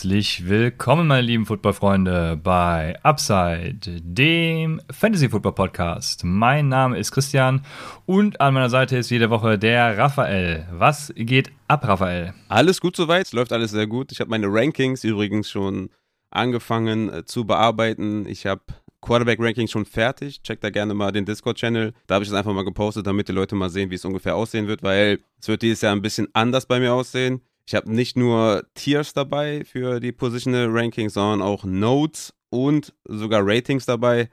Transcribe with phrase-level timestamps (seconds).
[0.00, 6.24] Herzlich willkommen, meine lieben Footballfreunde, bei Upside, dem Fantasy Football Podcast.
[6.24, 7.66] Mein Name ist Christian
[8.06, 10.66] und an meiner Seite ist jede Woche der Raphael.
[10.72, 12.32] Was geht ab, Raphael?
[12.48, 14.10] Alles gut soweit, es läuft alles sehr gut.
[14.10, 15.90] Ich habe meine Rankings übrigens schon
[16.30, 18.26] angefangen äh, zu bearbeiten.
[18.26, 18.62] Ich habe
[19.02, 20.42] Quarterback-Rankings schon fertig.
[20.42, 21.92] Checkt da gerne mal den Discord-Channel.
[22.06, 24.34] Da habe ich das einfach mal gepostet, damit die Leute mal sehen, wie es ungefähr
[24.34, 27.42] aussehen wird, weil es wird dieses Jahr ein bisschen anders bei mir aussehen.
[27.70, 33.42] Ich habe nicht nur Tiers dabei für die Positional Rankings, sondern auch Notes und sogar
[33.44, 34.28] Ratings dabei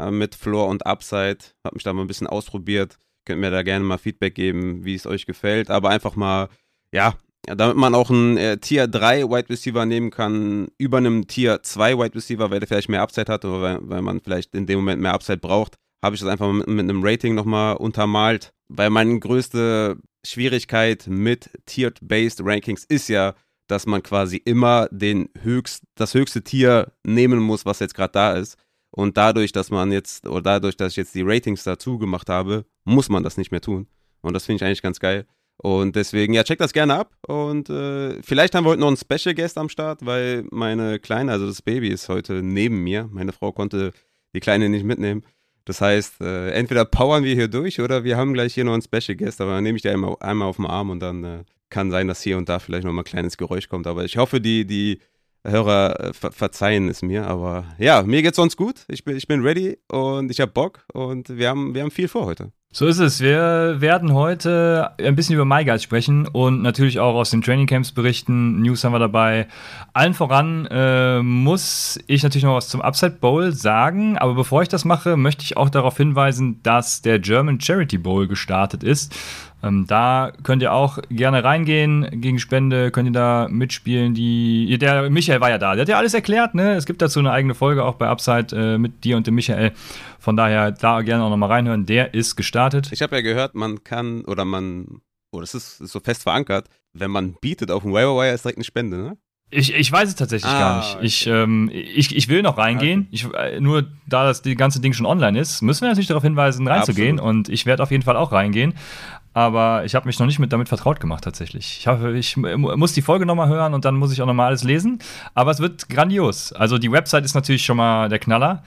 [0.00, 1.38] äh, mit Floor und Upside.
[1.64, 2.98] Habe mich da mal ein bisschen ausprobiert.
[3.24, 5.70] Könnt mir da gerne mal Feedback geben, wie es euch gefällt.
[5.70, 6.48] Aber einfach mal,
[6.92, 7.14] ja,
[7.46, 11.96] damit man auch einen äh, Tier 3 Wide Receiver nehmen kann, über einem Tier 2
[11.96, 14.80] Wide Receiver, weil der vielleicht mehr Upside hat oder weil, weil man vielleicht in dem
[14.80, 18.52] Moment mehr Upside braucht, habe ich das einfach mit, mit einem Rating nochmal untermalt.
[18.68, 23.34] Weil meine größte Schwierigkeit mit Tiered-Based Rankings ist ja,
[23.66, 28.32] dass man quasi immer den höchst, das höchste Tier nehmen muss, was jetzt gerade da
[28.34, 28.56] ist.
[28.90, 32.66] Und dadurch, dass man jetzt, oder dadurch, dass ich jetzt die Ratings dazu gemacht habe,
[32.84, 33.86] muss man das nicht mehr tun.
[34.20, 35.26] Und das finde ich eigentlich ganz geil.
[35.62, 37.14] Und deswegen, ja, check das gerne ab.
[37.26, 41.32] Und äh, vielleicht haben wir heute noch einen Special Guest am Start, weil meine Kleine,
[41.32, 43.08] also das Baby, ist heute neben mir.
[43.12, 43.92] Meine Frau konnte
[44.34, 45.22] die Kleine nicht mitnehmen.
[45.64, 48.82] Das heißt, äh, entweder powern wir hier durch oder wir haben gleich hier noch einen
[48.82, 51.44] Special Guest, aber dann nehme ich dir einmal, einmal auf den Arm und dann äh,
[51.68, 53.86] kann sein, dass hier und da vielleicht noch mal ein kleines Geräusch kommt.
[53.86, 55.00] Aber ich hoffe, die, die
[55.46, 57.26] Hörer äh, ver verzeihen es mir.
[57.26, 58.84] Aber ja, mir geht's sonst gut.
[58.88, 62.08] Ich bin, ich bin ready und ich habe Bock und wir haben, wir haben viel
[62.08, 62.52] vor heute.
[62.72, 63.20] So ist es.
[63.20, 68.60] Wir werden heute ein bisschen über MyGuides sprechen und natürlich auch aus den Trainingcamps berichten.
[68.60, 69.48] News haben wir dabei.
[69.92, 74.16] Allen voran äh, muss ich natürlich noch was zum Upside Bowl sagen.
[74.18, 78.28] Aber bevor ich das mache, möchte ich auch darauf hinweisen, dass der German Charity Bowl
[78.28, 79.16] gestartet ist.
[79.64, 82.20] Ähm, da könnt ihr auch gerne reingehen.
[82.20, 84.14] Gegen Spende könnt ihr da mitspielen.
[84.14, 85.74] Die, der Michael war ja da.
[85.74, 86.54] Der hat ja alles erklärt.
[86.54, 86.74] Ne?
[86.74, 89.72] Es gibt dazu eine eigene Folge auch bei Upside äh, mit dir und dem Michael.
[90.20, 91.86] Von daher da gerne auch nochmal reinhören.
[91.86, 92.90] Der ist gestartet.
[92.92, 95.00] Ich habe ja gehört, man kann oder man,
[95.32, 98.58] oh, das ist, ist so fest verankert, wenn man bietet auf dem Wire ist direkt
[98.58, 99.16] eine Spende, ne?
[99.52, 100.94] Ich, ich weiß es tatsächlich ah, gar nicht.
[100.94, 101.06] Okay.
[101.06, 103.08] Ich, ähm, ich, ich will noch reingehen.
[103.10, 106.22] Ich, äh, nur da das die ganze Ding schon online ist, müssen wir natürlich darauf
[106.22, 107.18] hinweisen, reinzugehen.
[107.18, 107.36] Absolut.
[107.36, 108.74] Und ich werde auf jeden Fall auch reingehen
[109.32, 111.78] aber ich habe mich noch nicht mit damit vertraut gemacht tatsächlich.
[111.78, 114.64] Ich, hab, ich muss die Folge nochmal hören und dann muss ich auch nochmal alles
[114.64, 114.98] lesen.
[115.34, 116.52] Aber es wird grandios.
[116.52, 118.64] Also die Website ist natürlich schon mal der Knaller.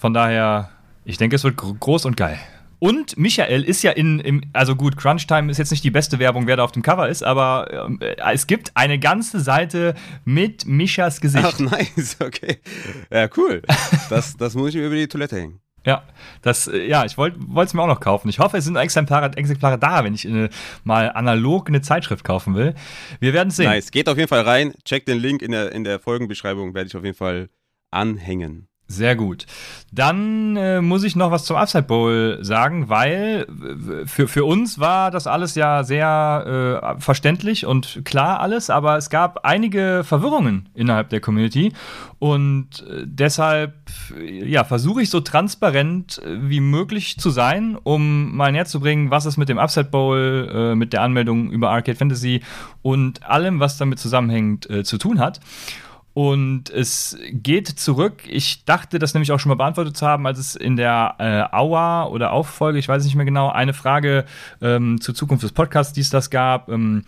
[0.00, 0.70] Von daher,
[1.04, 2.38] ich denke, es wird groß und geil.
[2.78, 6.46] Und Michael ist ja in, im, also gut, Crunchtime ist jetzt nicht die beste Werbung,
[6.46, 9.94] wer da auf dem Cover ist, aber äh, es gibt eine ganze Seite
[10.24, 11.44] mit Michas Gesicht.
[11.46, 12.60] Ach, nice, okay.
[13.12, 13.60] Ja, cool.
[14.08, 15.60] Das, das muss ich mir über die Toilette hängen.
[15.84, 16.02] Ja,
[16.40, 18.30] das, äh, ja, ich wollte es mir auch noch kaufen.
[18.30, 20.50] Ich hoffe, es sind Exemplare, Exemplare da, wenn ich eine, äh,
[20.82, 22.74] mal analog eine Zeitschrift kaufen will.
[23.18, 23.66] Wir werden sehen.
[23.66, 24.72] Nice, geht auf jeden Fall rein.
[24.86, 27.50] Checkt den Link in der, in der Folgenbeschreibung, werde ich auf jeden Fall
[27.90, 28.69] anhängen.
[28.90, 29.46] Sehr gut.
[29.92, 33.46] Dann äh, muss ich noch was zum Upside Bowl sagen, weil
[34.04, 39.08] für, für uns war das alles ja sehr äh, verständlich und klar alles, aber es
[39.08, 41.72] gab einige Verwirrungen innerhalb der Community
[42.18, 43.74] und äh, deshalb
[44.20, 49.12] ja, versuche ich so transparent äh, wie möglich zu sein, um mal näher zu bringen,
[49.12, 52.42] was es mit dem Upside Bowl, äh, mit der Anmeldung über Arcade Fantasy
[52.82, 55.38] und allem, was damit zusammenhängt, äh, zu tun hat.
[56.12, 58.22] Und es geht zurück.
[58.26, 61.54] Ich dachte, das nämlich auch schon mal beantwortet zu haben, als es in der äh,
[61.54, 64.24] Aua oder Auffolge, ich weiß nicht mehr genau, eine Frage
[64.60, 66.68] ähm, zur Zukunft des Podcasts, die es das gab.
[66.68, 67.04] Ähm,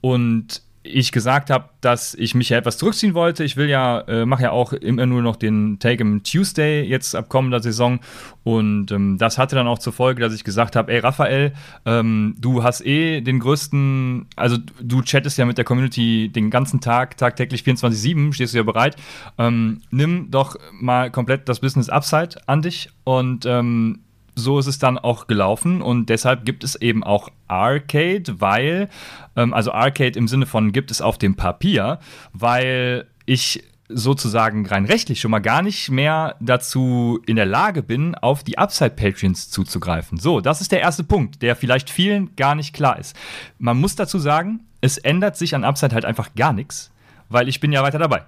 [0.00, 3.44] und ich gesagt habe, dass ich mich ja etwas zurückziehen wollte.
[3.44, 7.14] Ich will ja, äh, mache ja auch immer nur noch den Take im Tuesday jetzt
[7.14, 8.00] ab kommender Saison.
[8.42, 11.52] Und ähm, das hatte dann auch zur Folge, dass ich gesagt habe, ey Raphael,
[11.86, 16.80] ähm, du hast eh den größten, also du chattest ja mit der Community den ganzen
[16.80, 18.96] Tag, tagtäglich 24-7, stehst du ja bereit.
[19.38, 24.00] Ähm, nimm doch mal komplett das Business Upside an dich und ähm,
[24.34, 28.88] so ist es dann auch gelaufen und deshalb gibt es eben auch Arcade, weil,
[29.36, 31.98] ähm, also Arcade im Sinne von gibt es auf dem Papier,
[32.32, 38.14] weil ich sozusagen rein rechtlich schon mal gar nicht mehr dazu in der Lage bin,
[38.14, 40.18] auf die Upside-Patreons zuzugreifen.
[40.18, 43.16] So, das ist der erste Punkt, der vielleicht vielen gar nicht klar ist.
[43.58, 46.90] Man muss dazu sagen, es ändert sich an Upside halt einfach gar nichts,
[47.28, 48.22] weil ich bin ja weiter dabei.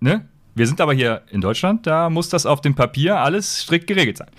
[0.00, 0.26] Ne?
[0.54, 4.18] Wir sind aber hier in Deutschland, da muss das auf dem Papier alles strikt geregelt
[4.18, 4.30] sein.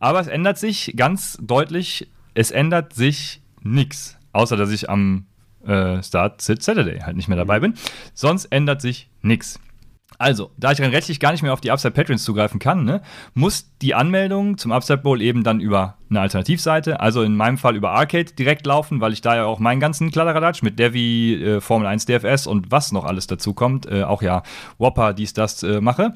[0.00, 5.26] Aber es ändert sich ganz deutlich, es ändert sich nichts, außer dass ich am
[5.64, 7.74] äh, Start Sit Saturday halt nicht mehr dabei bin.
[8.12, 9.58] Sonst ändert sich nichts.
[10.22, 13.02] Also, da ich rein rechtlich gar nicht mehr auf die Upside Patrons zugreifen kann, ne,
[13.34, 17.74] muss die Anmeldung zum Upside Bowl eben dann über eine Alternativseite, also in meinem Fall
[17.74, 21.60] über Arcade direkt laufen, weil ich da ja auch meinen ganzen Kladderadatsch mit Devi, äh,
[21.60, 24.44] Formel 1 DFS und was noch alles dazu kommt, äh, auch ja
[24.78, 26.14] Whopper, dies, das äh, mache.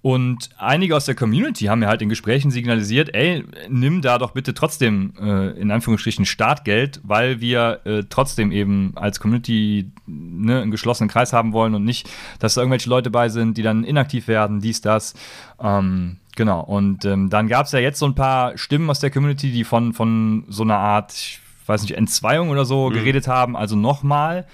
[0.00, 4.30] Und einige aus der Community haben mir halt in Gesprächen signalisiert, ey, nimm da doch
[4.30, 10.70] bitte trotzdem äh, in Anführungsstrichen Startgeld, weil wir äh, trotzdem eben als Community ne, einen
[10.70, 12.08] geschlossenen Kreis haben wollen und nicht,
[12.38, 15.14] dass da irgendwelche Leute bei sind, die dann inaktiv werden, dies, das.
[15.60, 16.60] Ähm, genau.
[16.60, 19.64] Und ähm, dann gab es ja jetzt so ein paar Stimmen aus der Community, die
[19.64, 22.94] von, von so einer Art, ich weiß nicht, Entzweiung oder so mhm.
[22.94, 23.56] geredet haben.
[23.56, 24.46] Also nochmal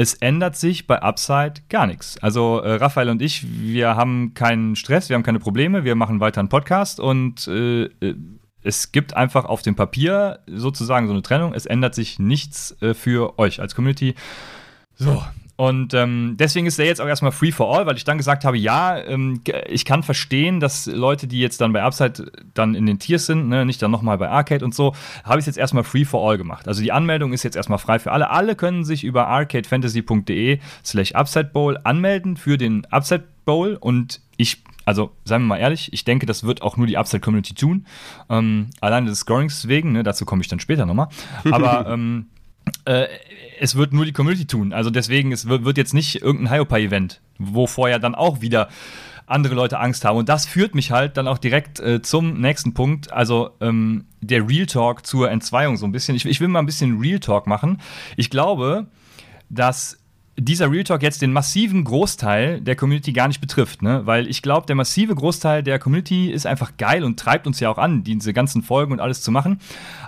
[0.00, 2.16] es ändert sich bei Upside gar nichts.
[2.22, 6.20] Also äh, Raphael und ich, wir haben keinen Stress, wir haben keine Probleme, wir machen
[6.20, 8.14] weiter einen Podcast und äh, äh,
[8.62, 11.52] es gibt einfach auf dem Papier sozusagen so eine Trennung.
[11.52, 14.14] Es ändert sich nichts äh, für euch als Community.
[14.94, 15.22] So,
[15.60, 18.46] und ähm, deswegen ist er jetzt auch erstmal free for all, weil ich dann gesagt
[18.46, 22.86] habe, ja, ähm, ich kann verstehen, dass Leute, die jetzt dann bei Upside dann in
[22.86, 25.58] den Tiers sind, ne, nicht dann nochmal bei Arcade und so, habe ich es jetzt
[25.58, 26.66] erstmal free for all gemacht.
[26.66, 28.30] Also die Anmeldung ist jetzt erstmal frei für alle.
[28.30, 34.62] Alle können sich über arcadefantasy.de slash Upside Bowl anmelden für den Upside Bowl und ich
[34.86, 37.84] also seien wir mal ehrlich, ich denke, das wird auch nur die Upside-Community tun.
[38.30, 41.08] Ähm, alleine des Scorings wegen, ne, dazu komme ich dann später nochmal.
[41.50, 42.30] Aber ähm,
[42.84, 43.06] äh,
[43.60, 44.72] es wird nur die Community tun.
[44.72, 48.68] Also deswegen, es wird jetzt nicht irgendein Hyopai-Event, wo vorher dann auch wieder
[49.26, 50.18] andere Leute Angst haben.
[50.18, 53.12] Und das führt mich halt dann auch direkt äh, zum nächsten Punkt.
[53.12, 56.16] Also ähm, der Real Talk zur Entzweiung so ein bisschen.
[56.16, 57.80] Ich, ich will mal ein bisschen Real Talk machen.
[58.16, 58.86] Ich glaube,
[59.48, 59.98] dass
[60.36, 64.06] dieser Real Talk jetzt den massiven Großteil der Community gar nicht betrifft, ne?
[64.06, 67.68] Weil ich glaube, der massive Großteil der Community ist einfach geil und treibt uns ja
[67.68, 69.60] auch an, diese ganzen Folgen und alles zu machen.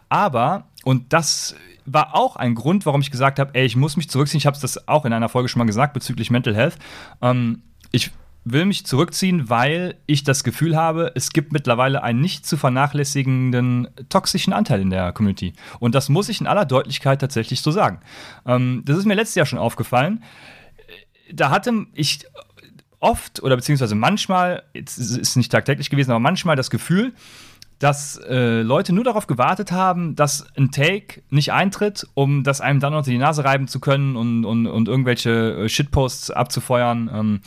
[0.09, 4.09] Aber, und das war auch ein Grund, warum ich gesagt habe, ey, ich muss mich
[4.09, 4.39] zurückziehen.
[4.39, 6.77] Ich habe das auch in einer Folge schon mal gesagt bezüglich Mental Health.
[7.21, 8.11] Ähm, ich
[8.45, 13.89] will mich zurückziehen, weil ich das Gefühl habe, es gibt mittlerweile einen nicht zu vernachlässigenden
[14.09, 15.53] toxischen Anteil in der Community.
[15.79, 18.01] Und das muss ich in aller Deutlichkeit tatsächlich so sagen.
[18.47, 20.23] Ähm, das ist mir letztes Jahr schon aufgefallen.
[21.33, 22.27] Da hatte ich
[23.01, 27.13] oft oder beziehungsweise manchmal, jetzt ist es nicht tagtäglich gewesen, aber manchmal das Gefühl,
[27.83, 32.79] dass äh, Leute nur darauf gewartet haben, dass ein Take nicht eintritt, um das einem
[32.79, 37.11] dann unter die Nase reiben zu können und, und, und irgendwelche äh, Shitposts abzufeuern.
[37.13, 37.41] Ähm,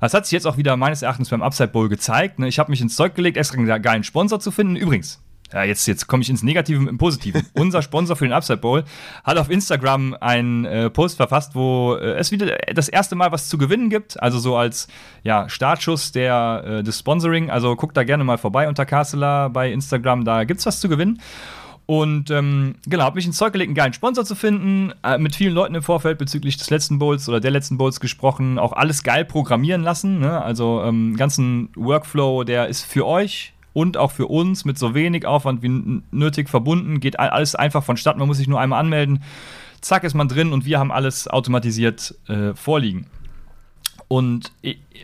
[0.00, 2.38] das hat sich jetzt auch wieder meines Erachtens beim Upside Bowl gezeigt.
[2.38, 2.48] Ne?
[2.48, 4.76] Ich habe mich ins Zeug gelegt, extra einen geilen Sponsor zu finden.
[4.76, 7.46] Übrigens, ja, jetzt, jetzt komme ich ins Negative mit dem Positiven.
[7.54, 8.84] Unser Sponsor für den Upside Bowl
[9.24, 13.48] hat auf Instagram einen äh, Post verfasst, wo äh, es wieder das erste Mal was
[13.48, 14.22] zu gewinnen gibt.
[14.22, 14.88] Also so als
[15.22, 17.50] ja, Startschuss der, äh, des Sponsoring.
[17.50, 21.20] Also guckt da gerne mal vorbei unter Castler bei Instagram, da gibt's was zu gewinnen.
[21.86, 25.34] Und ähm, genau, habe mich ins Zeug gelegt, einen geilen Sponsor zu finden, äh, mit
[25.34, 29.02] vielen Leuten im Vorfeld bezüglich des letzten Bowls oder der letzten Bowls gesprochen, auch alles
[29.02, 30.20] geil programmieren lassen.
[30.20, 30.40] Ne?
[30.40, 35.26] Also ähm, ganzen Workflow, der ist für euch und auch für uns mit so wenig
[35.26, 37.00] Aufwand wie nötig verbunden.
[37.00, 38.18] Geht alles einfach vonstatten.
[38.18, 39.22] Man muss sich nur einmal anmelden.
[39.80, 43.06] Zack, ist man drin und wir haben alles automatisiert äh, vorliegen.
[44.12, 44.52] Und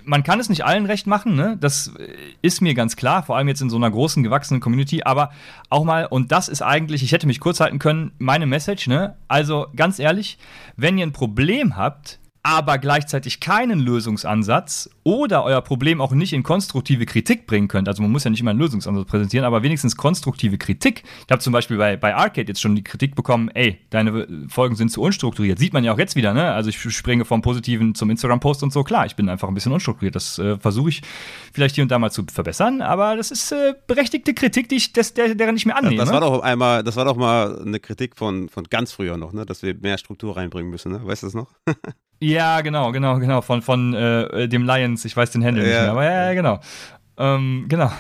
[0.05, 1.57] man kann es nicht allen recht machen, ne?
[1.59, 2.13] das äh,
[2.43, 5.31] ist mir ganz klar, vor allem jetzt in so einer großen, gewachsenen Community, aber
[5.71, 9.17] auch mal, und das ist eigentlich, ich hätte mich kurz halten können, meine Message, ne?
[9.27, 10.37] Also ganz ehrlich,
[10.77, 16.43] wenn ihr ein Problem habt, aber gleichzeitig keinen Lösungsansatz oder euer Problem auch nicht in
[16.43, 17.89] konstruktive Kritik bringen könnt.
[17.89, 21.03] Also man muss ja nicht immer einen Lösungsansatz präsentieren, aber wenigstens konstruktive Kritik.
[21.27, 24.77] Ich habe zum Beispiel bei, bei Arcade jetzt schon die Kritik bekommen, ey, deine Folgen
[24.77, 25.59] sind zu unstrukturiert.
[25.59, 26.53] Sieht man ja auch jetzt wieder, ne?
[26.53, 28.85] Also ich springe vom Positiven zum Instagram-Post und so.
[28.85, 30.15] Klar, ich bin einfach ein bisschen unstrukturiert.
[30.15, 31.03] Das äh, versuche ich
[31.53, 34.93] vielleicht hier und da mal zu verbessern, aber das ist äh, berechtigte Kritik, die ich,
[34.93, 35.97] des, der, deren ich mir annehme.
[35.97, 39.17] Ja, das war doch einmal, das war doch mal eine Kritik von, von ganz früher
[39.17, 39.45] noch, ne?
[39.45, 41.01] Dass wir mehr Struktur reinbringen müssen, ne?
[41.05, 41.49] Weißt du das noch?
[42.21, 43.41] Ja, genau, genau, genau.
[43.43, 45.71] Von, von äh, dem Lions, ich weiß den Händel ja.
[45.71, 46.61] nicht mehr, aber ja, genau.
[47.17, 47.91] Ähm, genau.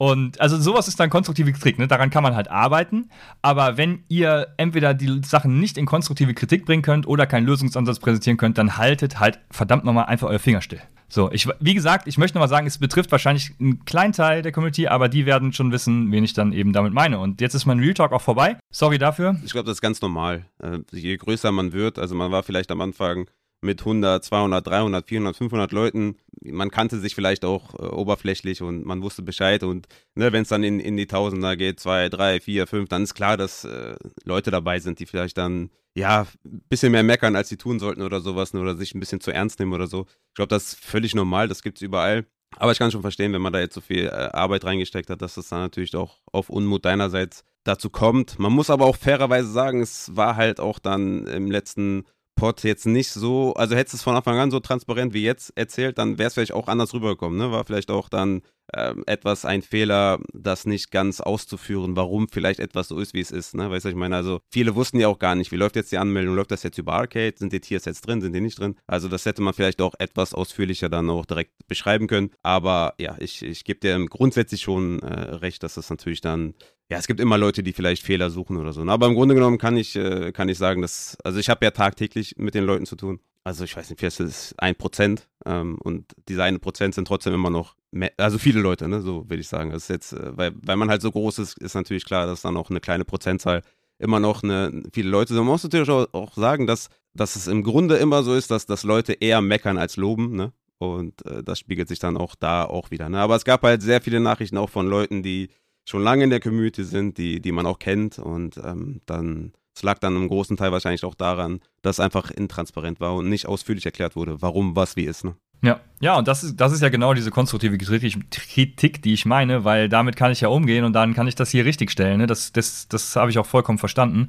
[0.00, 1.86] Und also sowas ist dann konstruktive Kritik, ne?
[1.86, 3.10] Daran kann man halt arbeiten.
[3.42, 7.98] Aber wenn ihr entweder die Sachen nicht in konstruktive Kritik bringen könnt oder keinen Lösungsansatz
[7.98, 10.80] präsentieren könnt, dann haltet halt verdammt nochmal einfach euer Finger still.
[11.10, 14.52] So, ich, wie gesagt, ich möchte nochmal sagen, es betrifft wahrscheinlich einen kleinen Teil der
[14.52, 17.18] Community, aber die werden schon wissen, wen ich dann eben damit meine.
[17.18, 18.56] Und jetzt ist mein Real Talk auch vorbei.
[18.72, 19.36] Sorry dafür.
[19.44, 20.46] Ich glaube, das ist ganz normal.
[20.62, 23.28] Äh, je größer man wird, also man war vielleicht am Anfang
[23.62, 26.16] mit 100, 200, 300, 400, 500 Leuten.
[26.42, 29.62] Man kannte sich vielleicht auch äh, oberflächlich und man wusste Bescheid.
[29.62, 33.02] Und ne, wenn es dann in, in die Tausender geht, zwei, drei, vier, fünf, dann
[33.02, 37.36] ist klar, dass äh, Leute dabei sind, die vielleicht dann ja ein bisschen mehr meckern,
[37.36, 39.86] als sie tun sollten oder sowas ne, oder sich ein bisschen zu ernst nehmen oder
[39.86, 40.06] so.
[40.28, 42.26] Ich glaube, das ist völlig normal, das gibt es überall.
[42.56, 45.22] Aber ich kann schon verstehen, wenn man da jetzt so viel äh, Arbeit reingesteckt hat,
[45.22, 48.38] dass das dann natürlich auch auf Unmut deinerseits dazu kommt.
[48.38, 52.04] Man muss aber auch fairerweise sagen, es war halt auch dann im letzten
[52.40, 55.52] Pod jetzt nicht so, also hättest du es von Anfang an so transparent wie jetzt
[55.56, 57.52] erzählt, dann wäre es vielleicht auch anders rübergekommen, ne?
[57.52, 58.40] War vielleicht auch dann
[58.74, 63.30] ähm, etwas ein Fehler, das nicht ganz auszuführen, warum vielleicht etwas so ist, wie es
[63.30, 63.70] ist, ne?
[63.70, 65.98] Weißt du, ich meine, also viele wussten ja auch gar nicht, wie läuft jetzt die
[65.98, 68.76] Anmeldung, läuft das jetzt über Arcade, sind die Tiers jetzt drin, sind die nicht drin?
[68.86, 73.16] Also das hätte man vielleicht auch etwas ausführlicher dann auch direkt beschreiben können, aber ja,
[73.18, 76.54] ich, ich gebe dir grundsätzlich schon äh, recht, dass das natürlich dann
[76.90, 78.82] ja, es gibt immer Leute, die vielleicht Fehler suchen oder so.
[78.82, 78.90] Ne?
[78.90, 81.70] Aber im Grunde genommen kann ich, äh, kann ich sagen, dass, also ich habe ja
[81.70, 83.20] tagtäglich mit den Leuten zu tun.
[83.50, 87.08] Also ich weiß nicht, vielleicht ist es ein Prozent ähm, und diese eine Prozent sind
[87.08, 89.72] trotzdem immer noch, mehr, also viele Leute, ne, so würde ich sagen.
[89.72, 92.42] Das ist jetzt, äh, weil, weil man halt so groß ist, ist natürlich klar, dass
[92.42, 93.62] dann auch eine kleine Prozentzahl
[93.98, 95.38] immer noch eine, viele Leute sind.
[95.38, 98.66] Man muss natürlich auch, auch sagen, dass, dass es im Grunde immer so ist, dass,
[98.66, 100.52] dass Leute eher meckern als loben, ne?
[100.78, 103.08] Und äh, das spiegelt sich dann auch da auch wieder.
[103.08, 103.18] Ne?
[103.18, 105.48] Aber es gab halt sehr viele Nachrichten auch von Leuten, die
[105.84, 108.20] schon lange in der Community sind, die, die man auch kennt.
[108.20, 113.00] Und ähm, dann, es lag dann im großen Teil wahrscheinlich auch daran, dass einfach intransparent
[113.00, 115.24] war und nicht ausführlich erklärt wurde, warum was wie ist.
[115.24, 115.36] Ne?
[115.62, 119.64] Ja, ja, und das ist, das ist ja genau diese konstruktive Kritik, die ich meine,
[119.64, 122.18] weil damit kann ich ja umgehen und dann kann ich das hier richtig stellen.
[122.18, 122.26] Ne?
[122.26, 124.28] Das, das, das habe ich auch vollkommen verstanden.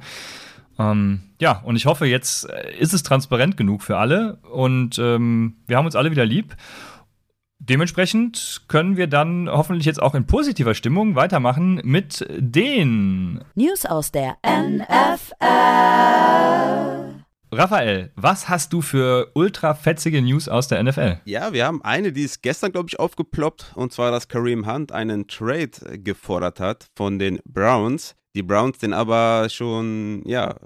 [0.78, 5.56] Ähm, ja, und ich hoffe, jetzt äh, ist es transparent genug für alle und ähm,
[5.66, 6.56] wir haben uns alle wieder lieb.
[7.64, 14.10] Dementsprechend können wir dann hoffentlich jetzt auch in positiver Stimmung weitermachen mit den News aus
[14.10, 15.36] der NFL.
[17.52, 21.20] Raphael, was hast du für ultra fetzige News aus der NFL?
[21.24, 24.90] Ja, wir haben eine, die ist gestern, glaube ich, aufgeploppt, und zwar, dass Kareem Hunt
[24.90, 28.16] einen Trade gefordert hat von den Browns.
[28.34, 30.56] Die Browns den aber schon, ja,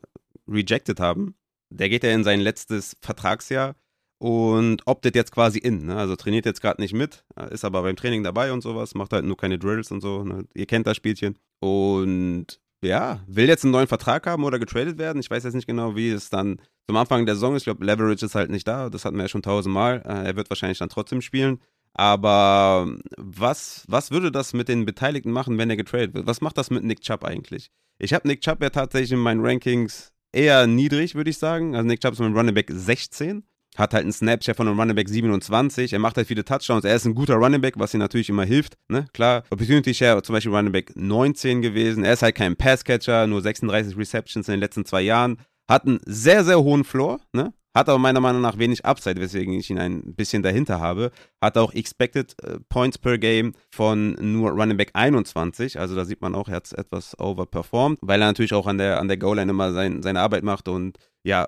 [0.49, 1.35] rejected haben.
[1.69, 3.75] Der geht ja in sein letztes Vertragsjahr
[4.19, 5.87] und optet jetzt quasi in.
[5.87, 5.97] Ne?
[5.97, 9.25] Also trainiert jetzt gerade nicht mit, ist aber beim Training dabei und sowas, macht halt
[9.25, 10.25] nur keine Drills und so.
[10.25, 10.47] Ne?
[10.55, 11.39] Ihr kennt das Spielchen.
[11.61, 15.21] Und ja, will jetzt einen neuen Vertrag haben oder getradet werden.
[15.21, 17.63] Ich weiß jetzt nicht genau, wie es dann zum Anfang der Saison ist.
[17.63, 18.91] Ich glaube, Leverage ist halt nicht da.
[18.91, 20.03] Das hatten wir ja schon tausendmal.
[20.05, 21.61] Äh, er wird wahrscheinlich dann trotzdem spielen.
[21.95, 26.27] Aber was, was würde das mit den Beteiligten machen, wenn er getradet wird?
[26.27, 27.71] Was macht das mit Nick Chubb eigentlich?
[27.99, 31.75] Ich habe Nick Chubb ja tatsächlich in meinen Rankings eher niedrig, würde ich sagen.
[31.75, 33.45] Also Nick Chubb ist mein Running Back 16
[33.77, 35.93] hat halt einen Snapshare von einem Running Back 27.
[35.93, 36.85] Er macht halt viele Touchdowns.
[36.85, 38.77] Er ist ein guter Running Back, was ihm natürlich immer hilft.
[38.89, 39.07] Ne?
[39.13, 42.05] Klar, Opportunity Share zum Beispiel Running Back 19 gewesen.
[42.05, 45.39] Er ist halt kein Passcatcher, nur 36 Receptions in den letzten zwei Jahren.
[45.69, 47.21] Hat einen sehr, sehr hohen Floor.
[47.33, 47.53] Ne?
[47.77, 51.11] Hat aber meiner Meinung nach wenig Upside, weswegen ich ihn ein bisschen dahinter habe.
[51.43, 55.79] Hat auch Expected äh, Points per Game von nur Running Back 21.
[55.79, 58.99] Also da sieht man auch, er hat etwas overperformed, weil er natürlich auch an der,
[58.99, 61.47] an der Goal-Line immer sein, seine Arbeit macht und ja,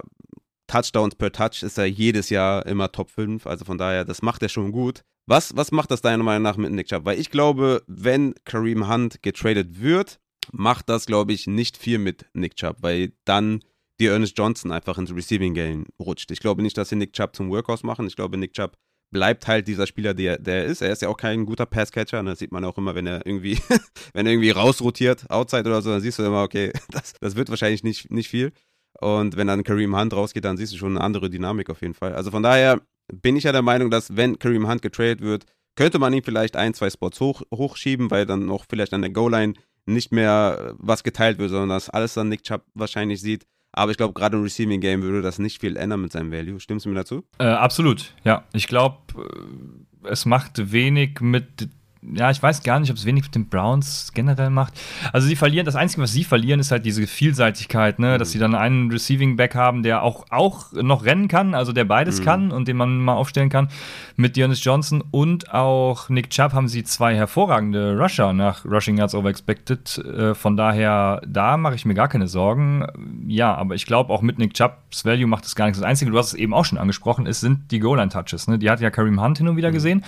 [0.69, 3.47] Touchdowns per Touch ist er jedes Jahr immer Top 5.
[3.47, 5.03] Also von daher, das macht er schon gut.
[5.27, 7.05] Was, was macht das deiner Meinung nach mit Nick Chubb?
[7.05, 10.21] Weil ich glaube, wenn Kareem Hunt getradet wird,
[10.53, 13.61] macht das, glaube ich, nicht viel mit Nick Chubb, weil dann
[14.01, 16.31] die Ernest Johnson einfach ins Receiving Game rutscht.
[16.31, 18.07] Ich glaube nicht, dass sie Nick Chubb zum Workhouse machen.
[18.07, 18.77] Ich glaube, Nick Chubb
[19.11, 20.83] bleibt halt dieser Spieler, der, der er ist.
[20.83, 22.23] Er ist ja auch kein guter Passcatcher.
[22.23, 23.59] Das sieht man auch immer, wenn er irgendwie,
[24.13, 27.51] wenn er irgendwie rausrotiert, outside oder so, dann siehst du immer, okay, das, das wird
[27.51, 28.53] wahrscheinlich nicht, nicht viel.
[29.00, 31.95] Und wenn dann Kareem Hunt rausgeht, dann siehst du schon eine andere Dynamik auf jeden
[31.95, 32.14] Fall.
[32.14, 32.80] Also von daher
[33.12, 36.57] bin ich ja der Meinung, dass wenn Kareem Hunt getradet wird, könnte man ihn vielleicht
[36.57, 39.54] ein, zwei Spots hoch, hochschieben, weil dann auch vielleicht an der Goal-Line
[39.87, 43.47] nicht mehr was geteilt wird, sondern dass alles dann Nick Chubb wahrscheinlich sieht.
[43.73, 46.59] Aber ich glaube, gerade im Receiving Game würde das nicht viel ändern mit seinem Value.
[46.59, 47.25] Stimmst du mir dazu?
[47.38, 48.45] Äh, absolut, ja.
[48.52, 51.68] Ich glaube, äh, es macht wenig mit
[52.02, 54.75] ja, ich weiß gar nicht, ob es wenig mit den Browns generell macht.
[55.12, 58.14] Also sie verlieren, das Einzige, was sie verlieren, ist halt diese Vielseitigkeit, ne?
[58.14, 58.19] Mhm.
[58.19, 61.85] dass sie dann einen Receiving Back haben, der auch, auch noch rennen kann, also der
[61.85, 62.25] beides mhm.
[62.25, 63.69] kann und den man mal aufstellen kann.
[64.17, 69.14] Mit Dearness Johnson und auch Nick Chubb haben sie zwei hervorragende Rusher nach Rushing Yards
[69.14, 69.99] Over Expected.
[69.99, 72.87] Äh, von daher, da mache ich mir gar keine Sorgen.
[73.26, 75.81] Ja, aber ich glaube, auch mit Nick Chubbs Value macht es gar nichts.
[75.81, 78.47] Das Einzige, du hast es eben auch schon angesprochen, es sind die Goal-Line-Touches.
[78.49, 78.59] Ne?
[78.59, 79.75] Die hat ja Kareem Hunt hin und wieder mhm.
[79.75, 80.05] gesehen.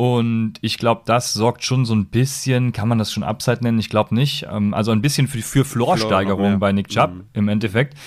[0.00, 3.78] Und ich glaube, das sorgt schon so ein bisschen, kann man das schon Upside nennen?
[3.78, 4.46] Ich glaube nicht.
[4.50, 7.24] Ähm, also ein bisschen für, für Floor-Steigerung Floor bei Nick Chubb mhm.
[7.34, 7.98] im Endeffekt.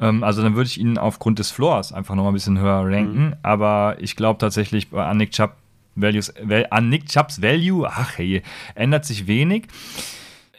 [0.00, 2.84] Ähm, also dann würde ich ihn aufgrund des Floors einfach noch mal ein bisschen höher
[2.84, 3.26] ranken.
[3.26, 3.34] Mhm.
[3.44, 5.52] Aber ich glaube tatsächlich an Nick Chubb
[5.94, 6.34] Values,
[6.70, 8.42] an Nick Chubbs Value, ach hey,
[8.74, 9.68] ändert sich wenig.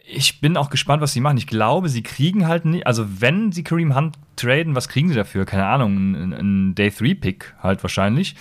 [0.10, 1.38] Ich bin auch gespannt, was sie machen.
[1.38, 5.15] Ich glaube, sie kriegen halt nicht, also wenn sie Kareem Hunt traden, was kriegen sie
[5.15, 5.44] dafür?
[5.44, 8.38] Keine Ahnung, ein, ein Day 3 Pick halt wahrscheinlich.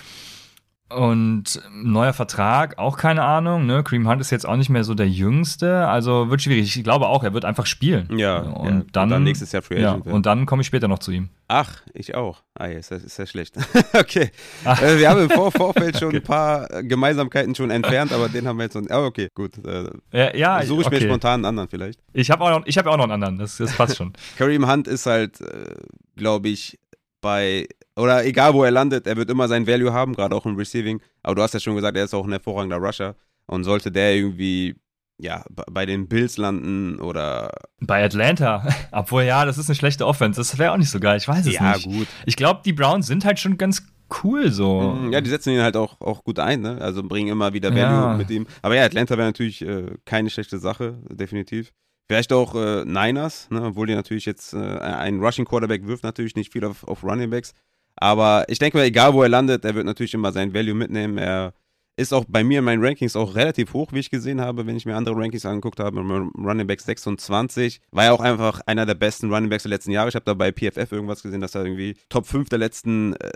[0.89, 3.65] Und neuer Vertrag, auch keine Ahnung.
[3.65, 3.83] Ne?
[3.83, 5.85] Cream Hunt ist jetzt auch nicht mehr so der Jüngste.
[5.87, 6.77] Also wird schwierig.
[6.77, 8.07] Ich glaube auch, er wird einfach spielen.
[8.17, 8.85] Ja, und, ja.
[8.93, 10.05] Dann, und dann nächstes Jahr Free Agent.
[10.05, 11.29] Ja, und dann komme ich später noch zu ihm.
[11.49, 12.41] Ach, ich auch.
[12.55, 13.55] Ah, ist, ist ja schlecht.
[13.93, 14.31] okay.
[14.63, 16.17] Äh, wir haben im Vor Vorfeld schon okay.
[16.17, 18.81] ein paar Gemeinsamkeiten schon entfernt, aber den haben wir jetzt so.
[18.89, 19.57] Oh, okay, gut.
[19.65, 20.99] Äh, ja, ja, suche ich okay.
[21.01, 21.99] mir spontan einen anderen vielleicht.
[22.13, 23.37] Ich habe auch, noch, hab auch noch einen anderen.
[23.37, 24.13] Das, das passt schon.
[24.37, 25.75] Kareem Hunt ist halt, äh,
[26.15, 26.79] glaube ich,
[27.21, 30.55] bei, oder egal wo er landet, er wird immer sein Value haben, gerade auch im
[30.55, 31.01] Receiving.
[31.23, 33.15] Aber du hast ja schon gesagt, er ist auch ein hervorragender Rusher.
[33.47, 34.75] Und sollte der irgendwie
[35.19, 37.51] ja, bei den Bills landen oder.
[37.79, 38.67] Bei Atlanta.
[38.91, 40.39] Obwohl, ja, das ist eine schlechte Offense.
[40.39, 41.17] Das wäre auch nicht so geil.
[41.17, 41.85] Ich weiß es ja, nicht.
[41.85, 42.07] Ja, gut.
[42.25, 43.87] Ich glaube, die Browns sind halt schon ganz
[44.23, 44.81] cool so.
[44.81, 46.79] Mhm, ja, die setzen ihn halt auch, auch gut ein, ne?
[46.79, 48.13] Also bringen immer wieder Value ja.
[48.15, 48.45] mit ihm.
[48.61, 51.73] Aber ja, Atlanta wäre natürlich äh, keine schlechte Sache, definitiv.
[52.07, 53.63] Vielleicht auch äh, Niners, ne?
[53.63, 57.29] obwohl die natürlich jetzt äh, ein Rushing Quarterback wirft natürlich nicht viel auf, auf Running
[57.29, 57.53] Backs.
[57.97, 61.17] Aber ich denke mal, egal wo er landet, er wird natürlich immer sein Value mitnehmen.
[61.17, 61.53] Er
[61.97, 64.77] ist auch bei mir in meinen Rankings auch relativ hoch, wie ich gesehen habe, wenn
[64.77, 65.99] ich mir andere Rankings angeguckt habe.
[65.99, 70.09] Running Back 26 war ja auch einfach einer der besten Running Backs der letzten Jahre.
[70.09, 73.31] Ich habe da bei PFF irgendwas gesehen, dass er irgendwie Top 5 der letzten äh,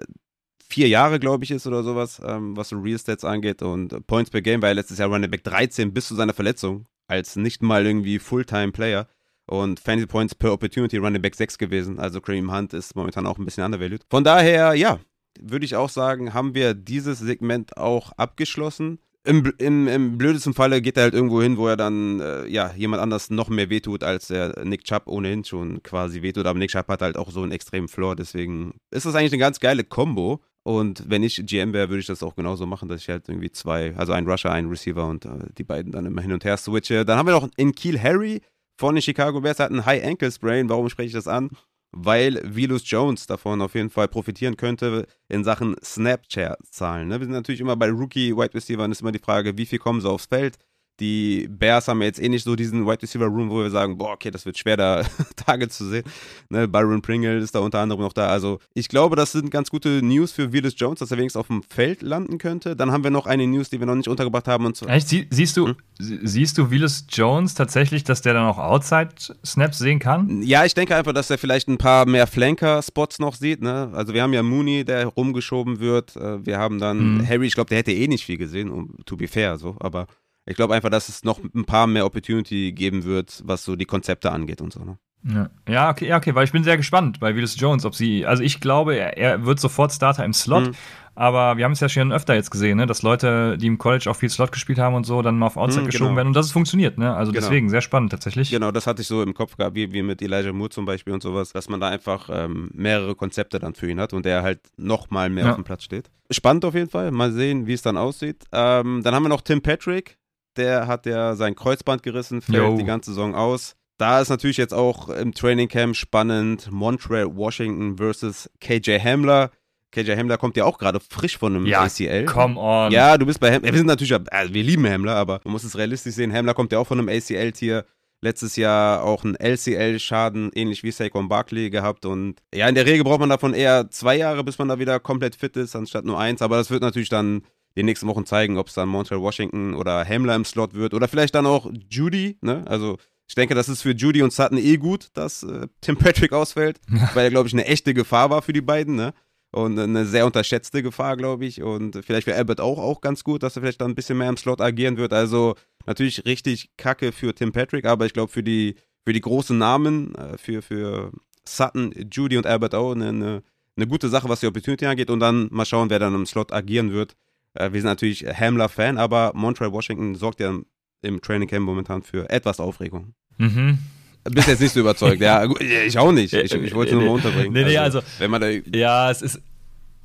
[0.70, 3.64] vier Jahre, glaube ich, ist oder sowas, ähm, was so Real Stats angeht.
[3.64, 6.86] Und Points per Game war ja letztes Jahr Running Back 13 bis zu seiner Verletzung
[7.08, 9.08] als nicht mal irgendwie Fulltime-Player.
[9.48, 12.00] Und Fantasy Points per Opportunity Running Back 6 gewesen.
[12.00, 14.02] Also Kareem Hunt ist momentan auch ein bisschen undervalued.
[14.10, 15.00] Von daher, ja,
[15.40, 19.00] würde ich auch sagen, haben wir dieses Segment auch abgeschlossen.
[19.24, 22.74] Im, im, Im blödesten Falle geht er halt irgendwo hin, wo er dann äh, ja
[22.76, 26.48] jemand anders noch mehr wehtut, als der Nick Chubb ohnehin schon quasi wehtut.
[26.48, 29.40] Aber Nick Chubb hat halt auch so einen extremen Floor, deswegen ist das eigentlich eine
[29.40, 30.42] ganz geile Combo.
[30.64, 33.52] Und wenn ich GM wäre, würde ich das auch genauso machen, dass ich halt irgendwie
[33.52, 36.58] zwei, also einen Rusher, einen Receiver und äh, die beiden dann immer hin und her
[36.58, 37.06] switche.
[37.06, 38.42] Dann haben wir noch in Kiel Harry
[38.82, 40.68] von den Chicago Bears, hat einen High Ankle Sprain.
[40.68, 41.52] Warum spreche ich das an?
[41.94, 47.10] weil Vilus Jones davon auf jeden Fall profitieren könnte in Sachen Snapchat-Zahlen.
[47.10, 47.20] Ne?
[47.20, 50.00] Wir sind natürlich immer bei Rookie Wide Receiver, ist immer die Frage, wie viel kommen
[50.00, 50.58] sie aufs Feld?
[51.00, 54.14] Die Bears haben jetzt eh nicht so diesen Wide Receiver Room, wo wir sagen, boah,
[54.14, 55.04] okay, das wird schwer, da
[55.36, 56.04] Tage zu sehen.
[56.50, 58.28] Ne, Byron Pringle ist da unter anderem noch da.
[58.28, 61.48] Also ich glaube, das sind ganz gute News für Willis Jones, dass er wenigstens auf
[61.48, 62.76] dem Feld landen könnte.
[62.76, 64.66] Dann haben wir noch eine News, die wir noch nicht untergebracht haben.
[64.66, 65.08] Und Echt?
[65.08, 65.76] Sie, siehst du, hm?
[65.98, 70.44] siehst du Willis Jones tatsächlich, dass der dann auch Outside-Snaps sehen kann?
[70.44, 73.62] Ja, ich denke einfach, dass er vielleicht ein paar mehr Flanker-Spots noch sieht.
[73.62, 73.90] Ne?
[73.94, 76.16] Also wir haben ja Mooney, der rumgeschoben wird.
[76.16, 77.28] Äh, wir haben dann hm.
[77.28, 80.08] Harry, ich glaube, der hätte eh nicht viel gesehen, um to be fair, so, aber
[80.52, 83.86] ich glaube einfach, dass es noch ein paar mehr Opportunity geben wird, was so die
[83.86, 84.84] Konzepte angeht und so.
[84.84, 84.98] Ne?
[85.24, 85.50] Ja.
[85.70, 88.42] ja, okay, ja, okay, weil ich bin sehr gespannt bei Willis Jones, ob sie, also
[88.42, 90.76] ich glaube, er, er wird sofort Starter im Slot, mhm.
[91.14, 94.10] aber wir haben es ja schon öfter jetzt gesehen, ne, dass Leute, die im College
[94.10, 96.18] auch viel Slot gespielt haben und so, dann mal auf Outside mhm, geschoben genau.
[96.18, 97.14] werden und dass es funktioniert, ne?
[97.14, 97.46] Also genau.
[97.46, 98.50] deswegen sehr spannend tatsächlich.
[98.50, 101.14] Genau, das hatte ich so im Kopf gehabt, wie, wie mit Elijah Moore zum Beispiel
[101.14, 104.42] und sowas, dass man da einfach ähm, mehrere Konzepte dann für ihn hat und der
[104.42, 105.50] halt noch mal mehr ja.
[105.52, 106.10] auf dem Platz steht.
[106.32, 108.46] Spannend auf jeden Fall, mal sehen, wie es dann aussieht.
[108.52, 110.18] Ähm, dann haben wir noch Tim Patrick,
[110.58, 112.78] der hat ja sein Kreuzband gerissen, fällt Yo.
[112.78, 113.76] die ganze Saison aus.
[113.98, 119.52] Da ist natürlich jetzt auch im Training Camp spannend Montreal Washington versus KJ Hamler.
[119.92, 122.26] KJ Hamler kommt ja auch gerade frisch von einem ja, ACL.
[122.26, 122.92] Come on.
[122.92, 123.72] Ja, du bist bei Hamler.
[123.72, 126.34] Wir sind natürlich, also wir lieben Hamler, aber man muss es realistisch sehen.
[126.34, 127.86] Hamler kommt ja auch von einem ACL-Tier.
[128.24, 132.06] Letztes Jahr auch einen LCL-Schaden, ähnlich wie Saquon Barkley gehabt.
[132.06, 135.00] Und ja, in der Regel braucht man davon eher zwei Jahre, bis man da wieder
[135.00, 136.42] komplett fit ist, anstatt nur eins.
[136.42, 137.44] Aber das wird natürlich dann
[137.76, 141.08] die nächsten Wochen zeigen, ob es dann Montreal Washington oder Hamler im Slot wird oder
[141.08, 142.38] vielleicht dann auch Judy.
[142.42, 142.64] Ne?
[142.68, 146.34] Also ich denke, das ist für Judy und Sutton eh gut, dass äh, Tim Patrick
[146.34, 146.82] ausfällt,
[147.14, 148.96] weil er, glaube ich, eine echte Gefahr war für die beiden.
[148.96, 149.14] Ne?
[149.52, 151.62] Und eine sehr unterschätzte Gefahr, glaube ich.
[151.62, 154.30] Und vielleicht für Albert auch, auch ganz gut, dass er vielleicht dann ein bisschen mehr
[154.30, 155.14] im Slot agieren wird.
[155.14, 155.56] Also
[155.86, 160.14] natürlich richtig kacke für Tim Patrick, aber ich glaube, für die, für die großen Namen,
[160.16, 161.12] äh, für, für
[161.48, 163.44] Sutton, Judy und Albert auch eine, eine,
[163.78, 165.10] eine gute Sache, was die Opportunity angeht.
[165.10, 167.16] Und dann mal schauen, wer dann im Slot agieren wird.
[167.54, 170.54] Äh, wir sind natürlich Hamler-Fan, aber Montreal Washington sorgt ja
[171.02, 173.14] im Training Camp momentan für etwas Aufregung.
[173.38, 173.80] Mhm.
[174.24, 175.44] Bist jetzt nicht so überzeugt, ja.
[175.60, 176.32] Ich auch nicht.
[176.34, 177.54] Ich, ich wollte es nur mal unterbringen.
[177.54, 179.42] Nee, nee, also, also wenn man da, ja, es ist,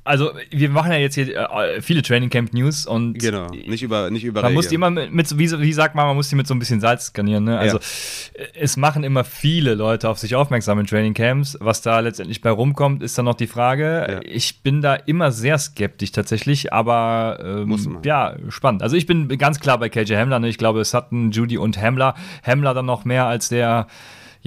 [0.07, 4.09] also wir machen ja jetzt hier äh, viele Training Camp News und genau nicht über
[4.09, 6.35] nicht über man muss die immer mit, mit wie, wie, sagt man man muss die
[6.35, 8.45] mit so ein bisschen Salz skanieren ne also ja.
[8.53, 12.49] es machen immer viele Leute auf sich aufmerksam in Training Camps was da letztendlich bei
[12.49, 14.19] rumkommt ist dann noch die Frage ja.
[14.23, 19.59] ich bin da immer sehr skeptisch tatsächlich aber ähm, ja spannend also ich bin ganz
[19.59, 20.47] klar bei KJ Hamler ne?
[20.47, 23.87] ich glaube Sutton Judy und Hamler Hamler dann noch mehr als der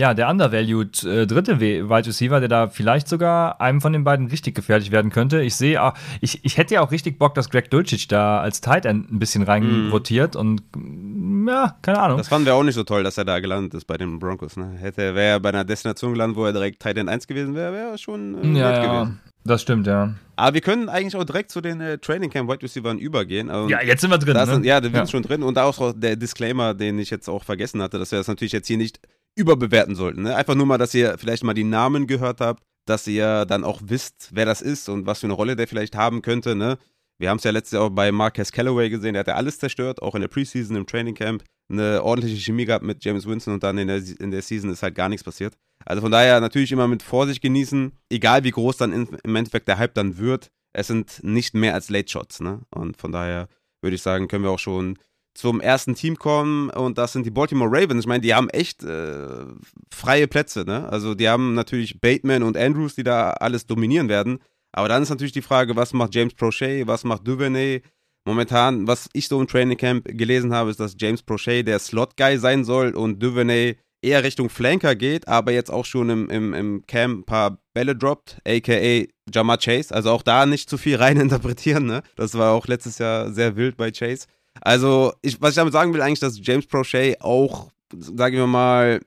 [0.00, 4.28] ja, der undervalued äh, dritte Wide Receiver, der da vielleicht sogar einem von den beiden
[4.28, 5.42] richtig gefährlich werden könnte.
[5.42, 5.78] Ich sehe,
[6.22, 9.18] ich, ich hätte ja auch richtig Bock, dass Greg Dulcich da als Tight End ein
[9.18, 9.92] bisschen rein mm.
[9.92, 12.16] rotiert und mm, ja, keine Ahnung.
[12.16, 14.56] Das fanden wir auch nicht so toll, dass er da gelandet ist bei den Broncos.
[14.56, 14.70] Ne?
[14.78, 17.74] Hätte, wäre er bei einer Destination gelandet, wo er direkt Tight End 1 gewesen wäre,
[17.74, 19.02] wäre er schon äh, ja, ja.
[19.02, 19.20] gewesen.
[19.44, 20.14] Das stimmt, ja.
[20.36, 23.50] Aber wir können eigentlich auch direkt zu den äh, Training Camp Wide Receivers übergehen.
[23.50, 24.34] Und ja, jetzt sind wir drin.
[24.34, 24.46] Ne?
[24.46, 24.96] Sind, ja, wir ja.
[24.96, 25.42] sind schon drin.
[25.42, 28.52] Und da auch der Disclaimer, den ich jetzt auch vergessen hatte, dass wir das natürlich
[28.52, 29.00] jetzt hier nicht
[29.36, 30.22] überbewerten sollten.
[30.22, 30.36] Ne?
[30.36, 33.80] Einfach nur mal, dass ihr vielleicht mal die Namen gehört habt, dass ihr dann auch
[33.84, 36.56] wisst, wer das ist und was für eine Rolle der vielleicht haben könnte.
[36.56, 36.78] Ne?
[37.18, 39.58] Wir haben es ja letztes Jahr auch bei Marquez Callaway gesehen, der hat ja alles
[39.58, 41.44] zerstört, auch in der Preseason, im Training Camp.
[41.70, 44.82] Eine ordentliche Chemie gehabt mit James Winston und dann in der, in der Season ist
[44.82, 45.54] halt gar nichts passiert.
[45.84, 49.78] Also von daher natürlich immer mit Vorsicht genießen, egal wie groß dann im Endeffekt der
[49.78, 50.50] Hype dann wird.
[50.72, 52.60] Es sind nicht mehr als Late Shots, ne?
[52.70, 53.48] Und von daher
[53.82, 54.98] würde ich sagen, können wir auch schon
[55.34, 58.00] zum ersten Team kommen und das sind die Baltimore Ravens.
[58.00, 59.46] Ich meine, die haben echt äh,
[59.92, 60.88] freie Plätze, ne?
[60.88, 64.40] Also die haben natürlich Bateman und Andrews, die da alles dominieren werden.
[64.72, 67.82] Aber dann ist natürlich die Frage, was macht James Prochet, was macht Duvernay?
[68.26, 72.38] Momentan, was ich so im Training Camp gelesen habe, ist, dass James Prochet der Slot-Guy
[72.38, 76.86] sein soll und Duvernay eher Richtung Flanker geht, aber jetzt auch schon im, im, im
[76.86, 79.94] Camp ein paar Bälle droppt, aka Jamar Chase.
[79.94, 82.02] Also auch da nicht zu viel reininterpretieren, ne?
[82.16, 84.26] Das war auch letztes Jahr sehr wild bei Chase.
[84.60, 89.00] Also, ich, was ich damit sagen will, eigentlich, dass James Prochet auch, sagen wir mal,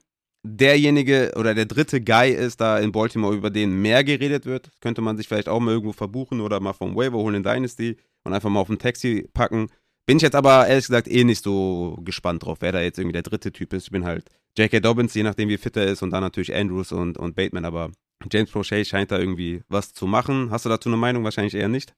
[0.43, 4.71] derjenige oder der dritte Guy ist da in Baltimore, über den mehr geredet wird.
[4.81, 7.97] Könnte man sich vielleicht auch mal irgendwo verbuchen oder mal vom Waiver holen in Dynasty
[8.23, 9.69] und einfach mal auf ein Taxi packen.
[10.05, 13.13] Bin ich jetzt aber ehrlich gesagt eh nicht so gespannt drauf, wer da jetzt irgendwie
[13.13, 13.85] der dritte Typ ist.
[13.85, 14.25] Ich bin halt
[14.57, 14.81] J.K.
[14.81, 17.91] Dobbins, je nachdem wie fit er ist, und dann natürlich Andrews und, und Bateman, aber
[18.31, 20.51] James Prochet scheint da irgendwie was zu machen.
[20.51, 21.23] Hast du dazu eine Meinung?
[21.23, 21.93] Wahrscheinlich eher nicht.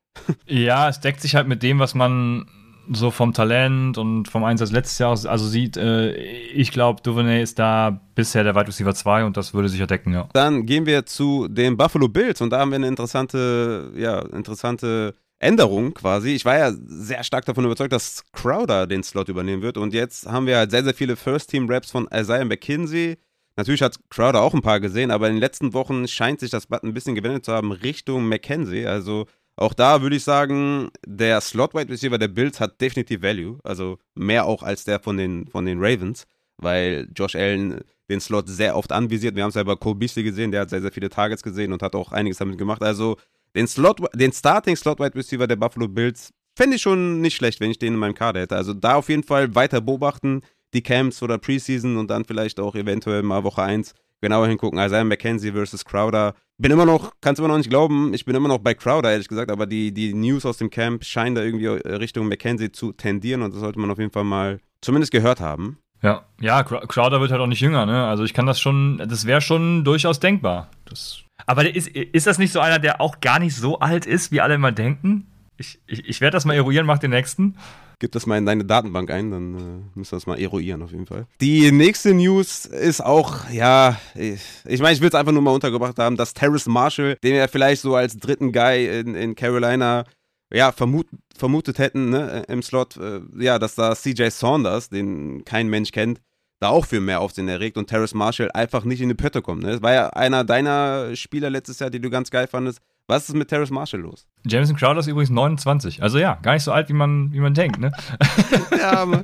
[0.46, 2.48] ja, es deckt sich halt mit dem, was man
[2.92, 7.60] so vom Talent und vom Einsatz letztes Jahr also sieht, äh, ich glaube, Duvernay ist
[7.60, 10.28] da bisher der Wide Receiver 2 und das würde sich decken, ja.
[10.34, 15.14] Dann gehen wir zu den Buffalo Bills und da haben wir eine interessante, ja, interessante
[15.40, 16.30] Änderung quasi.
[16.30, 20.28] Ich war ja sehr stark davon überzeugt, dass Crowder den Slot übernehmen wird und jetzt
[20.28, 23.18] haben wir halt sehr, sehr viele First-Team-Raps von Isaiah McKinsey.
[23.58, 26.68] Natürlich hat Crowder auch ein paar gesehen, aber in den letzten Wochen scheint sich das
[26.68, 28.86] Blatt ein bisschen gewendet zu haben Richtung McKenzie.
[28.86, 33.60] Also auch da würde ich sagen, der Slot-Wide Receiver der Bills hat definitiv Value.
[33.64, 36.26] Also mehr auch als der von den, von den Ravens,
[36.58, 39.36] weil Josh Allen den Slot sehr oft anvisiert.
[39.36, 41.74] Wir haben es ja bei Cole Beasley gesehen, der hat sehr, sehr viele Targets gesehen
[41.74, 42.84] und hat auch einiges damit gemacht.
[42.84, 43.18] Also
[43.56, 47.60] den Slot, den Starting Slot Wide Receiver der Buffalo Bills fände ich schon nicht schlecht,
[47.60, 48.56] wenn ich den in meinem Kader hätte.
[48.56, 50.42] Also da auf jeden Fall weiter beobachten,
[50.74, 54.80] die Camps oder Preseason und dann vielleicht auch eventuell mal Woche 1 genauer hingucken.
[54.80, 56.36] Isaiah McKenzie versus Crowder.
[56.58, 59.12] Bin immer noch, kannst du immer noch nicht glauben, ich bin immer noch bei Crowder,
[59.12, 62.94] ehrlich gesagt, aber die, die News aus dem Camp scheinen da irgendwie Richtung McKenzie zu
[62.94, 65.80] tendieren und das sollte man auf jeden Fall mal zumindest gehört haben.
[66.02, 68.06] Ja, ja, Crowder wird halt auch nicht jünger, ne?
[68.06, 70.70] Also ich kann das schon, das wäre schon durchaus denkbar.
[70.86, 74.32] Das, aber ist, ist das nicht so einer, der auch gar nicht so alt ist,
[74.32, 75.28] wie alle immer denken?
[75.58, 77.56] Ich, ich, ich werde das mal eruieren, mach den nächsten.
[78.00, 80.92] Gib das mal in deine Datenbank ein, dann äh, müssen wir das mal eruieren auf
[80.92, 81.28] jeden Fall.
[81.40, 85.52] Die nächste News ist auch, ja, ich, ich meine, ich will es einfach nur mal
[85.52, 90.04] untergebracht haben, dass Terrace Marshall, den wir vielleicht so als dritten Guy in, in Carolina
[90.52, 95.70] ja, vermut, vermutet hätten ne, im Slot, äh, ja, dass da CJ Saunders, den kein
[95.70, 96.20] Mensch kennt,
[96.60, 99.64] da auch für mehr Aufsehen erregt und Terrace Marshall einfach nicht in die Pötte kommt.
[99.64, 99.72] Ne?
[99.72, 102.80] Das war ja einer deiner Spieler letztes Jahr, die du ganz geil fandest.
[103.08, 104.26] Was ist mit Terrace Marshall los?
[104.46, 106.02] Jameson Crowder ist übrigens 29.
[106.02, 107.92] Also ja, gar nicht so alt, wie man, wie man denkt, ne?
[108.78, 109.24] ja, aber,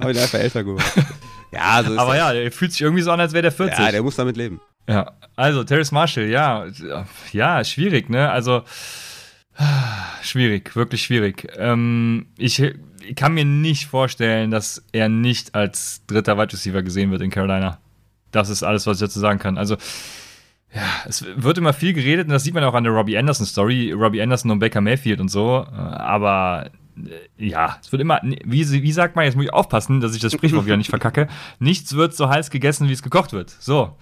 [0.00, 0.84] der ist einfach älter geworden.
[1.52, 2.18] Ja, so ist Aber das.
[2.18, 3.78] ja, der fühlt sich irgendwie so an, als wäre der 40.
[3.78, 4.60] Ja, der muss damit leben.
[4.88, 6.66] Ja, also Terrace Marshall, ja,
[7.32, 8.30] ja, schwierig, ne?
[8.30, 8.62] Also
[10.22, 11.48] schwierig, wirklich schwierig.
[11.56, 17.10] Ähm, ich, ich kann mir nicht vorstellen, dass er nicht als dritter Wide Receiver gesehen
[17.10, 17.78] wird in Carolina.
[18.30, 19.56] Das ist alles, was ich dazu sagen kann.
[19.56, 19.76] Also
[20.76, 23.46] ja, es wird immer viel geredet und das sieht man auch an der Robbie Anderson
[23.46, 28.20] Story, Robbie Anderson und Baker Mayfield und so, äh, aber äh, ja, es wird immer,
[28.22, 31.28] wie, wie sagt man, jetzt muss ich aufpassen, dass ich das Sprichwort wieder nicht verkacke,
[31.58, 33.48] nichts wird so heiß gegessen, wie es gekocht wird.
[33.58, 33.96] So,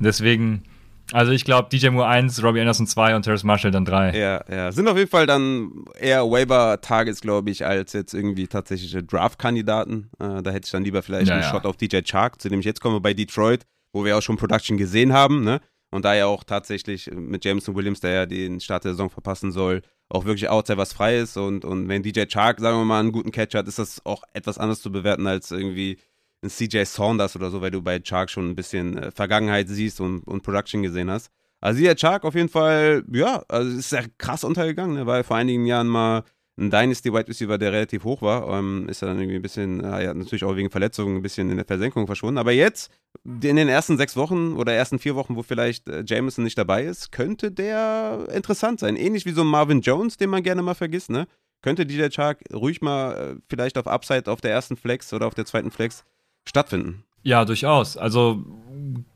[0.00, 0.64] deswegen,
[1.12, 4.18] also ich glaube, DJ Moore 1, Robbie Anderson 2 und Terrace Marshall dann 3.
[4.18, 9.04] Ja, ja, sind auf jeden Fall dann eher Waiver-Targets, glaube ich, als jetzt irgendwie tatsächliche
[9.04, 10.10] Draft-Kandidaten.
[10.18, 11.50] Äh, da hätte ich dann lieber vielleicht ja, einen ja.
[11.50, 14.36] Shot auf DJ Chark, zu dem ich jetzt komme bei Detroit, wo wir auch schon
[14.36, 15.60] Production gesehen haben, ne?
[15.90, 19.52] Und da ja auch tatsächlich mit Jameson Williams, der ja den Start der Saison verpassen
[19.52, 23.00] soll, auch wirklich outside was frei ist und, und wenn DJ Chark, sagen wir mal,
[23.00, 25.98] einen guten Catch hat, ist das auch etwas anders zu bewerten als irgendwie
[26.42, 30.00] ein CJ Saunders oder so, weil du bei Chark schon ein bisschen äh, Vergangenheit siehst
[30.00, 31.30] und, und Production gesehen hast.
[31.60, 35.06] Also CJ Chark auf jeden Fall, ja, also ist ja krass untergegangen, ne?
[35.06, 36.24] war vor einigen Jahren mal
[36.58, 39.82] ein Dynasty Wide Receiver, der relativ hoch war, ähm, ist er dann irgendwie ein bisschen,
[39.82, 42.38] äh, ja, natürlich auch wegen Verletzungen ein bisschen in der Versenkung verschwunden.
[42.38, 42.90] Aber jetzt,
[43.24, 46.84] in den ersten sechs Wochen oder ersten vier Wochen, wo vielleicht äh, Jameson nicht dabei
[46.84, 48.96] ist, könnte der interessant sein.
[48.96, 51.26] Ähnlich wie so Marvin Jones, den man gerne mal vergisst, ne?
[51.62, 55.34] Könnte DJ Chark ruhig mal äh, vielleicht auf Upside auf der ersten Flex oder auf
[55.34, 56.04] der zweiten Flex
[56.44, 57.04] stattfinden.
[57.22, 57.96] Ja, durchaus.
[57.96, 58.44] Also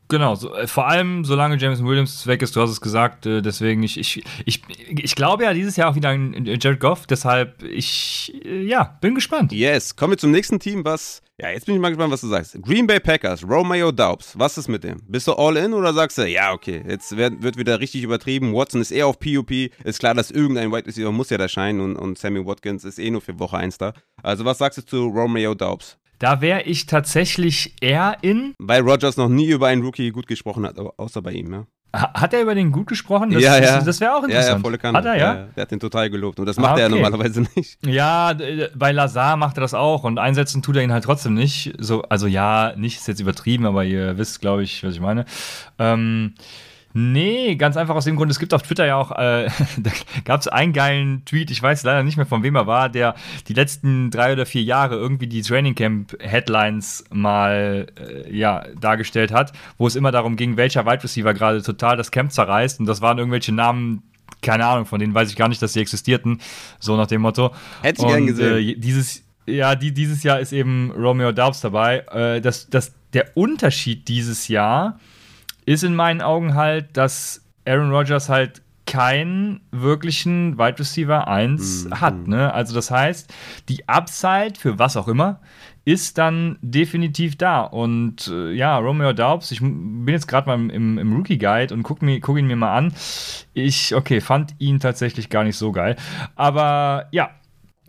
[0.07, 3.41] Genau, so, äh, vor allem solange Jameson Williams weg ist, du hast es gesagt, äh,
[3.41, 7.63] deswegen, ich, ich, ich, ich glaube ja dieses Jahr auch wieder an Jared Goff, deshalb,
[7.63, 9.51] ich, äh, ja, bin gespannt.
[9.51, 12.27] Yes, kommen wir zum nächsten Team, was, ja, jetzt bin ich mal gespannt, was du
[12.27, 12.55] sagst.
[12.61, 15.01] Green Bay Packers, Romeo Daubs, was ist mit dem?
[15.07, 18.53] Bist du all in oder sagst du, ja, okay, jetzt wird, wird wieder richtig übertrieben,
[18.53, 19.51] Watson ist eher auf PUP,
[19.83, 22.99] ist klar, dass irgendein White Receiver muss ja da scheinen und, und Sammy Watkins ist
[22.99, 23.93] eh nur für Woche 1 da.
[24.21, 25.97] Also was sagst du zu Romeo Daubs?
[26.19, 28.53] Da wäre ich tatsächlich eher in.
[28.59, 31.65] Weil Rogers noch nie über einen Rookie gut gesprochen hat, außer bei ihm, ja.
[31.95, 33.31] Hat er über den gut gesprochen?
[33.31, 33.75] Das, ja, ja.
[33.75, 34.47] Das, das wäre auch interessant.
[34.47, 34.97] Ja, ja, volle Kanne.
[34.97, 35.35] Hat er, ja?
[35.35, 35.47] ja?
[35.55, 36.39] Der hat den total gelobt.
[36.39, 36.81] Und das macht ah, okay.
[36.81, 37.77] er normalerweise nicht.
[37.85, 38.35] Ja,
[38.75, 40.03] bei Lazar macht er das auch.
[40.03, 41.73] Und einsetzen tut er ihn halt trotzdem nicht.
[41.79, 45.25] So, also ja, nicht ist jetzt übertrieben, aber ihr wisst, glaube ich, was ich meine.
[45.79, 46.33] Ähm,
[46.97, 49.91] Nee, ganz einfach aus dem Grund, es gibt auf Twitter ja auch, äh, da
[50.23, 53.15] gab es einen geilen Tweet, ich weiß leider nicht mehr von wem er war, der
[53.49, 59.33] die letzten drei oder vier Jahre irgendwie die Training Camp Headlines mal äh, ja, dargestellt
[59.33, 62.79] hat, wo es immer darum ging, welcher Wide Receiver gerade total das Camp zerreißt.
[62.79, 64.01] Und das waren irgendwelche Namen,
[64.41, 66.39] keine Ahnung, von denen weiß ich gar nicht, dass sie existierten,
[66.79, 67.53] so nach dem Motto.
[67.81, 68.57] Hätte ich gern gesehen.
[68.57, 72.05] Äh, dieses, ja, die, dieses Jahr ist eben Romeo Daubs dabei.
[72.13, 75.14] Äh, das, das, der Unterschied dieses Jahr ist
[75.65, 82.01] in meinen Augen halt, dass Aaron Rodgers halt keinen wirklichen Wide Receiver 1 mhm.
[82.01, 82.27] hat.
[82.27, 82.53] Ne?
[82.53, 83.33] Also das heißt,
[83.67, 85.39] die Upside für was auch immer
[85.85, 87.61] ist dann definitiv da.
[87.61, 91.83] Und äh, ja, Romeo Daubs, ich bin jetzt gerade mal im, im, Rookie Guide und
[91.83, 92.93] guck, mir, guck ihn mir mal an.
[93.53, 95.95] Ich, okay, fand ihn tatsächlich gar nicht so geil.
[96.35, 97.29] Aber ja,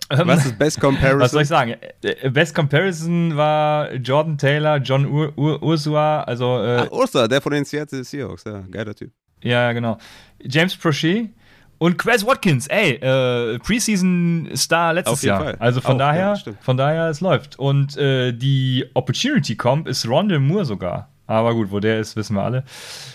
[0.09, 1.21] Was ist Best Comparison?
[1.21, 1.75] Was soll ich sagen?
[2.03, 6.63] Äh, Best Comparison war Jordan Taylor, John Ur Ur Ursua, also.
[6.63, 9.11] Äh, Ach, Ursa, der von den Seattle Seahawks, ja, geiler Typ.
[9.43, 9.99] Ja, genau.
[10.41, 11.31] James Prochet
[11.79, 15.43] und Quez Watkins, ey, äh, Preseason-Star letztes Jahr.
[15.43, 15.57] Fall.
[15.59, 17.59] Also von oh, daher, ja, von daher, es läuft.
[17.59, 21.11] Und äh, die Opportunity Comp ist Rondell Moore sogar.
[21.27, 22.65] Aber gut, wo der ist, wissen wir alle.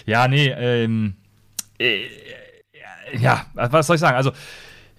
[0.05, 1.15] Ja, nee, ähm,
[1.79, 2.01] äh,
[3.17, 4.17] ja, was soll ich sagen?
[4.17, 4.31] Also,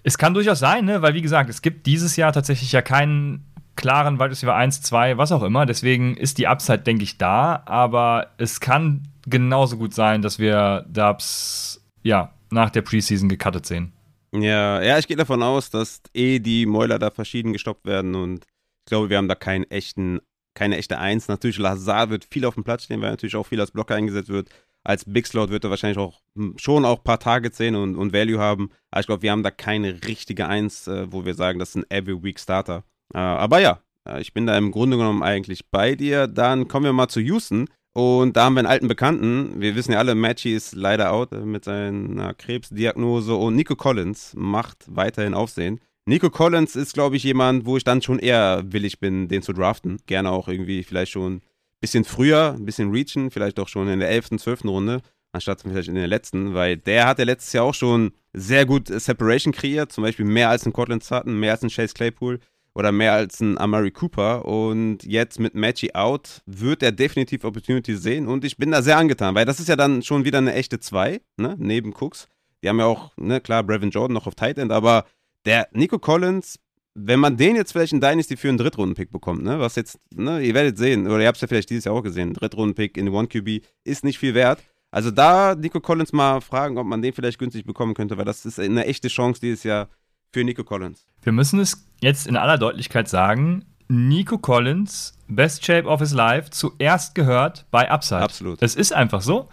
[0.03, 1.01] es kann durchaus sein, ne?
[1.01, 5.17] weil wie gesagt, es gibt dieses Jahr tatsächlich ja keinen klaren Wide Receiver 1, 2,
[5.17, 5.65] was auch immer.
[5.65, 7.63] Deswegen ist die Upside, denke ich, da.
[7.65, 13.93] Aber es kann genauso gut sein, dass wir Dubs ja, nach der Preseason gecuttet sehen.
[14.35, 18.45] Ja, ja, ich gehe davon aus, dass eh die Mäuler da verschieden gestoppt werden und
[18.85, 20.19] ich glaube, wir haben da keinen echten,
[20.55, 21.27] keine echte Eins.
[21.27, 24.29] Natürlich, Lazar wird viel auf dem Platz stehen, weil natürlich auch viel als Blocker eingesetzt
[24.29, 24.49] wird
[24.83, 27.95] als Big Slot wird er wahrscheinlich auch hm, schon auch ein paar Targets sehen und,
[27.95, 28.69] und Value haben.
[28.91, 31.75] Aber ich glaube, wir haben da keine richtige Eins, äh, wo wir sagen, das ist
[31.75, 32.83] ein Every Week Starter.
[33.13, 36.27] Äh, aber ja, äh, ich bin da im Grunde genommen eigentlich bei dir.
[36.27, 37.67] Dann kommen wir mal zu Houston.
[37.95, 39.61] Und da haben wir einen alten Bekannten.
[39.61, 44.33] Wir wissen ja alle, Matchy ist leider out äh, mit seiner Krebsdiagnose und Nico Collins
[44.35, 45.79] macht weiterhin Aufsehen.
[46.05, 49.53] Nico Collins ist, glaube ich, jemand, wo ich dann schon eher willig bin, den zu
[49.53, 49.99] draften.
[50.05, 51.41] Gerne auch irgendwie vielleicht schon
[51.83, 54.63] bisschen früher, ein bisschen reachen, vielleicht auch schon in der 11., 12.
[54.63, 55.01] Runde,
[55.33, 58.87] anstatt vielleicht in der letzten, weil der hat ja letztes Jahr auch schon sehr gut
[58.87, 62.39] Separation kreiert, zum Beispiel mehr als ein Cortland Sutton, mehr als ein Chase Claypool
[62.73, 67.97] oder mehr als ein Amari Cooper und jetzt mit Matchy out wird er definitiv Opportunity
[67.97, 70.53] sehen und ich bin da sehr angetan, weil das ist ja dann schon wieder eine
[70.53, 72.29] echte 2, ne, neben Cooks.
[72.63, 75.03] Die haben ja auch, ne, klar, Brevin Jordan noch auf Tight End, aber
[75.45, 76.59] der Nico Collins
[76.95, 80.41] wenn man den jetzt vielleicht in Dynasty für einen Drittrunden-Pick bekommt, ne, was jetzt, ne,
[80.41, 83.09] ihr werdet sehen, oder ihr habt es ja vielleicht dieses Jahr auch gesehen, Drittrunden-Pick in
[83.09, 84.61] One QB ist nicht viel wert.
[84.91, 88.45] Also da Nico Collins mal fragen, ob man den vielleicht günstig bekommen könnte, weil das
[88.45, 89.89] ist eine echte Chance dieses Jahr
[90.31, 91.07] für Nico Collins.
[91.23, 96.51] Wir müssen es jetzt in aller Deutlichkeit sagen, Nico Collins, Best Shape of his Life,
[96.51, 98.21] zuerst gehört bei Upside.
[98.21, 98.61] Absolut.
[98.61, 99.49] Es ist einfach so.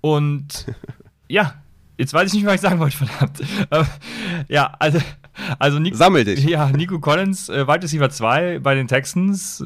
[0.00, 0.66] Und
[1.28, 1.54] ja,
[1.96, 3.40] jetzt weiß ich nicht, was ich sagen wollte, verdammt.
[4.48, 4.98] ja, also
[5.58, 6.44] also Nico, Sammel dich.
[6.44, 9.64] Ja, Nico Collins, äh, Wide Receiver 2 bei den Texans,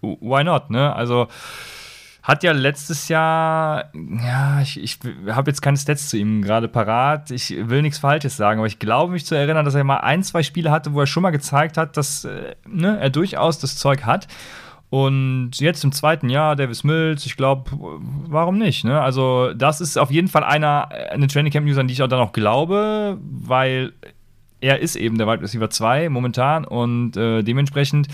[0.00, 0.94] why not, ne?
[0.94, 1.28] Also
[2.22, 4.98] hat ja letztes Jahr, ja, ich, ich
[5.28, 7.32] habe jetzt keine Stats zu ihm gerade parat.
[7.32, 10.22] Ich will nichts Falsches sagen, aber ich glaube mich zu erinnern, dass er mal ein,
[10.22, 13.76] zwei Spiele hatte, wo er schon mal gezeigt hat, dass äh, ne, er durchaus das
[13.76, 14.28] Zeug hat.
[14.88, 17.70] Und jetzt im zweiten Jahr Davis Mills, ich glaube,
[18.28, 18.84] warum nicht?
[18.84, 19.00] Ne?
[19.00, 22.08] Also, das ist auf jeden Fall einer, eine Training Camp News, an die ich auch
[22.08, 23.94] dann auch glaube, weil
[24.62, 28.06] er ist eben der Wide Receiver 2 momentan und äh, dementsprechend,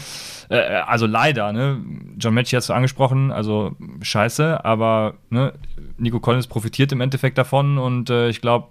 [0.48, 1.84] äh, also leider, ne,
[2.18, 5.52] John Matchy hat es angesprochen, also scheiße, aber ne,
[5.98, 8.68] Nico Collins profitiert im Endeffekt davon und äh, ich glaube,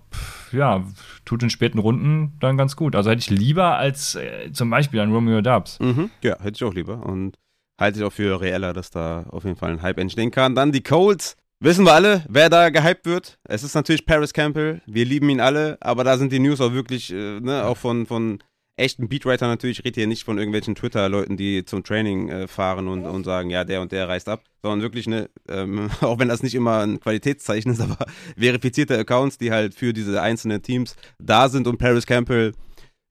[0.52, 0.84] ja,
[1.24, 2.96] tut in späten Runden dann ganz gut.
[2.96, 5.80] Also hätte ich lieber als äh, zum Beispiel ein Romeo Dubs.
[5.80, 7.38] Mhm, ja, hätte ich auch lieber und
[7.80, 10.56] halte ich auch für reeller, dass da auf jeden Fall ein Hype entstehen kann.
[10.56, 13.40] Dann die Colts Wissen wir alle, wer da gehypt wird.
[13.44, 14.82] Es ist natürlich Paris Campbell.
[14.86, 18.06] Wir lieben ihn alle, aber da sind die News auch wirklich, äh, ne, auch von,
[18.06, 18.44] von
[18.76, 19.80] echten Beatwriter natürlich.
[19.80, 23.50] Ich rede hier nicht von irgendwelchen Twitter-Leuten, die zum Training äh, fahren und, und sagen,
[23.50, 26.84] ja, der und der reist ab, sondern wirklich, ne, ähm, auch wenn das nicht immer
[26.84, 28.06] ein Qualitätszeichen ist, aber
[28.38, 32.54] verifizierte Accounts, die halt für diese einzelnen Teams da sind und Paris Campbell,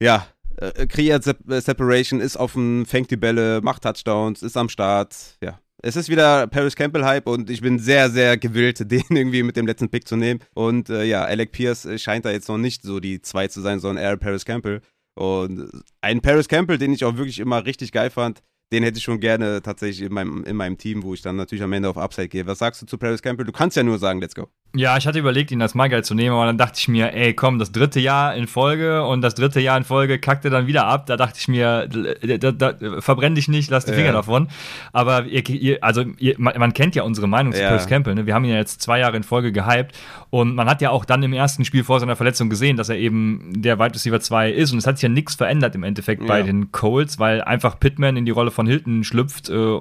[0.01, 0.25] ja,
[0.59, 5.59] äh, kreiert Se Separation, ist offen, fängt die Bälle, macht Touchdowns, ist am Start, ja,
[5.83, 9.67] es ist wieder Paris Campbell-Hype und ich bin sehr, sehr gewillt, den irgendwie mit dem
[9.67, 10.41] letzten Pick zu nehmen.
[10.55, 13.61] Und äh, ja, Alec Pierce äh, scheint da jetzt noch nicht so die zwei zu
[13.61, 14.81] sein, sondern eher Paris Campbell.
[15.15, 15.71] Und
[16.03, 19.21] ein Paris Campbell, den ich auch wirklich immer richtig geil fand, den hätte ich schon
[19.21, 22.29] gerne tatsächlich in meinem, in meinem Team, wo ich dann natürlich am Ende auf Upside
[22.29, 22.47] gehe.
[22.47, 23.47] Was sagst du zu Paris Campbell?
[23.47, 24.49] Du kannst ja nur sagen, let's go.
[24.77, 27.33] Ja, ich hatte überlegt, ihn als My zu nehmen, aber dann dachte ich mir, ey,
[27.33, 30.87] komm, das dritte Jahr in Folge und das dritte Jahr in Folge kackte dann wieder
[30.87, 31.07] ab.
[31.07, 34.13] Da dachte ich mir, da, da, da, verbrenn dich nicht, lass die Finger ja.
[34.13, 34.49] davon.
[34.93, 37.69] Aber ihr, ihr, also ihr, man, man, kennt ja unsere Meinung zu ja.
[37.69, 38.15] Paris Campbell.
[38.15, 38.27] Ne?
[38.27, 39.97] Wir haben ihn ja jetzt zwei Jahre in Folge gehypt
[40.29, 42.97] und man hat ja auch dann im ersten Spiel vor seiner Verletzung gesehen, dass er
[42.97, 46.21] eben der Wide Receiver 2 ist und es hat sich ja nichts verändert im Endeffekt
[46.21, 46.29] ja.
[46.29, 49.81] bei den Colts, weil einfach Pittman in die Rolle von Hilton schlüpft äh,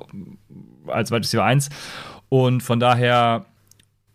[0.87, 1.69] als Wide Receiver 1
[2.29, 3.45] und von daher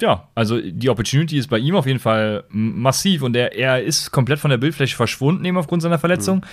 [0.00, 4.10] ja, also die Opportunity ist bei ihm auf jeden Fall massiv und er, er ist
[4.10, 6.38] komplett von der Bildfläche verschwunden, eben aufgrund seiner Verletzung.
[6.38, 6.44] Mhm.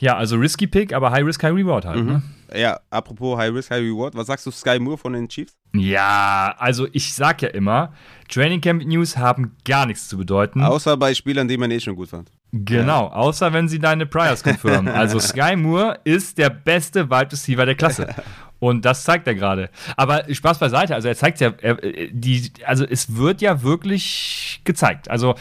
[0.00, 2.00] Ja, also risky Pick, aber High Risk, High Reward halt.
[2.00, 2.06] Mhm.
[2.06, 2.22] Ne?
[2.54, 5.56] Ja, apropos High Risk, High Reward, was sagst du Sky Moore von den Chiefs?
[5.74, 7.92] Ja, also ich sag ja immer,
[8.28, 10.62] Training Camp News haben gar nichts zu bedeuten.
[10.62, 12.30] Außer bei Spielern, die man eh schon gut fand.
[12.52, 13.12] Genau, ja.
[13.12, 14.88] außer wenn sie deine Priors confirmen.
[14.88, 18.08] also Sky Moore ist der beste Wide Receiver der Klasse.
[18.62, 19.70] Und das zeigt er gerade.
[19.96, 21.78] Aber Spaß beiseite, also er zeigt ja, er,
[22.12, 25.10] die, also es wird ja wirklich gezeigt.
[25.10, 25.34] Also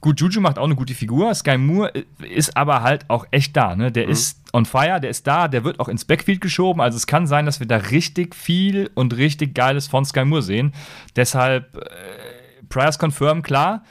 [0.00, 1.34] gut, Juju macht auch eine gute Figur.
[1.34, 1.92] Sky Moore
[2.30, 3.74] ist aber halt auch echt da.
[3.74, 3.90] Ne?
[3.90, 4.12] Der mhm.
[4.12, 6.80] ist on fire, der ist da, der wird auch ins Backfield geschoben.
[6.80, 10.42] Also es kann sein, dass wir da richtig viel und richtig Geiles von Sky Moore
[10.42, 10.72] sehen.
[11.16, 11.80] Deshalb äh,
[12.68, 13.82] Priors confirm, klar.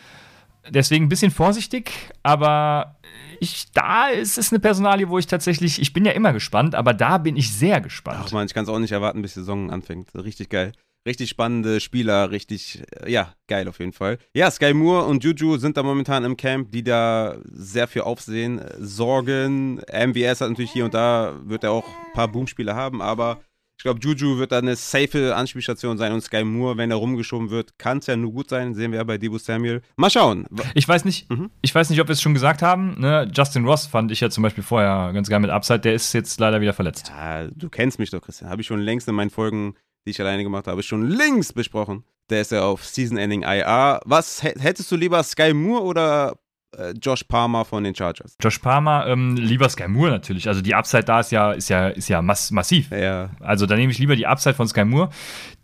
[0.70, 1.92] Deswegen ein bisschen vorsichtig,
[2.24, 2.96] aber
[3.40, 6.94] ich, da ist es eine Personalie, wo ich tatsächlich, ich bin ja immer gespannt, aber
[6.94, 8.24] da bin ich sehr gespannt.
[8.26, 10.10] Ach man, ich kann es auch nicht erwarten, bis die Saison anfängt.
[10.16, 10.74] Richtig geil.
[11.08, 14.18] Richtig spannende Spieler, richtig, äh, ja, geil auf jeden Fall.
[14.34, 18.60] Ja, Sky Moore und Juju sind da momentan im Camp, die da sehr für Aufsehen
[18.60, 19.78] äh, sorgen.
[19.90, 23.40] MVS hat natürlich hier und da, wird er auch ein paar Boomspieler haben, aber
[23.78, 27.52] ich glaube, Juju wird da eine safe Anspielstation sein und Sky Moore, wenn er rumgeschoben
[27.52, 28.74] wird, kann es ja nur gut sein.
[28.74, 29.84] Sehen wir ja bei Debo Samuel.
[29.98, 30.48] Mal schauen.
[30.74, 31.52] Ich weiß nicht, mhm.
[31.62, 33.00] ich weiß nicht, ob wir es schon gesagt haben.
[33.00, 33.30] Ne?
[33.32, 35.82] Justin Ross fand ich ja zum Beispiel vorher ganz geil mit Upside.
[35.82, 37.12] Der ist jetzt leider wieder verletzt.
[37.16, 38.50] Ja, du kennst mich doch, Christian.
[38.50, 39.76] Habe ich schon längst in meinen Folgen,
[40.08, 42.04] die ich alleine gemacht habe, schon längst besprochen.
[42.32, 44.02] Der ist ja auf Season Ending IA.
[44.06, 46.40] Was hättest du lieber Sky Moore oder
[46.78, 48.36] äh, Josh Palmer von den Chargers.
[48.40, 50.48] Josh Palmer, ähm, lieber Sky Moore natürlich.
[50.48, 52.92] Also die Upside da ist ja, ist ja, ist ja mass massiv.
[52.92, 53.30] Ja.
[53.40, 55.10] Also da nehme ich lieber die Upside von Sky Moore,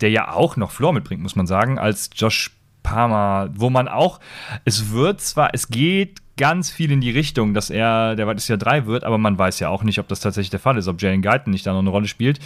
[0.00, 2.50] der ja auch noch Floor mitbringt, muss man sagen, als Josh
[2.82, 4.20] Palmer, wo man auch,
[4.64, 8.56] es wird zwar, es geht ganz viel in die Richtung, dass er der Wide ja
[8.56, 11.00] 3 wird, aber man weiß ja auch nicht, ob das tatsächlich der Fall ist, ob
[11.00, 12.40] Jalen Guyton nicht da noch eine Rolle spielt.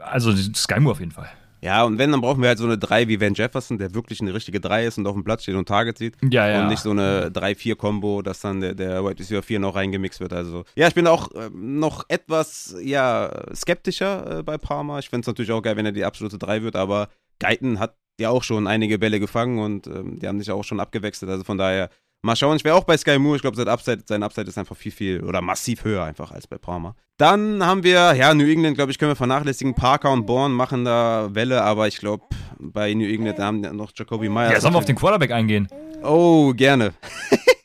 [0.00, 1.28] Also Sky Moore auf jeden Fall.
[1.64, 4.20] Ja, und wenn, dann brauchen wir halt so eine 3 wie Van Jefferson, der wirklich
[4.20, 6.14] eine richtige 3 ist und auf dem Platz steht und Target sieht.
[6.30, 6.62] Ja, ja.
[6.62, 10.34] Und nicht so eine 3-4-Kombo, dass dann der, der Wide Receiver 4 noch reingemixt wird.
[10.34, 14.98] Also, ja, ich bin auch äh, noch etwas, ja, skeptischer äh, bei Parma.
[14.98, 17.08] Ich fände es natürlich auch geil, wenn er die absolute 3 wird, aber
[17.40, 20.80] Guyton hat ja auch schon einige Bälle gefangen und ähm, die haben sich auch schon
[20.80, 21.30] abgewechselt.
[21.30, 21.88] Also von daher
[22.24, 23.36] Mal schauen, ich wäre auch bei Sky Moore.
[23.36, 26.46] Ich glaube, sein Upside, sein Upside ist einfach viel, viel oder massiv höher einfach als
[26.46, 26.96] bei Palmer.
[27.18, 29.74] Dann haben wir, ja, New England, glaube ich, können wir vernachlässigen.
[29.74, 32.24] Parker und Bourne machen da Welle, aber ich glaube,
[32.58, 34.52] bei New England haben wir noch Jacoby Myers.
[34.52, 35.68] Ja, sollen wir auf den Quarterback eingehen?
[36.02, 36.94] Oh, gerne.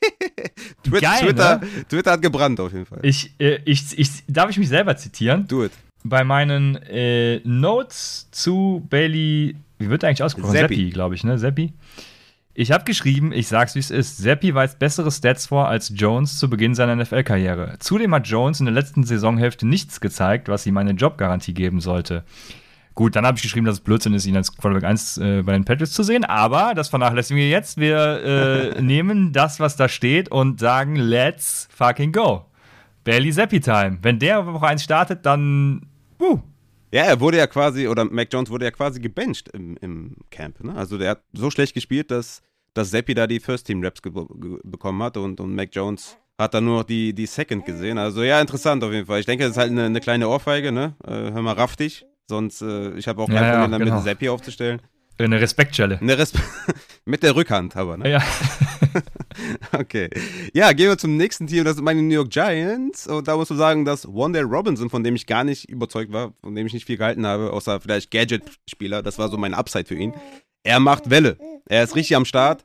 [0.82, 1.84] Twitter, Geil, Twitter, ne?
[1.88, 2.98] Twitter, hat gebrannt auf jeden Fall.
[3.00, 5.48] Ich, äh, ich, ich, darf ich mich selber zitieren?
[5.48, 5.72] Do it.
[6.04, 10.52] Bei meinen äh, Notes zu Bailey, wie wird der eigentlich ausgesprochen?
[10.52, 11.38] Seppi, Seppi glaube ich, ne?
[11.38, 11.72] Seppi.
[12.52, 14.18] Ich habe geschrieben, ich sag's wie es ist.
[14.18, 17.76] Seppi weist bessere Stats vor als Jones zu Beginn seiner NFL-Karriere.
[17.78, 22.24] Zudem hat Jones in der letzten Saisonhälfte nichts gezeigt, was ihm eine Jobgarantie geben sollte.
[22.94, 25.52] Gut, dann habe ich geschrieben, dass es Blödsinn ist, ihn als Quarterback 1 äh, bei
[25.52, 27.78] den Patriots zu sehen, aber das vernachlässigen wir jetzt.
[27.78, 32.46] Wir äh, nehmen das, was da steht und sagen, let's fucking go.
[33.04, 33.98] Bailey Seppi Time.
[34.02, 35.86] Wenn der Woche 1 startet, dann.
[36.18, 36.40] Uh.
[36.92, 40.62] Ja, er wurde ja quasi, oder Mac Jones wurde ja quasi gebencht im, im Camp.
[40.62, 40.74] Ne?
[40.74, 42.42] Also der hat so schlecht gespielt, dass
[42.74, 47.12] dass Seppi da die First-Team-Raps bekommen hat und, und Mac Jones hat dann nur die,
[47.12, 47.98] die Second gesehen.
[47.98, 49.20] Also ja, interessant auf jeden Fall.
[49.20, 50.94] Ich denke, das ist halt eine, eine kleine Ohrfeige, ne?
[51.04, 52.06] Äh, hör mal, raff dich.
[52.28, 54.00] Sonst, äh, ich habe auch kein ja, Problem damit, genau.
[54.00, 54.80] Seppi aufzustellen.
[55.24, 55.98] Eine Respektschelle.
[56.00, 56.40] Eine Respe
[57.04, 58.10] mit der Rückhand aber, ne?
[58.10, 58.22] Ja.
[59.72, 60.08] okay.
[60.52, 61.64] Ja, gehen wir zum nächsten Team.
[61.64, 63.06] Das sind meine New York Giants.
[63.06, 66.32] Und da musst du sagen, dass Wanda Robinson, von dem ich gar nicht überzeugt war,
[66.42, 69.84] von dem ich nicht viel gehalten habe, außer vielleicht Gadget-Spieler, das war so mein Upside
[69.84, 70.14] für ihn
[70.62, 71.38] er macht Welle.
[71.66, 72.64] Er ist richtig am Start.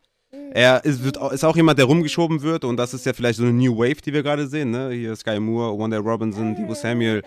[0.54, 3.44] Er ist, wird, ist auch jemand, der rumgeschoben wird und das ist ja vielleicht so
[3.44, 4.72] eine New Wave, die wir gerade sehen.
[4.72, 4.92] Ne?
[4.92, 7.24] Hier Sky Moore, Wanda Robinson, Debo Samuel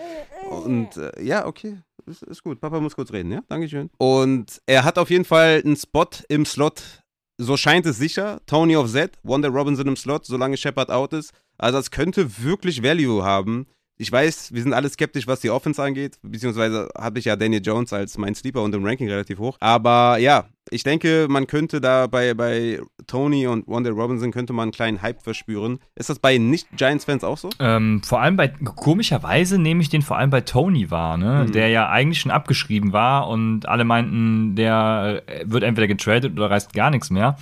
[0.50, 2.60] und äh, ja, okay, ist, ist, gut.
[2.60, 3.42] Papa muss kurz reden, ja?
[3.48, 3.90] Dankeschön.
[3.98, 7.02] Und er hat auf jeden Fall einen Spot im Slot,
[7.36, 8.40] so scheint es sicher.
[8.46, 11.32] Tony of Z, Wanda Robinson im Slot, solange Shepard out ist.
[11.58, 13.66] Also das könnte wirklich Value haben.
[14.00, 17.60] Ich weiß, wir sind alle skeptisch, was die Offense angeht, beziehungsweise habe ich ja Daniel
[17.62, 19.56] Jones als mein Sleeper und im Ranking relativ hoch.
[19.58, 24.64] Aber ja, ich denke, man könnte da bei, bei Tony und Wanda Robinson könnte man
[24.64, 25.80] einen kleinen Hype verspüren.
[25.96, 27.50] Ist das bei Nicht-Giants-Fans auch so?
[27.58, 31.46] Ähm, vor allem bei, komischerweise nehme ich den vor allem bei Tony wahr, ne?
[31.48, 31.52] Mhm.
[31.52, 36.50] der ja eigentlich schon abgeschrieben war und alle meinten, der äh, wird entweder getradet oder
[36.50, 37.36] reißt gar nichts mehr.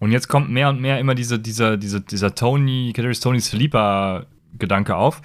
[0.00, 4.96] Und jetzt kommt mehr und mehr immer diese, dieser, dieser, dieser Tony, Kadarius Tony Sleeper-Gedanke
[4.96, 5.20] auf.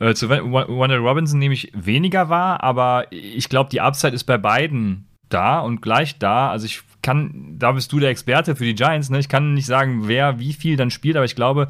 [0.00, 4.38] Äh, zu Wendell Robinson nehme ich weniger wahr, aber ich glaube, die Upside ist bei
[4.38, 6.50] beiden da und gleich da.
[6.50, 9.18] Also ich kann, da bist du der Experte für die Giants, ne?
[9.18, 11.68] Ich kann nicht sagen, wer wie viel dann spielt, aber ich glaube,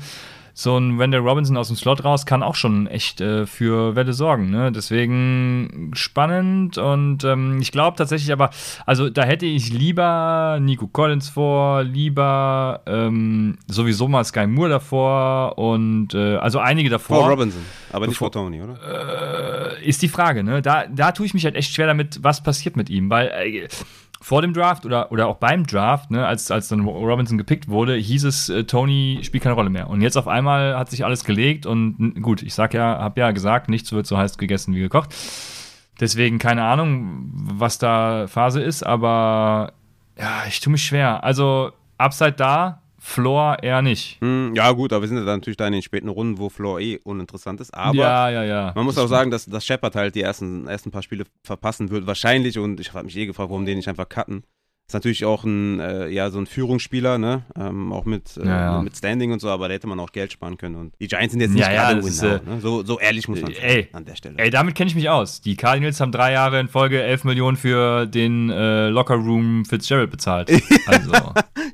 [0.59, 4.13] so ein Wendell Robinson aus dem Slot raus kann auch schon echt äh, für Welle
[4.13, 4.51] sorgen.
[4.51, 4.73] Ne?
[4.73, 8.51] Deswegen spannend und ähm, ich glaube tatsächlich aber,
[8.85, 15.59] also da hätte ich lieber Nico Collins vor, lieber ähm, sowieso mal Sky Moore davor
[15.59, 17.21] und äh, also einige davor.
[17.21, 19.77] Vor Robinson, aber nicht vor Tony, oder?
[19.79, 20.61] Äh, ist die Frage, ne?
[20.61, 23.69] Da, da tue ich mich halt echt schwer damit, was passiert mit ihm, weil äh,
[24.29, 27.95] vor dem Draft oder, oder auch beim Draft, ne, als, als dann Robinson gepickt wurde,
[27.95, 29.89] hieß es, äh, Tony spielt keine Rolle mehr.
[29.89, 33.31] Und jetzt auf einmal hat sich alles gelegt und gut, ich sag ja, hab ja
[33.31, 35.15] gesagt, nichts wird so heiß gegessen wie gekocht.
[35.99, 39.73] Deswegen keine Ahnung, was da Phase ist, aber
[40.19, 41.25] ja, ich tue mich schwer.
[41.25, 44.21] Also, Upside da, Floor eher nicht.
[44.21, 46.49] Hm, ja, gut, aber wir sind ja dann natürlich da in den späten Runden, wo
[46.49, 47.73] Floor eh uninteressant ist.
[47.73, 48.73] Aber ja, ja, ja.
[48.75, 52.07] man muss auch sagen, dass, dass Shepard halt die ersten, ersten paar Spiele verpassen wird,
[52.07, 52.59] wahrscheinlich.
[52.59, 54.43] Und ich habe mich eh gefragt, warum den nicht einfach cutten.
[54.89, 57.43] Ist natürlich auch ein, äh, ja, so ein Führungsspieler, ne?
[57.55, 58.83] Ähm, auch mit, äh, ja, ja.
[58.83, 60.77] mit Standing und so, aber da hätte man auch Geld sparen können.
[60.77, 62.61] Und die Giants sind jetzt nicht ja, gerade Winner, äh, ne?
[62.63, 64.37] so, so ehrlich muss man sein ey, an der Stelle.
[64.39, 65.43] Ey, damit kenne ich mich aus.
[65.43, 70.11] Die Cardinals haben drei Jahre in Folge 11 Millionen für den äh, Locker Room Fitzgerald
[70.11, 70.51] bezahlt.
[70.87, 71.13] Also.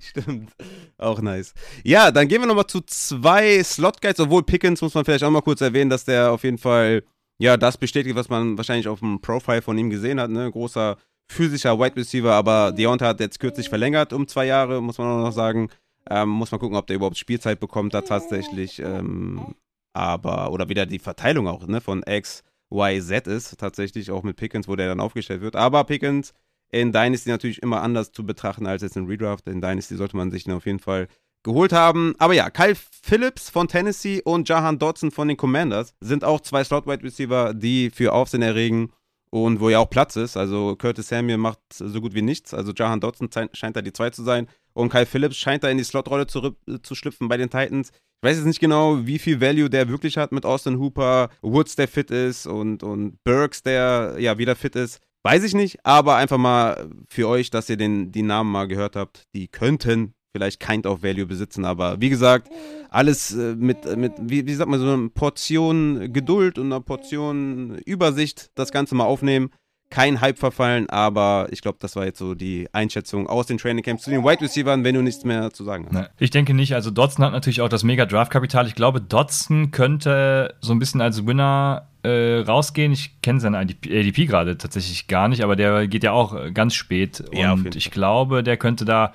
[0.00, 0.50] Stimmt.
[0.98, 1.54] Auch nice.
[1.84, 5.30] Ja, dann gehen wir nochmal zu zwei Slot Guides, obwohl Pickens muss man vielleicht auch
[5.30, 7.04] mal kurz erwähnen, dass der auf jeden Fall
[7.38, 10.50] ja das bestätigt, was man wahrscheinlich auf dem Profile von ihm gesehen hat, ne?
[10.50, 10.96] Großer
[11.28, 15.24] physischer Wide Receiver, aber Deontay hat jetzt kürzlich verlängert um zwei Jahre, muss man auch
[15.24, 15.70] noch sagen.
[16.10, 18.78] Ähm, muss man gucken, ob der überhaupt Spielzeit bekommt da tatsächlich.
[18.78, 19.54] Ähm,
[19.94, 24.36] aber, oder wieder die Verteilung auch, ne, von X, Y, Z ist, tatsächlich auch mit
[24.36, 25.56] Pickens, wo der dann aufgestellt wird.
[25.56, 26.34] Aber Pickens
[26.70, 29.46] in Dynasty natürlich immer anders zu betrachten als jetzt in Redraft.
[29.46, 31.08] In Dynasty sollte man sich auf jeden Fall
[31.44, 32.14] geholt haben.
[32.18, 36.64] Aber ja, Kyle Phillips von Tennessee und Jahan Dodson von den Commanders sind auch zwei
[36.64, 38.90] Slot-Wide Receiver, die für Aufsehen erregen
[39.34, 40.36] und wo ja auch Platz ist.
[40.36, 42.54] Also Curtis Samuel macht so gut wie nichts.
[42.54, 44.46] Also Jahan Dodson scheint da die zwei zu sein.
[44.74, 46.54] Und Kyle Phillips scheint da in die Slot-Rolle zu,
[46.84, 47.90] zu schlüpfen bei den Titans.
[47.90, 51.74] Ich weiß jetzt nicht genau, wie viel Value der wirklich hat mit Austin Hooper, Woods,
[51.74, 55.00] der fit ist und, und Burks, der ja wieder fit ist.
[55.24, 58.94] Weiß ich nicht, aber einfach mal für euch, dass ihr den, die Namen mal gehört
[58.94, 59.24] habt.
[59.34, 61.64] Die könnten vielleicht Kind of Value besitzen.
[61.64, 62.48] Aber wie gesagt,
[62.90, 67.78] alles äh, mit, mit wie, wie sagt man, so einer Portion Geduld und einer Portion
[67.86, 69.50] Übersicht das Ganze mal aufnehmen.
[69.90, 73.84] Kein Hype verfallen, aber ich glaube, das war jetzt so die Einschätzung aus den Training
[73.84, 76.10] Camps zu den Wide Receivers, wenn du nichts mehr zu sagen hast.
[76.18, 76.74] Ich denke nicht.
[76.74, 78.66] Also Dodson hat natürlich auch das Mega Draft Kapital.
[78.66, 82.90] Ich glaube, Dodson könnte so ein bisschen als Winner äh, rausgehen.
[82.92, 86.74] Ich kenne seinen ADP, ADP gerade tatsächlich gar nicht, aber der geht ja auch ganz
[86.74, 87.22] spät.
[87.32, 89.12] Ja, und ich glaube, der könnte da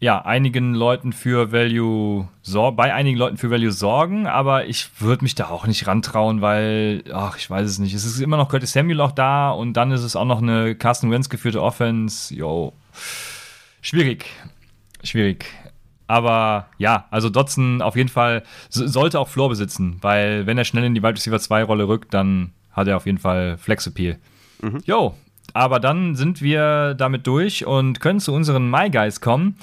[0.00, 2.26] ja, einigen Leuten für Value
[2.74, 7.04] bei einigen Leuten für Value sorgen, aber ich würde mich da auch nicht rantrauen, weil,
[7.12, 7.92] ach, ich weiß es nicht.
[7.92, 10.74] Es ist immer noch Curtis Samuel auch da und dann ist es auch noch eine
[10.74, 12.34] Carsten Wentz geführte Offense.
[12.34, 12.72] Yo.
[13.82, 14.24] Schwierig.
[15.04, 15.44] Schwierig.
[16.06, 20.84] Aber ja, also Dotson auf jeden Fall sollte auch Floor besitzen, weil wenn er schnell
[20.84, 24.18] in die Wide Receiver 2 Rolle rückt, dann hat er auf jeden Fall Flex Appeal.
[24.62, 24.80] Mhm.
[24.86, 25.14] Jo,
[25.54, 29.56] aber dann sind wir damit durch und können zu unseren My Guys kommen.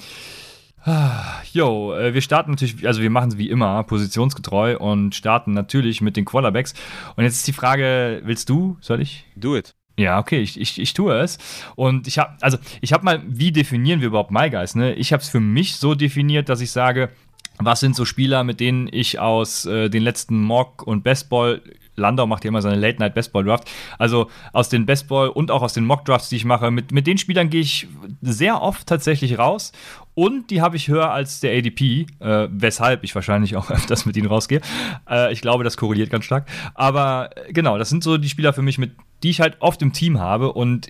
[1.52, 6.00] Jo, äh, wir starten natürlich, also wir machen es wie immer, positionsgetreu und starten natürlich
[6.00, 6.74] mit den Quarterbacks.
[7.16, 9.24] Und jetzt ist die Frage, willst du, soll ich?
[9.36, 9.74] Do it.
[9.98, 11.38] Ja, okay, ich, ich, ich tue es.
[11.74, 14.76] Und ich habe, also ich habe mal, wie definieren wir überhaupt My Guys?
[14.76, 14.94] Ne?
[14.94, 17.10] Ich habe es für mich so definiert, dass ich sage,
[17.58, 21.60] was sind so Spieler, mit denen ich aus äh, den letzten Mock- und Bestball
[21.98, 23.70] Landau macht ja immer seine Late-Night Bestball-Draft.
[23.98, 27.18] Also aus den Bestball und auch aus den Mock-Drafts, die ich mache, mit, mit den
[27.18, 27.88] Spielern gehe ich
[28.22, 29.72] sehr oft tatsächlich raus.
[30.14, 34.16] Und die habe ich höher als der ADP, äh, weshalb ich wahrscheinlich auch öfters mit
[34.16, 34.60] ihnen rausgehe.
[35.08, 36.48] Äh, ich glaube, das korreliert ganz stark.
[36.74, 38.92] Aber äh, genau, das sind so die Spieler für mich, mit,
[39.22, 40.52] die ich halt oft im Team habe.
[40.52, 40.88] Und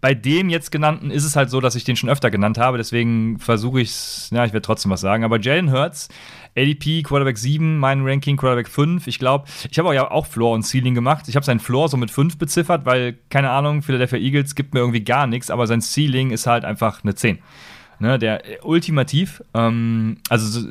[0.00, 2.78] bei dem jetzt genannten ist es halt so, dass ich den schon öfter genannt habe.
[2.78, 5.24] Deswegen versuche ich es, ja, ich werde trotzdem was sagen.
[5.24, 6.08] Aber Jalen Hurts
[6.56, 9.06] ADP Quarterback 7, mein Ranking Quarterback 5.
[9.06, 11.28] Ich glaube, ich habe auch ja auch Floor und Ceiling gemacht.
[11.28, 14.80] Ich habe seinen Floor so mit 5 beziffert, weil, keine Ahnung, Philadelphia Eagles gibt mir
[14.80, 17.38] irgendwie gar nichts, aber sein Ceiling ist halt einfach eine 10.
[17.98, 20.68] Ne, der äh, ultimativ, ähm, also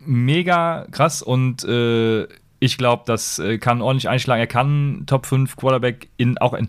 [0.00, 2.26] mega krass und äh,
[2.60, 4.40] Ich glaube, das äh, kann ordentlich einschlagen.
[4.40, 6.68] Er kann Top 5 Quarterback in auch in.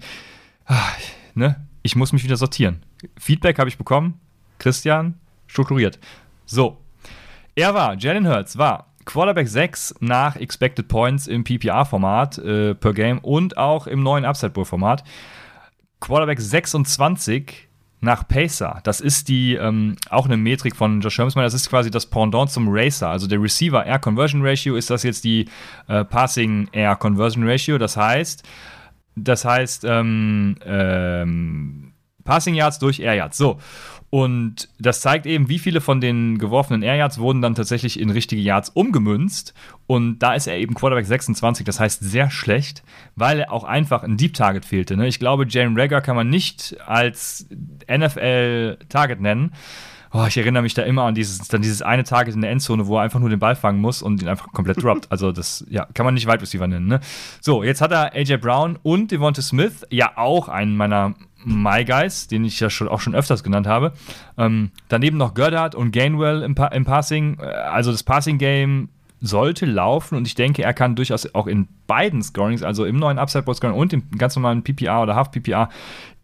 [0.65, 0.87] Ah,
[1.33, 1.65] ne?
[1.81, 2.83] Ich muss mich wieder sortieren.
[3.17, 4.19] Feedback habe ich bekommen.
[4.59, 5.15] Christian,
[5.47, 5.99] strukturiert.
[6.45, 6.77] So.
[7.59, 13.19] Er war, Jalen Hurts war Quarterback 6 nach Expected Points im PPR-Format äh, per Game
[13.19, 15.03] und auch im neuen Upside Bowl-Format.
[15.99, 17.67] Quarterback 26
[17.99, 18.79] nach Pacer.
[18.85, 21.43] Das ist die ähm, auch eine Metrik von Josh Hermsman.
[21.43, 23.09] Das ist quasi das Pendant zum Racer.
[23.09, 25.49] Also der Receiver Air Conversion Ratio ist das jetzt die
[25.89, 27.77] äh, Passing Air Conversion Ratio.
[27.77, 28.41] Das heißt,
[29.17, 31.91] das heißt ähm, ähm,
[32.23, 33.37] Passing Yards durch Air Yards.
[33.37, 33.59] So.
[34.09, 38.09] Und das zeigt eben, wie viele von den geworfenen Air Yards wurden dann tatsächlich in
[38.09, 39.53] richtige Yards umgemünzt.
[39.85, 42.83] Und da ist er eben Quarterback 26, das heißt sehr schlecht,
[43.15, 44.97] weil er auch einfach ein Deep Target fehlte.
[44.97, 45.07] Ne?
[45.07, 47.47] Ich glaube, Jalen Rager kann man nicht als
[47.87, 49.51] NFL Target nennen.
[50.11, 52.87] Oh, ich erinnere mich da immer an dieses, dann dieses eine Target in der Endzone,
[52.87, 55.11] wo er einfach nur den Ball fangen muss und ihn einfach komplett droppt.
[55.11, 56.87] Also das, ja, kann man nicht Wide Receiver nennen.
[56.87, 56.99] Ne?
[57.41, 62.27] So, jetzt hat er AJ Brown und Devonta Smith, ja auch einen meiner My Guys,
[62.27, 63.93] den ich ja schon, auch schon öfters genannt habe.
[64.37, 67.37] Ähm, daneben noch Goddard und Gainwell im, pa im Passing.
[67.39, 68.89] Äh, also das Passing-Game
[69.21, 73.19] sollte laufen und ich denke, er kann durchaus auch in beiden Scorings, also im neuen
[73.19, 75.69] Upside Bowl Scoring und im ganz normalen PPA oder Half PPA,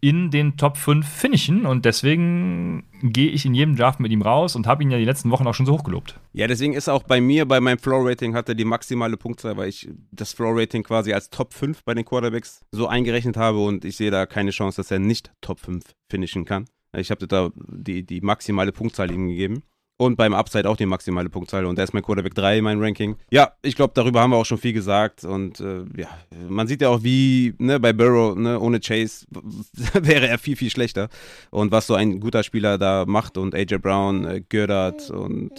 [0.00, 4.54] in den Top 5 finishen und deswegen gehe ich in jedem Draft mit ihm raus
[4.54, 6.20] und habe ihn ja die letzten Wochen auch schon so hochgelobt.
[6.32, 9.68] Ja, deswegen ist auch bei mir, bei meinem Floor-Rating hat er die maximale Punktzahl, weil
[9.68, 13.96] ich das Floor-Rating quasi als Top 5 bei den Quarterbacks so eingerechnet habe und ich
[13.96, 16.66] sehe da keine Chance, dass er nicht Top 5 finishen kann.
[16.96, 19.62] Ich habe da die, die maximale Punktzahl ihm gegeben.
[19.98, 21.64] Und beim Upside auch die maximale Punktzahl.
[21.64, 23.16] Und er ist mein Quarterback 3 in meinem Ranking.
[23.30, 25.24] Ja, ich glaube, darüber haben wir auch schon viel gesagt.
[25.24, 26.08] Und äh, ja,
[26.48, 29.26] man sieht ja auch, wie ne, bei Burrow, ne, ohne Chase
[29.94, 31.08] wäre er viel, viel schlechter.
[31.50, 35.52] Und was so ein guter Spieler da macht und AJ Brown, äh, Goddard und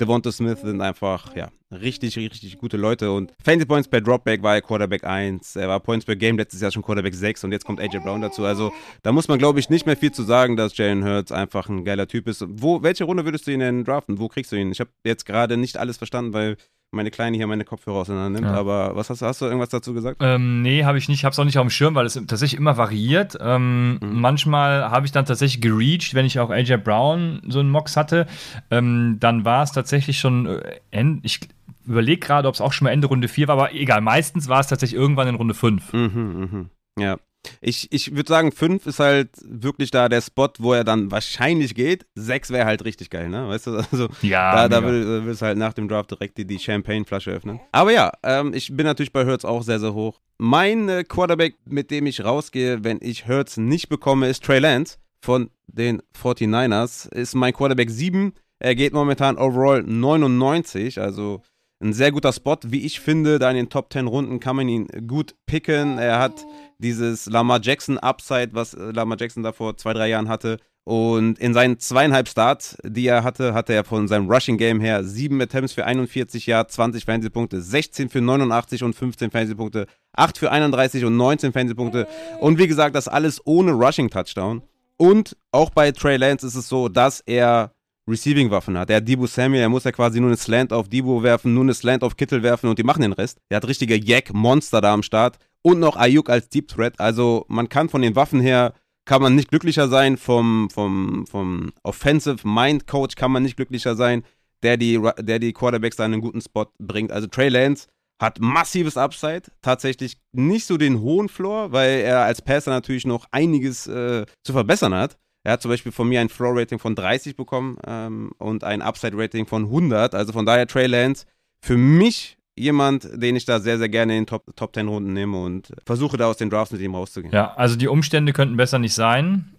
[0.00, 3.12] Devonta Smith sind einfach, ja, richtig, richtig gute Leute.
[3.12, 5.56] Und Fantasy Points per Dropback war er Quarterback 1.
[5.56, 8.20] Er war Points per Game letztes Jahr schon Quarterback 6 und jetzt kommt AJ Brown
[8.20, 8.44] dazu.
[8.44, 8.72] Also
[9.02, 11.84] da muss man, glaube ich, nicht mehr viel zu sagen, dass Jalen Hurts einfach ein
[11.84, 12.44] geiler Typ ist.
[12.48, 14.18] Wo, welche Runde würdest du ihn denn draften?
[14.18, 14.72] Wo kriegst du ihn?
[14.72, 16.56] Ich habe jetzt gerade nicht alles verstanden, weil
[16.92, 18.52] meine Kleine hier meine Kopfhörer auseinander nimmt.
[18.52, 18.58] Ja.
[18.58, 20.18] Aber was hast du, hast du irgendwas dazu gesagt?
[20.20, 21.20] Ähm, nee, habe ich nicht.
[21.20, 23.36] Ich habe es auch nicht auf dem Schirm, weil es tatsächlich immer variiert.
[23.40, 24.20] Ähm, mhm.
[24.20, 28.26] Manchmal habe ich dann tatsächlich gereached, wenn ich auch AJ Brown so einen Mox hatte.
[28.70, 30.46] Ähm, dann war es tatsächlich schon,
[30.90, 31.40] äh, ich
[31.86, 34.02] überlege gerade, ob es auch schon mal Ende Runde 4 war, aber egal.
[34.02, 35.92] Meistens war es tatsächlich irgendwann in Runde 5.
[35.92, 37.02] Mhm, mh.
[37.02, 37.16] Ja.
[37.60, 41.74] Ich, ich würde sagen, 5 ist halt wirklich da der Spot, wo er dann wahrscheinlich
[41.74, 42.06] geht.
[42.14, 43.48] 6 wäre halt richtig geil, ne?
[43.48, 46.46] Weißt du, also ja, da, da will, willst du halt nach dem Draft direkt die,
[46.46, 47.60] die Champagne-Flasche öffnen.
[47.72, 50.20] Aber ja, ähm, ich bin natürlich bei Hurts auch sehr, sehr hoch.
[50.38, 54.98] Mein äh, Quarterback, mit dem ich rausgehe, wenn ich Hurts nicht bekomme, ist Trey Lance
[55.20, 57.12] von den 49ers.
[57.12, 58.32] Ist mein Quarterback 7.
[58.58, 61.42] Er geht momentan overall 99, also
[61.82, 62.56] ein sehr guter Spot.
[62.64, 65.98] Wie ich finde, da in den Top 10 Runden kann man ihn gut picken.
[65.98, 66.44] Er hat
[66.78, 70.58] dieses Lamar Jackson Upside, was äh, Lamar Jackson da vor zwei, drei Jahren hatte.
[70.84, 75.04] Und in seinen zweieinhalb Starts, die er hatte, hatte er von seinem Rushing Game her
[75.04, 80.50] sieben Attempts für 41 Yards, 20 Fantasy-Punkte, 16 für 89 und 15 Fantasy-Punkte, 8 für
[80.50, 82.08] 31 und 19 Fantasy-Punkte.
[82.40, 84.62] Und wie gesagt, das alles ohne Rushing Touchdown.
[84.96, 87.72] Und auch bei Trey Lance ist es so, dass er
[88.08, 88.88] Receiving-Waffen hat.
[88.88, 91.62] Der hat Debo Samuel, er muss ja quasi nur eine Slant auf Debo werfen, nur
[91.62, 93.38] eine Slant auf Kittel werfen und die machen den Rest.
[93.48, 96.98] Er hat richtige Yak-Monster da am Start und noch Ayuk als Deep Threat.
[96.98, 98.74] Also man kann von den Waffen her,
[99.04, 100.16] kann man nicht glücklicher sein.
[100.16, 104.24] Vom, vom, vom Offensive Mind Coach kann man nicht glücklicher sein,
[104.62, 107.12] der die, der die Quarterbacks da in einen guten Spot bringt.
[107.12, 107.86] Also Trey Lance
[108.20, 113.26] hat massives Upside, tatsächlich nicht so den hohen Floor, weil er als Passer natürlich noch
[113.32, 115.18] einiges äh, zu verbessern hat.
[115.44, 119.46] Er hat zum Beispiel von mir ein Floor-Rating von 30 bekommen ähm, und ein Upside-Rating
[119.46, 120.14] von 100.
[120.14, 121.26] Also von daher Trey Lance
[121.60, 125.40] für mich jemand, den ich da sehr, sehr gerne in Top, Top 10 Runden nehme
[125.40, 127.32] und versuche da aus den Drafts mit ihm rauszugehen.
[127.32, 129.51] Ja, also die Umstände könnten besser nicht sein.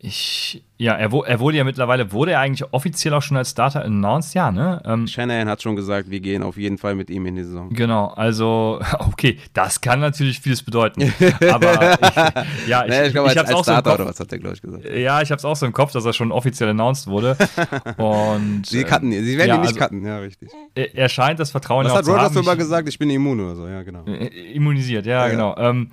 [0.00, 3.84] Ich, ja, er, er, wurde ja mittlerweile, wurde er eigentlich offiziell auch schon als Starter
[3.84, 4.32] announced?
[4.32, 4.80] Ja, ne?
[4.84, 7.70] Ähm, Shanahan hat schon gesagt, wir gehen auf jeden Fall mit ihm in die Saison.
[7.70, 11.12] Genau, also, okay, das kann natürlich vieles bedeuten.
[11.50, 12.16] Aber ich,
[12.68, 14.38] ja, ich, naja, ich, glaube, ich als, als Starter so Kopf, oder was hat der,
[14.38, 14.84] glaube ich, gesagt.
[14.84, 17.36] Ja, ich habe es auch so im Kopf, dass er schon offiziell announced wurde.
[17.96, 20.50] Und, sie cutten, sie werden ja, ihn nicht also, cutten, ja, richtig.
[20.76, 22.06] Er, er scheint das Vertrauen was zu haben.
[22.06, 22.88] Was hat Rogers immer gesagt?
[22.88, 24.04] Ich bin immun oder so, ja, genau.
[24.04, 25.56] Äh, immunisiert, ja, ja genau.
[25.58, 25.90] Ähm,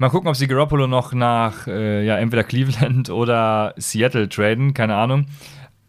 [0.00, 4.94] Mal gucken, ob sie Garoppolo noch nach äh, ja, entweder Cleveland oder Seattle traden, keine
[4.94, 5.26] Ahnung.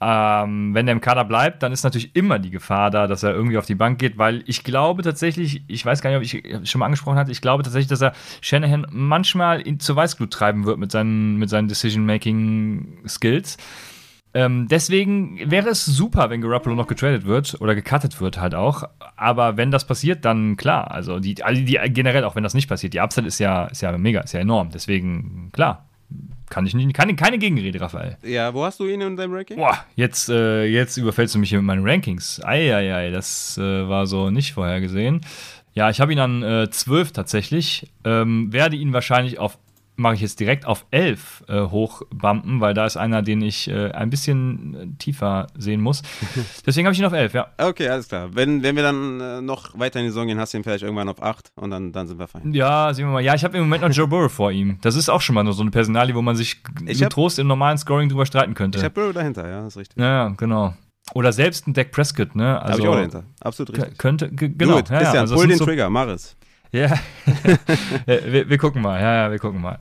[0.02, 3.34] Ähm, wenn der im Kader bleibt, dann ist natürlich immer die Gefahr da, dass er
[3.34, 6.44] irgendwie auf die Bank geht, weil ich glaube tatsächlich, ich weiß gar nicht, ob ich
[6.44, 10.30] es schon mal angesprochen hatte, ich glaube tatsächlich, dass er Shanahan manchmal in, zur Weißglut
[10.30, 13.56] treiben wird mit seinen, mit seinen Decision-Making-Skills.
[14.34, 18.84] Ähm, deswegen wäre es super, wenn Garoppolo noch getradet wird oder gecuttet wird halt auch.
[19.18, 20.92] Aber wenn das passiert, dann klar.
[20.92, 23.82] Also die, also die generell, auch wenn das nicht passiert, die Upside ist ja, ist
[23.82, 24.70] ja mega, ist ja enorm.
[24.74, 25.86] Deswegen, klar,
[26.50, 28.18] kann ich nicht, keine, keine Gegenrede, Raphael.
[28.24, 29.58] Ja, wo hast du ihn in deinem Ranking?
[29.58, 32.42] Boah, jetzt, äh, jetzt überfällst du mich hier mit meinen Rankings.
[32.44, 35.22] Eieiei, das äh, war so nicht vorhergesehen.
[35.74, 37.90] Ja, ich habe ihn an äh, 12 tatsächlich.
[38.04, 39.58] Ähm, werde ihn wahrscheinlich auf
[40.02, 43.92] mache ich jetzt direkt auf 11 äh, hochbumpen, weil da ist einer, den ich äh,
[43.92, 46.02] ein bisschen äh, tiefer sehen muss.
[46.66, 47.48] Deswegen habe ich ihn auf 11, ja.
[47.58, 48.30] Okay, alles klar.
[48.34, 50.84] Wenn, wenn wir dann äh, noch weiter in die Saison gehen, hast du ihn vielleicht
[50.84, 52.54] irgendwann auf 8 und dann, dann sind wir fein.
[52.54, 53.22] Ja, sehen wir mal.
[53.22, 54.78] Ja, ich habe im Moment noch Joe Burrow vor ihm.
[54.82, 57.40] Das ist auch schon mal nur so eine Personalie, wo man sich Ich hab- Trost
[57.40, 58.78] im normalen Scoring drüber streiten könnte.
[58.80, 59.98] Ich habe Burrow dahinter, ja, das ist richtig.
[60.00, 60.74] ja, genau.
[61.14, 62.46] Oder selbst ein Dak Prescott, ne?
[62.54, 63.24] habe Also ich auch dahinter.
[63.42, 63.98] Absolut richtig.
[63.98, 64.78] könnte, genau.
[64.78, 66.36] Gut, ja, ja, Christian, also pull den so- Trigger, mach es.
[66.72, 66.98] Ja,
[68.06, 69.00] wir, wir gucken mal.
[69.00, 69.80] Ja, ja, wir gucken mal.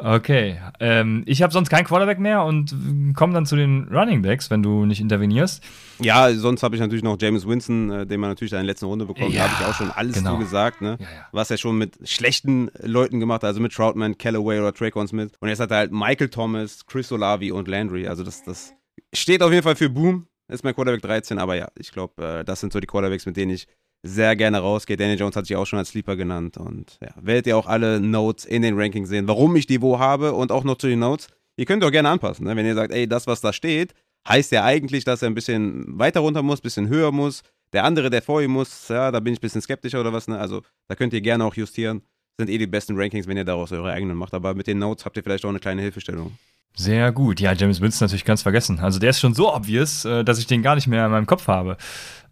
[0.00, 2.72] Okay, ähm, ich habe sonst keinen Quarterback mehr und
[3.16, 5.64] komme dann zu den Running Backs, wenn du nicht intervenierst.
[5.98, 8.86] Ja, sonst habe ich natürlich noch James Winston, äh, den man natürlich in der letzten
[8.86, 9.34] Runde bekommt.
[9.34, 10.34] Ja, da habe ich auch schon alles genau.
[10.34, 10.98] zu gesagt, ne?
[11.00, 11.26] Ja, ja.
[11.32, 15.32] Was er schon mit schlechten Leuten gemacht hat, also mit Troutman, Callaway oder Traquan Smith.
[15.40, 18.06] Und jetzt hat er halt Michael Thomas, Chris Olavi und Landry.
[18.06, 18.74] Also das, das
[19.12, 20.28] steht auf jeden Fall für Boom.
[20.46, 23.36] Ist mein Quarterback 13, aber ja, ich glaube, äh, das sind so die Quarterbacks, mit
[23.36, 23.66] denen ich
[24.02, 24.96] sehr gerne rausgehe.
[24.96, 26.56] Daniel Jones hat sich auch schon als Sleeper genannt.
[26.56, 29.98] Und ja, werdet ihr auch alle Notes in den Rankings sehen, warum ich die wo
[29.98, 31.28] habe und auch noch zu den Notes.
[31.56, 32.54] Ihr könnt auch gerne anpassen, ne?
[32.54, 33.92] wenn ihr sagt, ey, das, was da steht,
[34.28, 37.42] heißt ja eigentlich, dass er ein bisschen weiter runter muss, ein bisschen höher muss.
[37.72, 40.28] Der andere, der vor ihm muss, ja, da bin ich ein bisschen skeptischer oder was.
[40.28, 40.38] Ne?
[40.38, 42.02] Also da könnt ihr gerne auch justieren.
[42.38, 44.32] Sind eh die besten Rankings, wenn ihr daraus eure eigenen macht.
[44.32, 46.38] Aber mit den Notes habt ihr vielleicht auch eine kleine Hilfestellung.
[46.76, 47.40] Sehr gut.
[47.40, 48.78] Ja, James Winston natürlich ganz vergessen.
[48.78, 51.26] Also der ist schon so obvious, äh, dass ich den gar nicht mehr in meinem
[51.26, 51.76] Kopf habe.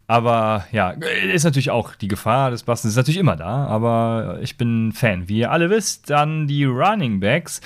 [0.09, 4.57] Aber ja, ist natürlich auch die Gefahr des Bastens ist natürlich immer da, aber ich
[4.57, 5.29] bin Fan.
[5.29, 7.61] Wie ihr alle wisst, dann die Running Backs.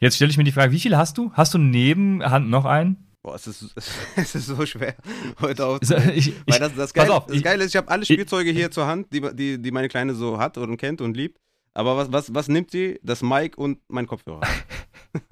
[0.00, 1.32] Jetzt stelle ich mir die Frage, wie viele hast du?
[1.34, 3.08] Hast du neben Hand noch einen?
[3.24, 3.74] Boah, es ist,
[4.16, 4.94] es ist so schwer,
[5.40, 5.80] heute auf.
[5.82, 8.04] Ich, ich, Weil das, das, pass Geile, auf, das ich- Geile ist, ich habe alle
[8.04, 11.38] Spielzeuge hier zur Hand, die, die, die meine Kleine so hat und kennt und liebt.
[11.74, 13.00] Aber was, was, was nimmt sie?
[13.02, 14.40] Das Mic und mein Kopfhörer.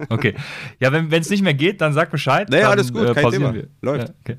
[0.09, 0.33] Okay.
[0.79, 2.51] Ja, wenn es nicht mehr geht, dann sag Bescheid.
[2.51, 3.53] Dann, alles gut, kein pausieren Thema.
[3.53, 3.67] Wir.
[3.81, 4.09] Läuft.
[4.09, 4.37] Ja, okay.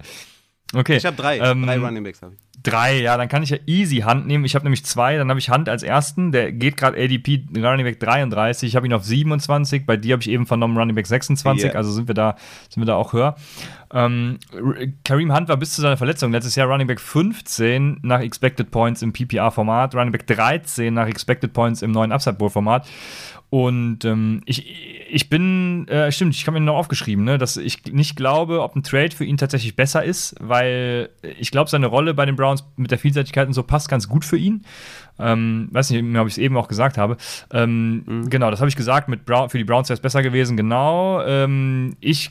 [0.74, 0.96] Okay.
[0.96, 2.47] Ich habe drei, Ähm, drei Running Backs habe ich.
[2.62, 4.44] Drei, ja, dann kann ich ja easy Hand nehmen.
[4.44, 6.32] Ich habe nämlich zwei, dann habe ich Hand als ersten.
[6.32, 8.68] Der geht gerade ADP Running Back 33.
[8.68, 9.86] Ich habe ihn auf 27.
[9.86, 11.72] Bei dir habe ich eben vernommen Running Back 26.
[11.72, 11.74] Ja.
[11.74, 12.36] Also sind wir da,
[12.68, 13.36] sind wir da auch höher.
[13.92, 14.38] Ähm,
[15.04, 19.02] Kareem Hunt war bis zu seiner Verletzung letztes Jahr Running Back 15 nach Expected Points
[19.02, 22.86] im PPR-Format, Running Back 13 nach Expected Points im neuen Upside Bowl-Format.
[23.50, 24.66] Und ähm, ich,
[25.09, 28.76] ich bin, äh, stimmt, ich habe mir noch aufgeschrieben, ne, dass ich nicht glaube, ob
[28.76, 32.47] ein Trade für ihn tatsächlich besser ist, weil ich glaube, seine Rolle bei den Browns
[32.76, 34.64] mit der Vielseitigkeit und so passt ganz gut für ihn.
[35.18, 37.16] Ähm, weiß nicht, ob ich es eben auch gesagt habe.
[37.53, 39.09] Ähm, Genau, das habe ich gesagt.
[39.09, 40.57] Mit Brown, für die Browns wäre es besser gewesen.
[40.57, 41.22] Genau.
[41.22, 42.30] Ähm, ich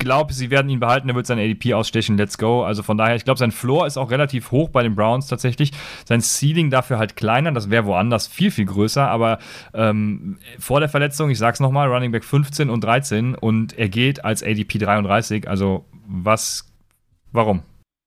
[0.00, 2.64] glaube, sie werden ihn behalten, er wird sein ADP ausstechen, let's go.
[2.64, 5.72] Also von daher, ich glaube, sein Floor ist auch relativ hoch bei den Browns tatsächlich.
[6.06, 9.38] Sein Ceiling dafür halt kleiner, das wäre woanders viel, viel größer, aber
[9.74, 14.24] ähm, vor der Verletzung, ich sag's nochmal, Running Back 15 und 13 und er geht
[14.24, 16.72] als ADP 33, also was,
[17.30, 17.62] warum?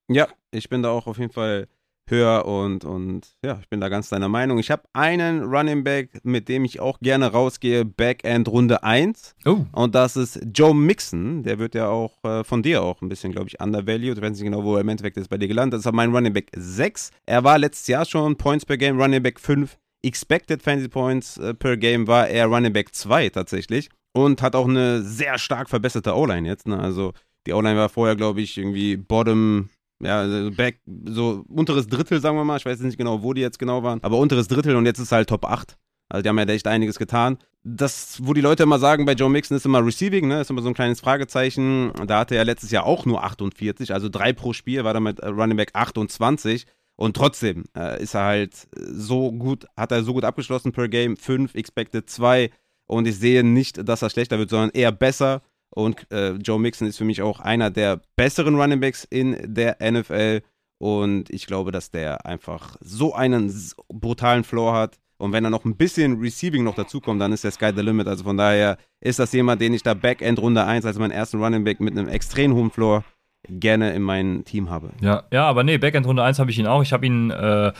[0.08, 1.66] Ja, ich bin da auch auf jeden Fall
[2.08, 4.58] höher und, und ja, ich bin da ganz deiner Meinung.
[4.58, 9.34] Ich habe einen Running Back, mit dem ich auch gerne rausgehe, Backend Runde 1.
[9.46, 11.42] Oh, Und das ist Joe Mixon.
[11.42, 14.18] Der wird ja auch äh, von dir auch ein bisschen, glaube ich, undervalued.
[14.18, 15.78] Ich weiß nicht genau, wo er im Endeffekt ist bei dir gelandet.
[15.78, 17.10] Das ist mein Running Back 6.
[17.26, 19.78] Er war letztes Jahr schon Points per Game Running Back 5.
[20.02, 23.88] Expected Fantasy Points äh, per Game war er Running Back 2 tatsächlich.
[24.12, 26.68] Und hat auch eine sehr stark verbesserte O-Line jetzt.
[26.68, 26.78] Ne?
[26.78, 27.14] Also
[27.46, 29.70] die O-Line war vorher, glaube ich, irgendwie Bottom,
[30.04, 32.56] ja, also Back, so unteres Drittel, sagen wir mal.
[32.56, 34.02] Ich weiß nicht genau, wo die jetzt genau waren.
[34.02, 35.76] Aber unteres Drittel und jetzt ist halt Top 8.
[36.08, 37.38] Also die haben ja echt einiges getan.
[37.62, 40.62] Das, wo die Leute immer sagen, bei Joe Mixon ist immer Receiving, ne, ist immer
[40.62, 41.92] so ein kleines Fragezeichen.
[42.06, 45.28] Da hatte er letztes Jahr auch nur 48, also drei pro Spiel, war damit äh,
[45.28, 46.66] Running Back 28.
[46.96, 51.16] Und trotzdem äh, ist er halt so gut, hat er so gut abgeschlossen per Game,
[51.16, 52.50] 5, expected 2.
[52.86, 55.42] Und ich sehe nicht, dass er schlechter wird, sondern eher besser.
[55.74, 59.78] Und äh, Joe Mixon ist für mich auch einer der besseren Running Backs in der
[59.80, 60.42] NFL.
[60.78, 63.52] Und ich glaube, dass der einfach so einen
[63.88, 64.98] brutalen Floor hat.
[65.16, 68.06] Und wenn er noch ein bisschen Receiving noch dazukommt, dann ist der Sky the Limit.
[68.06, 71.42] Also von daher ist das jemand, den ich da Backend Runde 1 als meinen ersten
[71.42, 73.04] Running Back mit einem extrem hohen Floor
[73.48, 74.90] gerne in meinem Team habe.
[75.00, 76.82] ja, ja, aber nee, Backend Runde 1 habe ich ihn auch.
[76.82, 77.72] Ich habe ihn äh,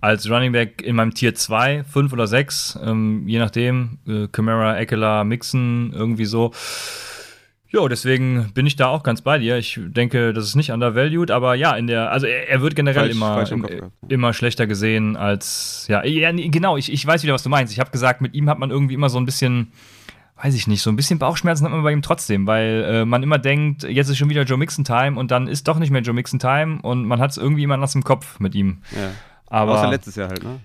[0.00, 3.98] als Running Back in meinem Tier 2, 5 oder 6, ähm, je nachdem.
[4.06, 6.52] Äh, Camara, Eckler, Mixon, irgendwie so.
[7.72, 9.56] Jo, deswegen bin ich da auch ganz bei dir.
[9.56, 13.04] Ich denke, das ist nicht undervalued, aber ja, in der, also er, er wird generell
[13.08, 13.92] Falsch- immer, falsch im Kopf gehabt.
[14.12, 17.72] immer schlechter gesehen als, ja, ja genau, ich, ich weiß wieder, was du meinst.
[17.72, 19.72] Ich habe gesagt, mit ihm hat man irgendwie immer so ein bisschen,
[20.42, 23.22] weiß ich nicht, so ein bisschen Bauchschmerzen hat man bei ihm trotzdem, weil äh, man
[23.22, 26.02] immer denkt, jetzt ist schon wieder Joe Mixon Time und dann ist doch nicht mehr
[26.02, 28.82] Joe Mixon Time und man hat es irgendwie immer nass im Kopf mit ihm.
[28.90, 29.12] Ja.
[29.46, 30.60] Aber Außer letztes Jahr halt, ne?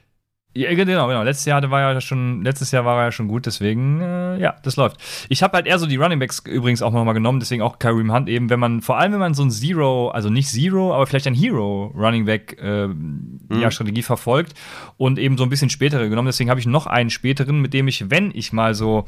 [0.58, 1.24] Ja, genau, genau.
[1.24, 4.56] Letztes Jahr war ja schon, letztes Jahr war er ja schon gut, deswegen, äh, ja,
[4.64, 4.98] das läuft.
[5.30, 8.12] Ich habe halt eher so die Running Backs übrigens auch nochmal genommen, deswegen auch Kareem
[8.12, 11.06] Hunt eben, wenn man, vor allem wenn man so ein Zero, also nicht Zero, aber
[11.06, 12.88] vielleicht ein Hero Running Back äh,
[13.60, 14.54] ja, Strategie verfolgt
[14.98, 16.28] und eben so ein bisschen spätere genommen.
[16.28, 19.06] Deswegen habe ich noch einen späteren, mit dem ich, wenn ich mal so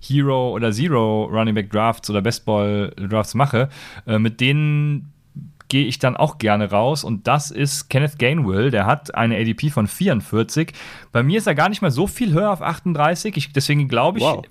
[0.00, 3.68] Hero oder Zero Running Back Drafts oder Bestball Drafts mache,
[4.06, 5.12] äh, mit denen
[5.70, 8.70] gehe ich dann auch gerne raus und das ist Kenneth Gainwell.
[8.70, 10.72] Der hat eine ADP von 44.
[11.12, 13.34] Bei mir ist er gar nicht mal so viel höher auf 38.
[13.38, 14.44] Ich, deswegen glaube ich, Wow.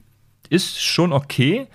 [0.49, 1.67] ist schon okay.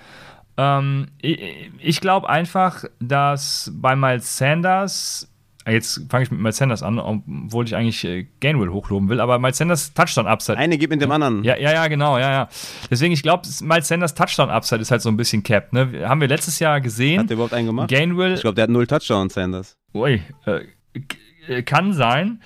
[0.57, 1.41] Ähm, ich
[1.79, 5.31] ich glaube einfach, dass bei Miles Sanders,
[5.73, 9.39] jetzt fange ich mit Miles Sanders an, obwohl ich eigentlich äh, Gainwell hochloben will, aber
[9.39, 11.43] Miles Sanders Touchdown-Upside Eine gibt mit dem anderen.
[11.45, 12.49] ja, ja, ja, genau, ja, ja.
[12.91, 16.09] Deswegen, ich glaube, Miles Sanders Touchdown-Upside ist halt so ein bisschen capped, ne?
[16.09, 17.21] Haben wir letztes Jahr gesehen.
[17.21, 17.89] Hat der überhaupt einen gemacht?
[17.91, 19.77] Gainwell, Ich glaube, der hat null Touchdowns, Sanders.
[19.95, 20.61] ui, äh,
[21.49, 22.41] äh, kann sein.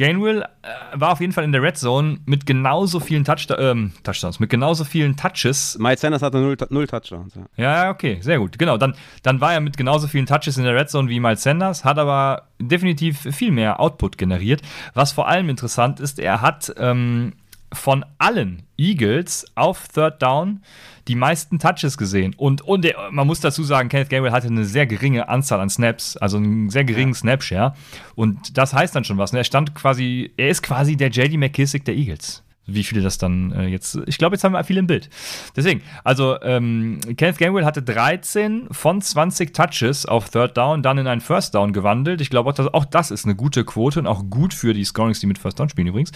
[0.00, 0.46] Gainwell äh,
[0.94, 4.48] war auf jeden Fall in der Red Zone mit genauso vielen Touchda ähm, Touchdowns, mit
[4.48, 5.76] genauso vielen Touches.
[5.78, 7.34] Miles Sanders hatte null, null Touchdowns.
[7.34, 7.42] Ja.
[7.56, 8.58] Ja, okay, sehr gut.
[8.58, 11.42] Genau, dann, dann war er mit genauso vielen Touches in der Red Zone wie Miles
[11.42, 14.62] Sanders, hat aber definitiv viel mehr Output generiert.
[14.94, 17.34] Was vor allem interessant ist, er hat ähm,
[17.70, 20.62] von allen Eagles auf Third Down
[21.08, 22.34] die meisten Touches gesehen.
[22.36, 25.70] Und, und er, man muss dazu sagen, Kenneth Gabriel hatte eine sehr geringe Anzahl an
[25.70, 27.74] Snaps, also einen sehr geringen Snap-Share.
[28.14, 29.32] Und das heißt dann schon was.
[29.32, 29.40] ne?
[29.40, 32.42] Er stand quasi, er ist quasi der JD McKissick der Eagles.
[32.66, 33.98] Wie viele das dann äh, jetzt.
[34.06, 35.08] Ich glaube, jetzt haben wir viele im Bild.
[35.56, 41.06] Deswegen, also ähm, Kenneth Gainwell hatte 13 von 20 Touches auf Third Down, dann in
[41.06, 42.20] einen First Down gewandelt.
[42.20, 44.84] Ich glaube, auch das, auch das ist eine gute Quote und auch gut für die
[44.84, 46.12] Scorings, die mit First Down spielen übrigens.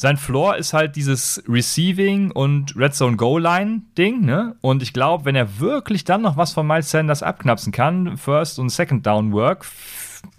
[0.00, 4.54] Sein Floor ist halt dieses Receiving und Red Zone Goal Line Ding, ne?
[4.60, 8.60] Und ich glaube, wenn er wirklich dann noch was von Miles Sanders abknapsen kann, First
[8.60, 9.66] und Second Down Work,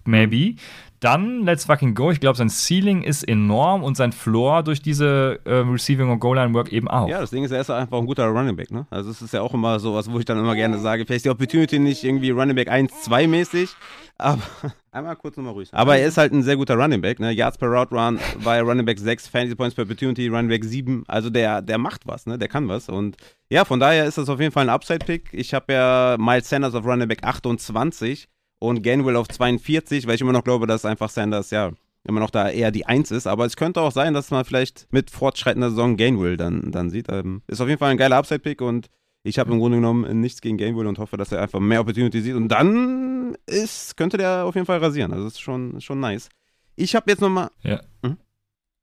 [0.06, 0.56] maybe,
[1.02, 2.10] dann let's fucking go.
[2.10, 6.38] Ich glaube, sein Ceiling ist enorm und sein Floor durch diese äh, Receiving und Goal
[6.38, 7.10] Line Work eben auch.
[7.10, 8.88] Ja, das Ding ist, er ist einfach ein guter Running Back, ne?
[8.90, 11.30] Also es ist ja auch immer sowas, wo ich dann immer gerne sage, vielleicht die
[11.30, 13.76] Opportunity nicht irgendwie Running Back 1, 2 mäßig,
[14.20, 14.42] aber
[14.92, 15.70] einmal kurz nochmal ruhig.
[15.72, 17.32] Aber er ist halt ein sehr guter Running Back, ne?
[17.32, 20.64] Yards per Route Run war er Running Back 6, Fantasy Points per Opportunity, Running Back
[20.64, 22.38] 7, also der, der macht was, ne?
[22.38, 23.18] Der kann was und
[23.50, 25.30] ja, von daher ist das auf jeden Fall ein Upside-Pick.
[25.34, 28.28] Ich habe ja Miles Sanders auf Running Back 28
[28.60, 31.72] und Gainwell auf 42, weil ich immer noch glaube, dass einfach Sanders, ja,
[32.04, 33.28] immer noch da eher die Eins ist.
[33.28, 37.08] Aber es könnte auch sein, dass man vielleicht mit fortschreitender Saison Gainwell dann, dann sieht.
[37.10, 38.88] Ähm, ist auf jeden Fall ein geiler Upside-Pick und
[39.24, 42.22] ich habe im Grunde genommen nichts gegen Gainwell und hoffe, dass er einfach mehr Opportunity
[42.22, 42.36] sieht.
[42.36, 45.12] Und dann ist, könnte der auf jeden Fall rasieren.
[45.12, 46.30] Also das ist schon, schon nice.
[46.76, 47.50] Ich habe jetzt nochmal.
[47.64, 47.82] Ja.
[48.02, 48.18] Mhm.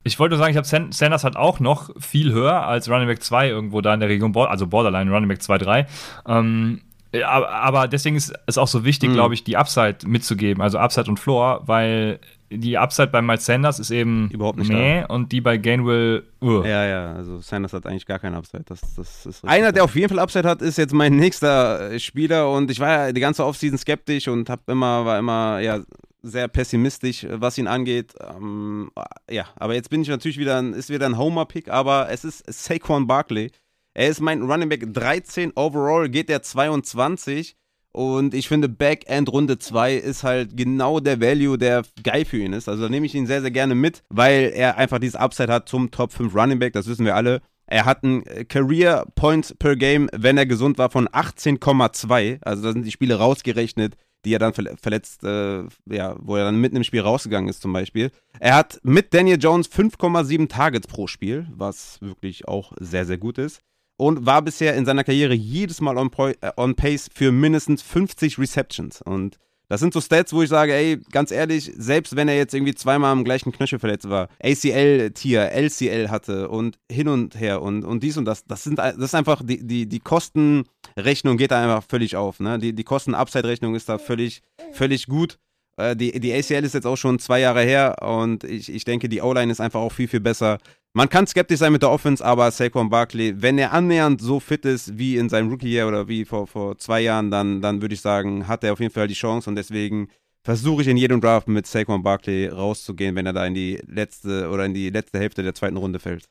[0.04, 3.08] Ich wollte nur sagen, ich habe San- Sanders hat auch noch viel höher als Running
[3.08, 5.86] Back 2 irgendwo da in der Region, also Borderline Running Back 2, 3.
[6.28, 6.82] Ähm,
[7.24, 9.14] aber, aber deswegen ist es auch so wichtig, Mhm.
[9.14, 12.20] glaube ich, die Upside mitzugeben, also Upside und Floor, weil
[12.50, 16.62] die Upside bei Miles Sanders ist eben Überhaupt nicht meh und die bei Gainwell, uh.
[16.62, 18.64] Ja, ja, also Sanders hat eigentlich gar keinen Upside.
[18.66, 19.44] Das, das ist.
[19.44, 22.80] Einer, der auf jeden Fall Upside hat, ist jetzt mein nächster äh, Spieler und ich
[22.80, 25.80] war ja die ganze Offseason skeptisch und hab immer, war immer ja
[26.22, 28.14] sehr pessimistisch, äh, was ihn angeht.
[28.20, 28.90] Ähm,
[29.30, 32.44] ja, aber jetzt bin ich natürlich wieder, ein, ist wieder ein Homer-Pick, aber es ist
[32.52, 33.50] Saquon Barkley.
[33.94, 37.56] Er ist mein Running Back 13 overall, geht der 22
[37.96, 42.52] und ich finde, Backend Runde 2 ist halt genau der Value, der geil für ihn
[42.52, 42.68] ist.
[42.68, 45.66] Also da nehme ich ihn sehr, sehr gerne mit, weil er einfach dieses Upside hat
[45.66, 47.40] zum Top 5 Running Back, das wissen wir alle.
[47.66, 52.38] Er hat einen äh, Career Points per Game, wenn er gesund war, von 18,2.
[52.42, 53.94] Also da sind die Spiele rausgerechnet,
[54.26, 57.62] die er dann verle- verletzt, äh, ja, wo er dann mitten im Spiel rausgegangen ist
[57.62, 58.10] zum Beispiel.
[58.38, 63.38] Er hat mit Daniel Jones 5,7 Targets pro Spiel, was wirklich auch sehr, sehr gut
[63.38, 63.60] ist
[63.96, 68.38] und war bisher in seiner Karriere jedes Mal on, äh, on pace für mindestens 50
[68.38, 69.02] Receptions.
[69.02, 69.38] Und
[69.68, 72.74] das sind so Stats, wo ich sage, ey, ganz ehrlich, selbst wenn er jetzt irgendwie
[72.74, 78.02] zweimal am gleichen Knöchel verletzt war, ACL-Tier, LCL hatte und hin und her und, und
[78.02, 81.88] dies und das, das sind das ist einfach, die, die, die Kostenrechnung geht da einfach
[81.88, 82.38] völlig auf.
[82.38, 82.58] Ne?
[82.58, 84.42] Die, die Kosten-Upside-Rechnung ist da völlig,
[84.72, 85.38] völlig gut.
[85.76, 89.08] Äh, Die, die ACL ist jetzt auch schon zwei Jahre her und ich, ich denke,
[89.08, 90.58] die O-Line ist einfach auch viel, viel besser.
[90.94, 94.64] Man kann skeptisch sein mit der Offense, aber Saquon Barkley, wenn er annähernd so fit
[94.64, 98.00] ist wie in seinem Rookie-Jahr oder wie vor, vor zwei Jahren, dann, dann würde ich
[98.00, 100.08] sagen, hat er auf jeden Fall die Chance und deswegen
[100.42, 104.48] versuche ich in jedem Draft mit Saquon Barkley rauszugehen, wenn er da in die letzte
[104.48, 106.24] oder in die letzte Hälfte der zweiten Runde fällt.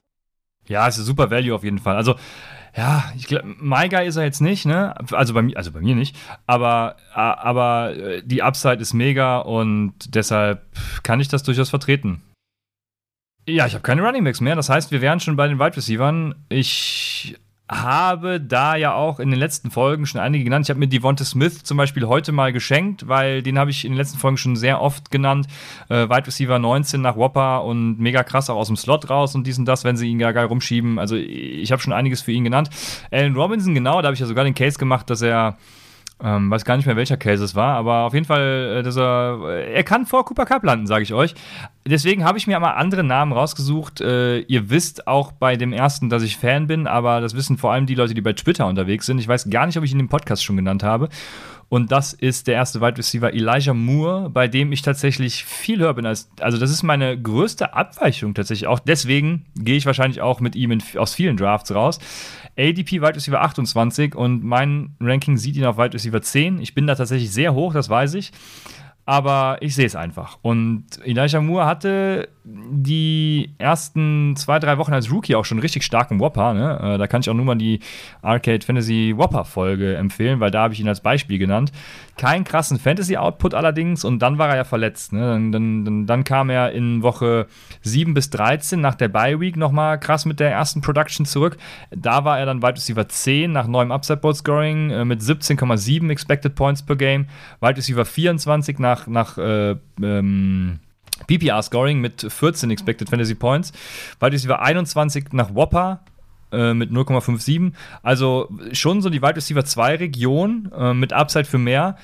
[0.67, 1.95] Ja, es ist super Value auf jeden Fall.
[1.95, 2.15] Also,
[2.76, 4.93] ja, ich glaube, My Guy ist er jetzt nicht, ne?
[5.11, 6.17] Also bei mir, also bei mir nicht.
[6.45, 10.65] Aber, aber äh, die Upside ist mega und deshalb
[11.03, 12.21] kann ich das durchaus vertreten.
[13.47, 14.55] Ja, ich habe keine Running Backs mehr.
[14.55, 16.36] Das heißt, wir wären schon bei den Wide Receivern.
[16.49, 17.38] Ich
[17.68, 20.66] habe da ja auch in den letzten Folgen schon einige genannt.
[20.66, 23.93] Ich habe mir Devonta Smith zum Beispiel heute mal geschenkt, weil den habe ich in
[23.93, 25.47] den letzten Folgen schon sehr oft genannt.
[25.89, 29.47] Äh, Wide Receiver 19 nach Whopper und mega krass auch aus dem Slot raus und
[29.47, 30.99] dies und das, wenn sie ihn gar geil rumschieben.
[30.99, 32.70] Also ich habe schon einiges für ihn genannt.
[33.09, 35.57] Alan Robinson, genau, da habe ich ja sogar den Case gemacht, dass er
[36.24, 38.95] ähm, weiß gar nicht mehr, welcher Case es war, aber auf jeden Fall, äh, dass
[38.95, 41.36] er, er kann vor Cooper Cup landen, sage ich euch.
[41.86, 43.99] Deswegen habe ich mir mal andere Namen rausgesucht.
[43.99, 47.74] Äh, ihr wisst auch bei dem ersten, dass ich Fan bin, aber das wissen vor
[47.74, 49.20] allem die Leute, die bei Twitter unterwegs sind.
[49.20, 51.09] Ich weiß gar nicht, ob ich ihn im Podcast schon genannt habe.
[51.68, 55.95] Und das ist der erste Wide Receiver Elijah Moore, bei dem ich tatsächlich viel höher
[55.95, 56.30] bin als.
[56.39, 58.68] Also, das ist meine größte Abweichung tatsächlich.
[58.68, 61.99] Auch deswegen gehe ich wahrscheinlich auch mit ihm in, aus vielen Drafts raus.
[62.58, 66.60] ADP Wide Receiver 28 und mein Ranking sieht ihn auf Wide Receiver 10.
[66.60, 68.32] Ich bin da tatsächlich sehr hoch, das weiß ich.
[69.06, 70.39] Aber ich sehe es einfach.
[70.41, 76.19] Und Elijah Moore hatte die ersten zwei, drei Wochen als Rookie auch schon richtig starken
[76.19, 76.53] Whopper.
[76.53, 76.79] Ne?
[76.81, 77.79] Äh, da kann ich auch nur mal die
[78.21, 81.71] Arcade Fantasy Whopper-Folge empfehlen, weil da habe ich ihn als Beispiel genannt.
[82.17, 85.13] Keinen krassen Fantasy-Output allerdings und dann war er ja verletzt.
[85.13, 85.49] Ne?
[85.51, 87.47] Dann, dann, dann, kam er in Woche
[87.81, 91.57] 7 bis 13 nach der Bye-Week nochmal krass mit der ersten Production zurück.
[91.91, 96.83] Da war er dann Wide Receiver 10 nach neuem Upside-Board-Scoring äh, mit 17,7 Expected Points
[96.83, 97.27] per Game.
[97.59, 100.79] Wide Receiver 24 nach nach, nach äh, ähm,
[101.28, 103.72] PPR-Scoring mit 14 Expected Fantasy Points.
[104.20, 106.01] Wide Receiver 21 nach Whopper
[106.51, 107.72] äh, mit 0,57.
[108.03, 111.97] Also schon so die Wide Receiver 2 Region äh, mit Upside für mehr.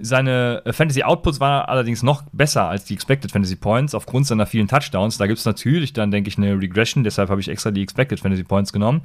[0.00, 4.46] Seine äh, Fantasy Outputs waren allerdings noch besser als die Expected Fantasy Points aufgrund seiner
[4.46, 5.18] vielen Touchdowns.
[5.18, 7.02] Da gibt es natürlich dann, denke ich, eine Regression.
[7.02, 9.02] Deshalb habe ich extra die Expected Fantasy Points genommen.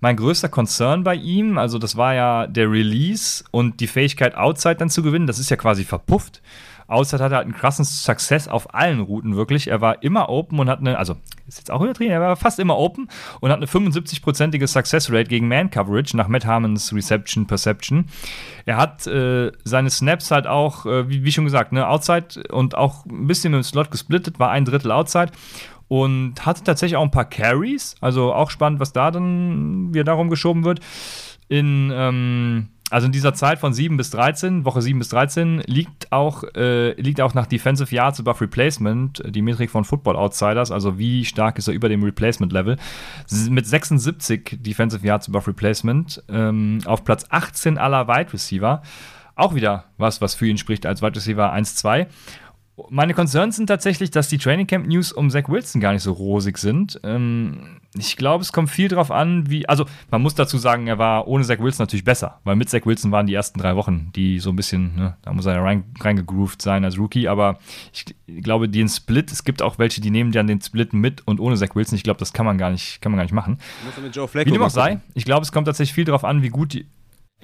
[0.00, 4.76] Mein größter Concern bei ihm, also das war ja der Release und die Fähigkeit, Outside
[4.76, 5.26] dann zu gewinnen.
[5.26, 6.42] Das ist ja quasi verpufft.
[6.86, 9.68] Outside hatte halt einen krassen Success auf allen Routen wirklich.
[9.68, 11.16] Er war immer open und hat eine, also
[11.46, 13.08] ist jetzt auch übertrieben, er war fast immer open
[13.40, 18.06] und hat eine 75-prozentige Success Rate gegen Man Coverage nach Matt Harmons Reception Perception.
[18.66, 22.74] Er hat äh, seine Snaps halt auch, äh, wie, wie, schon gesagt, ne, Outside und
[22.74, 25.32] auch ein bisschen mit dem Slot gesplittet, war ein Drittel Outside
[25.88, 27.96] und hatte tatsächlich auch ein paar Carries.
[28.00, 30.80] Also auch spannend, was da dann wieder darum geschoben wird.
[31.48, 36.12] In, ähm, also in dieser Zeit von 7 bis 13, Woche 7 bis 13, liegt
[36.12, 40.96] auch, äh, liegt auch nach Defensive Yards above Replacement die Metrik von Football Outsiders, also
[40.96, 42.76] wie stark ist er über dem Replacement-Level.
[43.48, 48.80] Mit 76 Defensive Yards above Replacement ähm, auf Platz 18 aller Wide Receiver.
[49.34, 52.06] Auch wieder was, was für ihn spricht als Wide Receiver 1-2.
[52.90, 56.12] Meine Concerns sind tatsächlich, dass die Training Camp News um Zach Wilson gar nicht so
[56.12, 57.00] rosig sind.
[57.04, 59.68] Ähm, ich glaube, es kommt viel darauf an, wie.
[59.68, 62.84] Also, man muss dazu sagen, er war ohne Zach Wilson natürlich besser, weil mit Zach
[62.84, 65.62] Wilson waren die ersten drei Wochen, die so ein bisschen, ne, da muss er ja
[65.62, 67.28] rein, reingegroovt sein als Rookie.
[67.28, 67.58] Aber
[67.92, 68.06] ich
[68.42, 71.56] glaube, den Split, es gibt auch welche, die nehmen dann den Split mit und ohne
[71.56, 71.94] Zach Wilson.
[71.94, 73.58] Ich glaube, das kann man gar nicht, kann man gar nicht machen.
[74.48, 76.86] Wie dem auch sei, ich glaube, es kommt tatsächlich viel darauf an, wie gut die,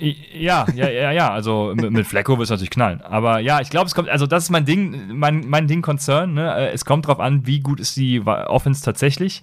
[0.01, 1.31] ja, ja, ja, ja.
[1.31, 3.01] Also mit, mit Flecko wird es natürlich knallen.
[3.03, 6.35] Aber ja, ich glaube, es kommt, also das ist mein Ding, mein, mein Ding Concern.
[6.35, 6.55] Ne?
[6.55, 9.43] Äh, es kommt darauf an, wie gut ist die Offense tatsächlich.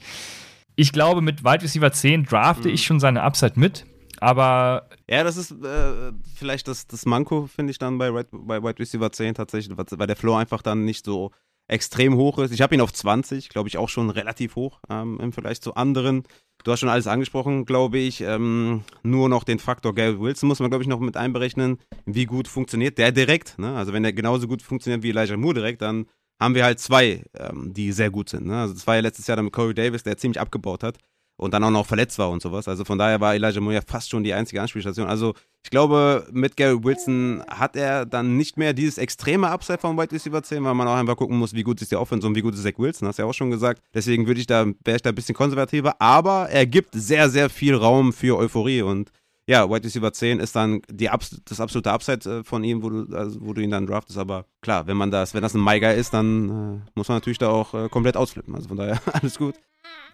[0.76, 2.74] Ich glaube, mit Wide Receiver 10 drafte mhm.
[2.74, 3.86] ich schon seine Upside mit.
[4.20, 4.90] Aber.
[5.10, 9.12] Ja, das ist äh, vielleicht das, das Manko, finde ich dann bei, bei Wide Receiver
[9.12, 11.32] 10 tatsächlich, weil der Floor einfach dann nicht so
[11.68, 12.52] extrem hoch ist.
[12.52, 15.76] Ich habe ihn auf 20, glaube ich, auch schon relativ hoch ähm, im Vergleich zu
[15.76, 16.24] anderen.
[16.64, 18.22] Du hast schon alles angesprochen, glaube ich.
[18.22, 21.78] Ähm, nur noch den Faktor Garrett Wilson muss man, glaube ich, noch mit einberechnen.
[22.06, 23.58] Wie gut funktioniert der direkt?
[23.58, 23.76] Ne?
[23.76, 26.08] Also, wenn der genauso gut funktioniert wie Elijah Moore direkt, dann
[26.40, 28.48] haben wir halt zwei, ähm, die sehr gut sind.
[28.48, 28.62] Ne?
[28.62, 30.98] Also, das war ja letztes Jahr dann mit Corey Davis, der ziemlich abgebaut hat
[31.38, 32.68] und dann auch noch verletzt war und sowas.
[32.68, 35.08] Also von daher war Elijah Moore ja fast schon die einzige Anspielstation.
[35.08, 35.34] Also
[35.64, 40.16] ich glaube, mit Gary Wilson hat er dann nicht mehr dieses extreme Upside von White
[40.16, 42.42] Receiver 10, weil man auch einfach gucken muss, wie gut ist der Offense und wie
[42.42, 43.82] gut ist Zach Wilson, hast du ja auch schon gesagt.
[43.94, 47.50] Deswegen würde ich da, wäre ich da ein bisschen konservativer, aber er gibt sehr, sehr
[47.50, 49.12] viel Raum für Euphorie und
[49.50, 51.10] ja, White Receiver 10 ist dann die,
[51.46, 54.20] das absolute Upside äh, von ihm, wo du, also wo du ihn dann draftest.
[54.20, 57.38] Aber klar, wenn man das, wenn das ein Maiger ist, dann äh, muss man natürlich
[57.38, 58.54] da auch äh, komplett ausflippen.
[58.56, 59.56] Also von daher alles gut.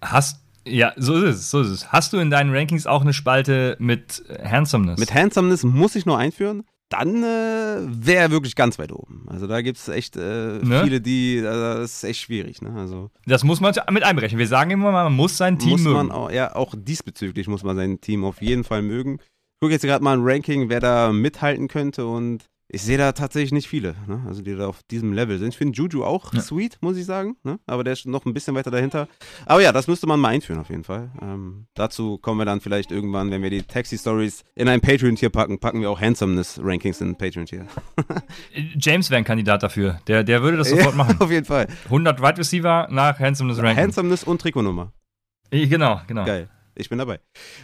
[0.01, 1.91] Hast ja, so ist es, so ist es.
[1.91, 4.99] Hast du in deinen Rankings auch eine Spalte mit Handsomeness?
[4.99, 6.63] Mit Handsomeness muss ich nur einführen.
[6.89, 9.25] Dann äh, wäre er wirklich ganz weit oben.
[9.27, 10.81] Also da gibt es echt äh, ne?
[10.83, 12.61] viele, die, äh, das ist echt schwierig.
[12.61, 12.71] Ne?
[12.75, 14.37] Also, das muss man mit einberechnen.
[14.37, 16.11] Wir sagen immer, man muss sein Team muss mögen.
[16.11, 19.15] auch, ja, auch diesbezüglich muss man sein Team auf jeden Fall mögen.
[19.15, 23.11] Ich gucke jetzt gerade mal ein Ranking, wer da mithalten könnte und ich sehe da
[23.11, 24.23] tatsächlich nicht viele, ne?
[24.27, 25.49] also die da auf diesem Level sind.
[25.49, 26.41] Ich finde Juju auch ja.
[26.41, 27.59] sweet, muss ich sagen, ne?
[27.67, 29.07] aber der ist noch ein bisschen weiter dahinter.
[29.45, 31.11] Aber ja, das müsste man mal einführen auf jeden Fall.
[31.21, 35.59] Ähm, dazu kommen wir dann vielleicht irgendwann, wenn wir die Taxi-Stories in ein Patreon-Tier packen,
[35.59, 37.67] packen wir auch Handsomeness-Rankings in ein Patreon-Tier.
[38.79, 39.99] James wäre ein Kandidat dafür.
[40.07, 41.17] Der, der würde das sofort ja, machen.
[41.19, 41.67] Auf jeden Fall.
[41.85, 43.83] 100 Wide Receiver nach Handsomeness-Ranking.
[43.83, 44.91] Handsomeness und Trikotnummer.
[45.51, 46.25] Genau, genau.
[46.25, 46.49] Geil.
[46.75, 47.19] Ich bin dabei.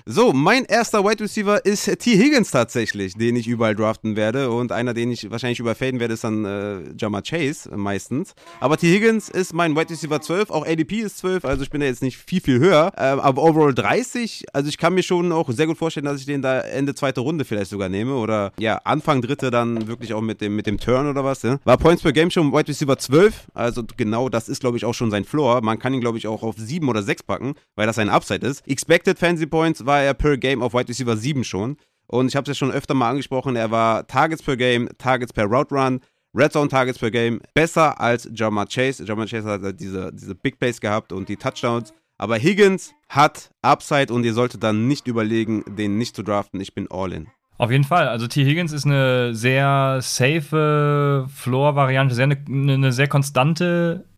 [0.06, 2.18] So, mein erster Wide Receiver ist T.
[2.18, 4.52] Higgins tatsächlich, den ich überall draften werde.
[4.52, 8.36] Und einer, den ich wahrscheinlich überfaden werde, ist dann äh, Jama Chase meistens.
[8.60, 8.88] Aber T.
[8.88, 10.52] Higgins ist mein Wide Receiver 12.
[10.52, 12.92] Auch ADP ist 12, also ich bin da jetzt nicht viel, viel höher.
[12.96, 14.46] Äh, aber overall 30.
[14.54, 17.22] Also ich kann mir schon auch sehr gut vorstellen, dass ich den da Ende zweite
[17.22, 18.14] Runde vielleicht sogar nehme.
[18.16, 21.42] Oder ja, Anfang dritte dann wirklich auch mit dem, mit dem Turn oder was.
[21.42, 21.60] Ja?
[21.64, 23.48] War Points per Game schon Wide Receiver 12.
[23.56, 25.62] Also genau das ist, glaube ich, auch schon sein Floor.
[25.62, 28.46] Man kann ihn, glaube ich, auch auf 7 oder 6 packen, weil das ein Upside
[28.46, 28.62] ist.
[29.00, 31.78] Expected Fantasy Points war er per Game auf Wide Receiver 7 schon.
[32.08, 35.32] Und ich habe es ja schon öfter mal angesprochen, er war Targets per Game, Targets
[35.32, 36.02] per Route Run,
[36.36, 39.06] Red Zone Targets per Game besser als Jamar Chase.
[39.06, 41.94] Jamar Chase hat halt diese, diese Big Plays gehabt und die Touchdowns.
[42.18, 46.60] Aber Higgins hat Upside und ihr solltet dann nicht überlegen, den nicht zu draften.
[46.60, 47.28] Ich bin all in.
[47.58, 48.10] Auf jeden Fall.
[48.10, 48.44] Also T.
[48.44, 54.09] Higgins ist eine sehr safe Floor-Variante, sehr eine, eine, sehr konstante.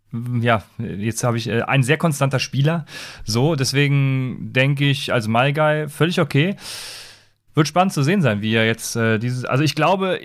[0.41, 2.85] Ja, jetzt habe ich äh, ein sehr konstanter Spieler.
[3.23, 6.55] So, deswegen denke ich als My Guy völlig okay.
[7.53, 9.45] Wird spannend zu sehen sein, wie er jetzt äh, dieses.
[9.45, 10.19] Also ich glaube,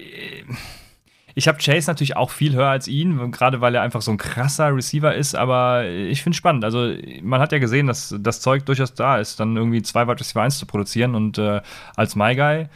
[1.39, 4.17] ich habe Chase natürlich auch viel höher als ihn, gerade weil er einfach so ein
[4.17, 6.65] krasser Receiver ist, aber ich finde es spannend.
[6.65, 10.19] Also, man hat ja gesehen, dass das Zeug durchaus da ist, dann irgendwie zwei Wide
[10.19, 11.61] Receiver 1 zu produzieren und äh,
[11.95, 12.69] als My Guy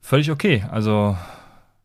[0.00, 0.64] völlig okay.
[0.70, 1.14] Also,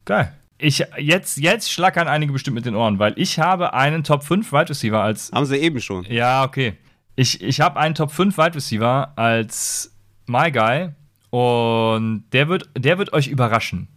[0.05, 0.31] geil.
[0.57, 4.51] Ich, jetzt, jetzt schlackern einige bestimmt mit den Ohren, weil ich habe einen Top 5
[4.53, 5.31] Wide Receiver als.
[5.33, 6.05] Haben sie eben schon.
[6.05, 6.77] Ja, okay.
[7.15, 9.93] Ich, ich habe einen Top 5 Wide Receiver als
[10.27, 10.89] My Guy
[11.29, 13.89] und der wird, der wird euch überraschen.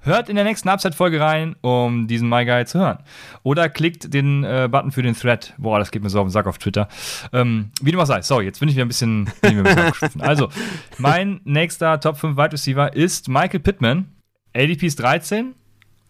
[0.00, 2.98] Hört in der nächsten Upside-Folge rein, um diesen My Guy zu hören.
[3.42, 5.54] Oder klickt den äh, Button für den Thread.
[5.58, 6.86] Boah, das geht mir so auf den Sack auf Twitter.
[7.32, 8.22] Ähm, wie du mal sei.
[8.22, 10.48] Sorry, jetzt bin ich wieder ein bisschen, bin ich ein bisschen Also,
[10.98, 14.12] mein nächster Top 5 Wide Receiver ist Michael Pittman.
[14.54, 15.54] ADP ist 13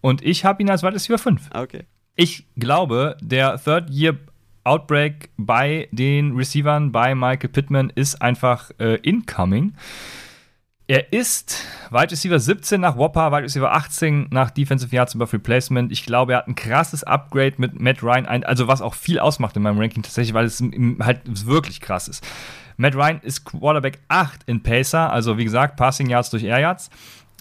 [0.00, 1.50] und ich habe ihn als Wide Receiver 5.
[1.54, 1.84] Okay.
[2.14, 4.16] Ich glaube, der Third Year
[4.64, 9.74] Outbreak bei den Receivern bei Michael Pittman ist einfach äh, incoming.
[10.88, 15.90] Er ist Wide Receiver 17 nach Whopper, Wide Receiver 18 nach Defensive Yards über Replacement.
[15.90, 19.56] Ich glaube, er hat ein krasses Upgrade mit Matt Ryan, also was auch viel ausmacht
[19.56, 20.62] in meinem Ranking tatsächlich, weil es
[21.00, 22.26] halt wirklich krass ist.
[22.76, 26.90] Matt Ryan ist Quarterback 8 in Pacer, also wie gesagt, Passing Yards durch Air Yards.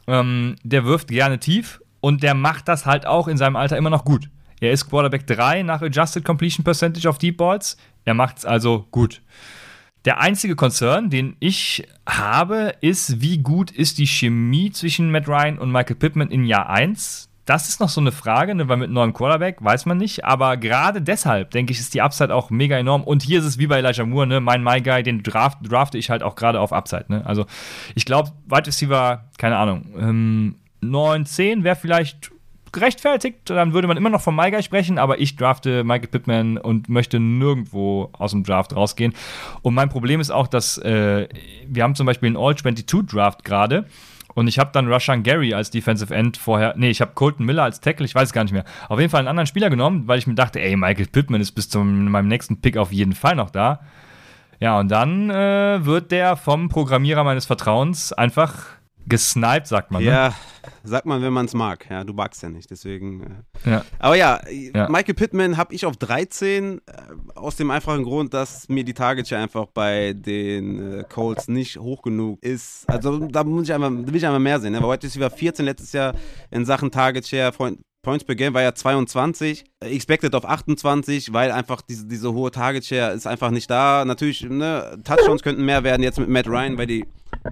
[0.08, 3.90] Ähm, der wirft gerne tief und der macht das halt auch in seinem Alter immer
[3.90, 4.30] noch gut.
[4.62, 7.78] Er ist Quarterback 3 nach Adjusted Completion Percentage of Deep Balls.
[8.04, 9.24] Er macht es also gut.
[10.06, 15.58] Der einzige Konzern, den ich habe, ist, wie gut ist die Chemie zwischen Matt Ryan
[15.58, 17.28] und Michael Pittman in Jahr 1?
[17.46, 20.26] Das ist noch so eine Frage, ne, weil mit neuem Quarterback weiß man nicht.
[20.26, 23.04] Aber gerade deshalb, denke ich, ist die Upside auch mega enorm.
[23.04, 25.98] Und hier ist es wie bei Elijah Moore, ne, mein My Guy, den draft, drafte
[25.98, 27.06] ich halt auch gerade auf Upside.
[27.08, 27.26] Ne?
[27.26, 27.48] Also
[27.96, 30.56] ich glaube, Wide Receiver, keine Ahnung, ähm,
[30.90, 32.32] 9, 10 wäre vielleicht
[32.76, 36.90] gerechtfertigt, dann würde man immer noch von Maigai sprechen, aber ich drafte Michael Pittman und
[36.90, 39.14] möchte nirgendwo aus dem Draft rausgehen.
[39.62, 41.28] Und mein Problem ist auch, dass äh,
[41.68, 43.86] wir haben zum Beispiel einen All-22-Draft gerade.
[44.36, 46.74] Und ich habe dann Rushan Gary als Defensive End vorher.
[46.76, 48.66] Nee, ich habe Colton Miller als Tackle, ich weiß es gar nicht mehr.
[48.90, 51.54] Auf jeden Fall einen anderen Spieler genommen, weil ich mir dachte, ey, Michael Pittman ist
[51.54, 53.80] bis zu meinem nächsten Pick auf jeden Fall noch da.
[54.60, 58.66] Ja, und dann äh, wird der vom Programmierer meines Vertrauens einfach
[59.08, 60.04] gesniped, sagt man.
[60.04, 60.10] Ne?
[60.10, 60.34] Ja,
[60.84, 61.86] sagt man, wenn man es mag.
[61.90, 63.44] Ja, du magst ja nicht, deswegen.
[63.66, 63.70] Äh.
[63.70, 63.86] Ja.
[64.00, 66.92] Aber ja, ja, Michael Pittman habe ich auf 13, äh,
[67.36, 71.78] aus dem einfachen Grund, dass mir die Target Share einfach bei den äh, Colts nicht
[71.78, 72.90] hoch genug ist.
[72.90, 74.72] Also da muss ich einfach, will ich einfach mehr sehen.
[74.72, 74.80] Ne?
[74.80, 76.14] Aber heute ist wieder 14 letztes Jahr
[76.52, 77.52] in Sachen Target Share.
[78.06, 82.86] Points per Game war ja 22, expected auf 28, weil einfach diese, diese hohe Target
[82.86, 84.06] Share ist einfach nicht da.
[84.06, 87.06] Natürlich, ne, Touchdowns könnten mehr werden jetzt mit Matt Ryan, weil die,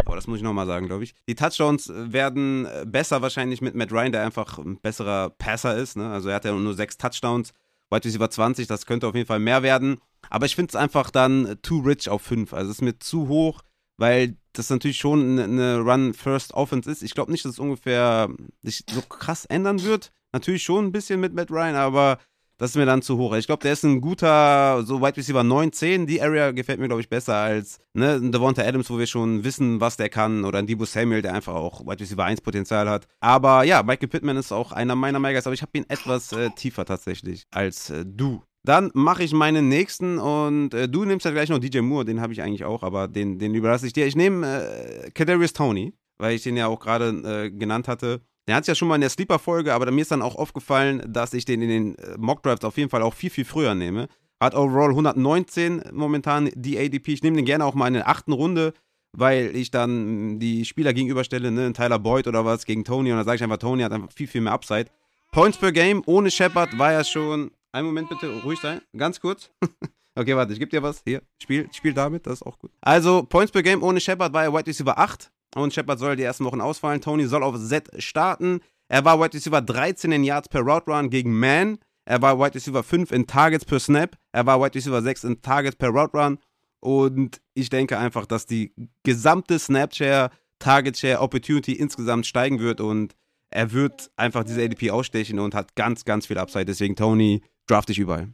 [0.05, 1.13] oh, das muss ich nochmal sagen, glaube ich.
[1.27, 5.97] Die Touchdowns werden besser wahrscheinlich mit Matt Ryan, der einfach ein besserer Passer ist.
[5.97, 6.09] Ne?
[6.09, 7.53] Also er hat ja nur sechs Touchdowns,
[7.91, 9.99] Wide Receiver 20, das könnte auf jeden Fall mehr werden.
[10.29, 12.53] Aber ich finde es einfach dann too rich auf 5.
[12.53, 13.61] Also es ist mir zu hoch,
[13.97, 17.03] weil das natürlich schon eine Run-First-Offense ist.
[17.03, 18.29] Ich glaube nicht, dass es ungefähr
[18.61, 20.11] sich so krass ändern wird.
[20.31, 22.17] Natürlich schon ein bisschen mit Matt Ryan, aber
[22.64, 23.36] das ist mir dann zu hoch.
[23.36, 26.07] Ich glaube, der ist ein guter, so Wide Receiver 9, 10.
[26.07, 29.82] Die Area gefällt mir, glaube ich, besser als ne, Devonta Adams, wo wir schon wissen,
[29.82, 30.45] was der kann.
[30.45, 33.09] Oder ein Debo Samuel, der einfach auch Wide Receiver 1 Potenzial hat.
[33.20, 36.51] Aber ja, Michael Pittman ist auch einer meiner Megas, aber ich habe ihn etwas äh,
[36.55, 38.41] tiefer tatsächlich als äh, du.
[38.64, 42.22] Dann mache ich meinen nächsten und äh, du nimmst ja gleich noch DJ Moore, den
[42.22, 44.07] habe ich eigentlich auch, aber den, den überlasse ich dir.
[44.07, 48.22] Ich nehme äh, Kadarius Tony, weil ich den ja auch gerade äh, genannt hatte.
[48.47, 51.01] Der hat es ja schon mal in der Sleeper-Folge, aber mir ist dann auch aufgefallen,
[51.07, 54.09] dass ich den in den äh, Mock-Drafts auf jeden Fall auch viel, viel früher nehme.
[54.39, 57.13] Hat overall 119 momentan die ADP.
[57.13, 58.73] Ich nehme den gerne auch mal in der achten Runde,
[59.13, 63.11] weil ich dann die Spieler gegenüberstelle, ne, Tyler Boyd oder was gegen Tony.
[63.11, 64.87] Und dann sage ich einfach, Tony hat einfach viel, viel mehr Upside.
[65.31, 67.51] Points per Game ohne Shepard war ja schon.
[67.71, 68.81] Einen Moment bitte, ruhig sein.
[68.95, 69.49] Ganz kurz.
[70.15, 71.01] Okay, warte, ich gebe dir was.
[71.05, 72.71] Hier, spiel, spiel damit, das ist auch gut.
[72.81, 76.23] Also, Points per Game ohne Shepard war er Wide Receiver 8 und Shepard soll die
[76.23, 77.01] ersten Wochen ausfallen.
[77.01, 78.59] Tony soll auf Z starten.
[78.87, 81.79] Er war Wide Receiver 13 in Yards per Route Run gegen Man.
[82.05, 84.17] Er war Wide Receiver 5 in Targets per Snap.
[84.31, 86.39] Er war Wide Receiver 6 in Targets per Route Run.
[86.79, 88.73] Und ich denke einfach, dass die
[89.03, 93.15] gesamte Snapshare, Target Share, Opportunity insgesamt steigen wird und
[93.49, 96.65] er wird einfach diese ADP ausstechen und hat ganz, ganz viel Upside.
[96.65, 98.33] Deswegen, Tony, draft dich überall.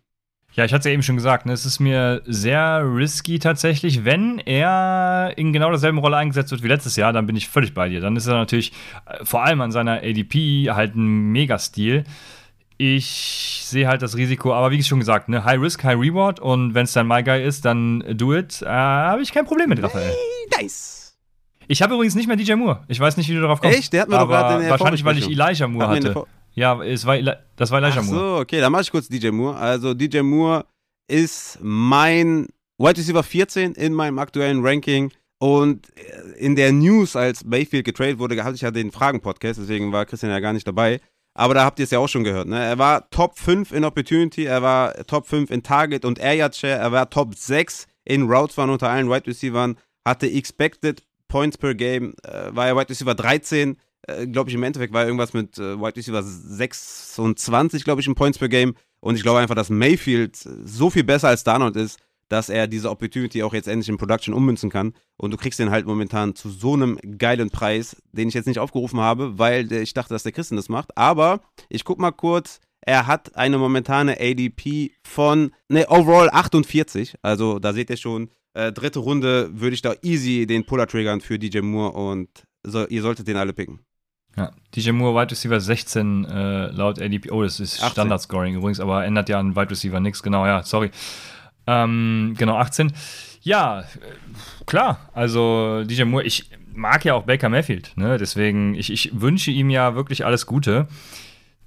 [0.54, 4.04] Ja, ich hatte es ja eben schon gesagt, ne, es ist mir sehr risky tatsächlich.
[4.04, 7.74] Wenn er in genau derselben Rolle eingesetzt wird wie letztes Jahr, dann bin ich völlig
[7.74, 8.02] bei dir.
[8.02, 8.74] Dann ist er natürlich
[9.06, 12.04] äh, vor allem an seiner ADP halt ein Megastil.
[12.78, 16.74] Ich sehe halt das Risiko, aber wie schon gesagt, ne, High Risk, High Reward und
[16.74, 18.62] wenn es dann My Guy ist, dann do it.
[18.62, 20.08] Äh, habe ich kein Problem mit, Raphael.
[20.08, 21.16] Hey, nice.
[21.68, 22.84] Ich habe übrigens nicht mehr DJ Moore.
[22.88, 23.78] Ich weiß nicht, wie du darauf kommst.
[23.78, 23.94] Echt?
[23.94, 26.26] Der hat mir doch gerade der Wahrscheinlich, weil ich Elijah Moore hatte.
[26.60, 27.18] Ja, es war,
[27.56, 28.20] das war Elijah Ach Moore.
[28.20, 29.56] so, okay, dann mache ich kurz DJ Moore.
[29.56, 30.66] Also DJ Moore
[31.08, 32.48] ist mein
[32.78, 35.10] Wide Receiver 14 in meinem aktuellen Ranking.
[35.42, 39.94] Und äh, in der News, als Mayfield getradet wurde, hatte ich ja den Fragen-Podcast, deswegen
[39.94, 41.00] war Christian ja gar nicht dabei.
[41.34, 42.50] Aber da habt ihr es ja auch schon gehört.
[42.50, 42.62] Ne?
[42.62, 46.58] Er war Top 5 in Opportunity, er war Top 5 in Target und Air Yard
[46.58, 51.58] Share, er war Top 6 in Routes, waren unter allen Wide Receivers, hatte Expected Points
[51.58, 53.78] per Game, äh, war er Wide Receiver 13,
[54.08, 58.16] äh, glaube ich, im Endeffekt war irgendwas mit äh, Wide Receiver 26, glaube ich, in
[58.16, 58.76] Points per Game.
[59.02, 62.90] Und ich glaube einfach, dass Mayfield so viel besser als Darnold ist, dass er diese
[62.90, 64.94] Opportunity auch jetzt endlich in Production ummünzen kann.
[65.18, 68.60] Und du kriegst den halt momentan zu so einem geilen Preis, den ich jetzt nicht
[68.60, 70.96] aufgerufen habe, weil ich dachte, dass der Christian das macht.
[70.96, 72.60] Aber ich guck mal kurz.
[72.82, 77.16] Er hat eine momentane ADP von, ne, overall 48.
[77.22, 81.20] Also da seht ihr schon, äh, dritte Runde würde ich da easy den Puller triggern
[81.20, 82.30] für DJ Moore und
[82.64, 83.80] so, ihr solltet den alle picken.
[84.38, 87.32] Ja, DJ Moore, Wide Receiver 16 äh, laut ADP.
[87.32, 87.92] Oh, das ist 18.
[87.92, 90.24] Standard-Scoring übrigens, aber ändert ja an Wide Receiver nichts.
[90.24, 90.92] Genau, ja, sorry.
[91.68, 92.94] Ähm, genau, 18.
[93.42, 93.86] Ja, äh,
[94.66, 98.18] klar, also DJ Moore, ich mag ja auch Baker Mayfield, ne?
[98.18, 100.88] deswegen, ich, ich wünsche ihm ja wirklich alles Gute.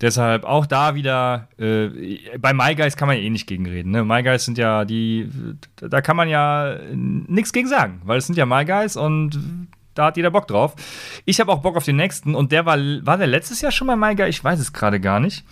[0.01, 3.93] Deshalb auch da wieder, äh, bei My Guys kann man ja eh nicht gegenreden.
[3.93, 4.05] Ne?
[4.05, 5.31] My Guys sind ja die,
[5.77, 10.07] da kann man ja nichts gegen sagen, weil es sind ja My Guys und da
[10.07, 10.74] hat jeder Bock drauf.
[11.24, 13.86] Ich habe auch Bock auf den nächsten und der war, war der letztes Jahr schon
[13.86, 14.28] mal Guy?
[14.28, 15.45] Ich weiß es gerade gar nicht.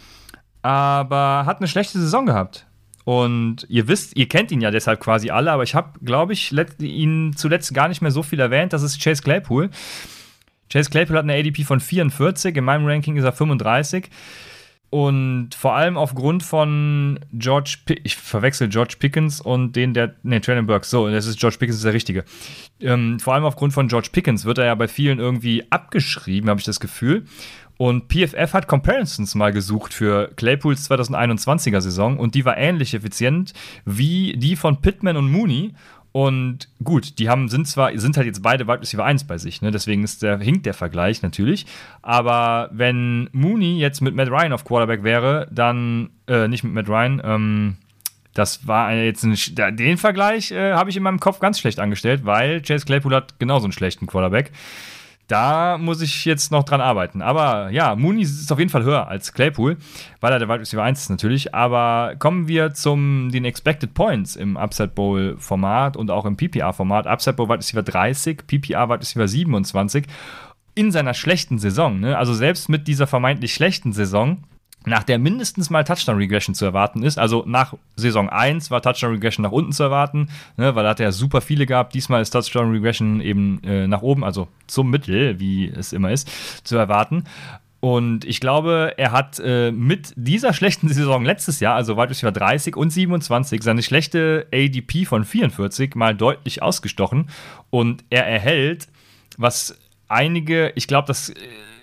[0.62, 2.66] Aber hat eine schlechte Saison gehabt.
[3.04, 6.52] Und ihr wisst, ihr kennt ihn ja deshalb quasi alle, aber ich habe, glaube ich,
[6.78, 8.72] ihn zuletzt gar nicht mehr so viel erwähnt.
[8.72, 9.70] Das ist Chase Claypool.
[10.70, 14.08] Chase Claypool hat eine ADP von 44, in meinem Ranking ist er 35.
[14.90, 20.40] Und vor allem aufgrund von George, Pi ich verwechsel George Pickens und den der, ne,
[20.40, 22.24] Traylon Burks, so, das ist George Pickens, ist der richtige.
[22.80, 26.58] Ähm, vor allem aufgrund von George Pickens wird er ja bei vielen irgendwie abgeschrieben, habe
[26.58, 27.24] ich das Gefühl.
[27.80, 33.54] Und PFF hat Comparisons mal gesucht für Claypools 2021er Saison und die war ähnlich effizient
[33.86, 35.72] wie die von Pittman und Mooney.
[36.12, 39.62] Und gut, die haben, sind zwar, sind halt jetzt beide Wide Receiver 1 bei sich,
[39.62, 39.70] ne?
[39.70, 41.66] Deswegen ist der, hinkt der Vergleich natürlich.
[42.02, 46.88] Aber wenn Mooney jetzt mit Matt Ryan auf Quarterback wäre, dann, äh, nicht mit Matt
[46.88, 47.76] Ryan, ähm,
[48.34, 52.24] das war jetzt ein, den Vergleich äh, habe ich in meinem Kopf ganz schlecht angestellt,
[52.24, 54.52] weil Chase Claypool hat genauso einen schlechten Quarterback.
[55.30, 57.22] Da muss ich jetzt noch dran arbeiten.
[57.22, 59.76] Aber ja, Mooney ist auf jeden Fall höher als Claypool,
[60.20, 61.54] weil er der Wide Receiver 1 ist natürlich.
[61.54, 66.72] Aber kommen wir zum den Expected Points im Upside Bowl Format und auch im PPR
[66.72, 67.06] Format.
[67.06, 70.06] Upside Bowl Wide Receiver 30, PPR Wide Receiver 27
[70.74, 72.00] in seiner schlechten Saison.
[72.00, 72.18] Ne?
[72.18, 74.38] Also selbst mit dieser vermeintlich schlechten Saison
[74.86, 77.18] nach der mindestens mal Touchdown Regression zu erwarten ist.
[77.18, 81.00] Also nach Saison 1 war Touchdown Regression nach unten zu erwarten, ne, weil da hat
[81.00, 81.94] er super viele gehabt.
[81.94, 86.66] Diesmal ist Touchdown Regression eben äh, nach oben, also zum Mittel, wie es immer ist,
[86.66, 87.24] zu erwarten.
[87.80, 92.32] Und ich glaube, er hat äh, mit dieser schlechten Saison letztes Jahr, also Wide Receiver
[92.32, 97.30] 30 und 27, seine schlechte ADP von 44 mal deutlich ausgestochen.
[97.70, 98.88] Und er erhält,
[99.36, 99.78] was
[100.08, 101.32] einige, ich glaube, das.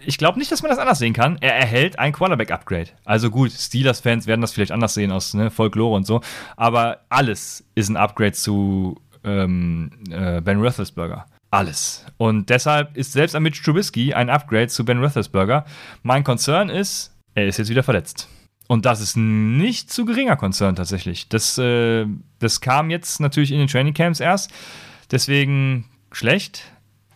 [0.08, 1.38] Ich glaube nicht, dass man das anders sehen kann.
[1.42, 2.92] Er erhält ein Quarterback-Upgrade.
[3.04, 6.22] Also gut, Steelers-Fans werden das vielleicht anders sehen aus ne, Folklore und so.
[6.56, 11.26] Aber alles ist ein Upgrade zu ähm, äh, Ben Roethlisberger.
[11.52, 12.06] Alles.
[12.16, 15.66] Und deshalb ist selbst ein Mitch Trubisky ein Upgrade zu Ben Roethlisberger.
[16.04, 18.30] Mein Concern ist, er ist jetzt wieder verletzt.
[18.70, 21.28] Und das ist nicht zu geringer Concern tatsächlich.
[21.28, 22.06] Das, äh,
[22.40, 24.52] das kam jetzt natürlich in den Training Camps erst.
[25.12, 26.64] Deswegen schlecht,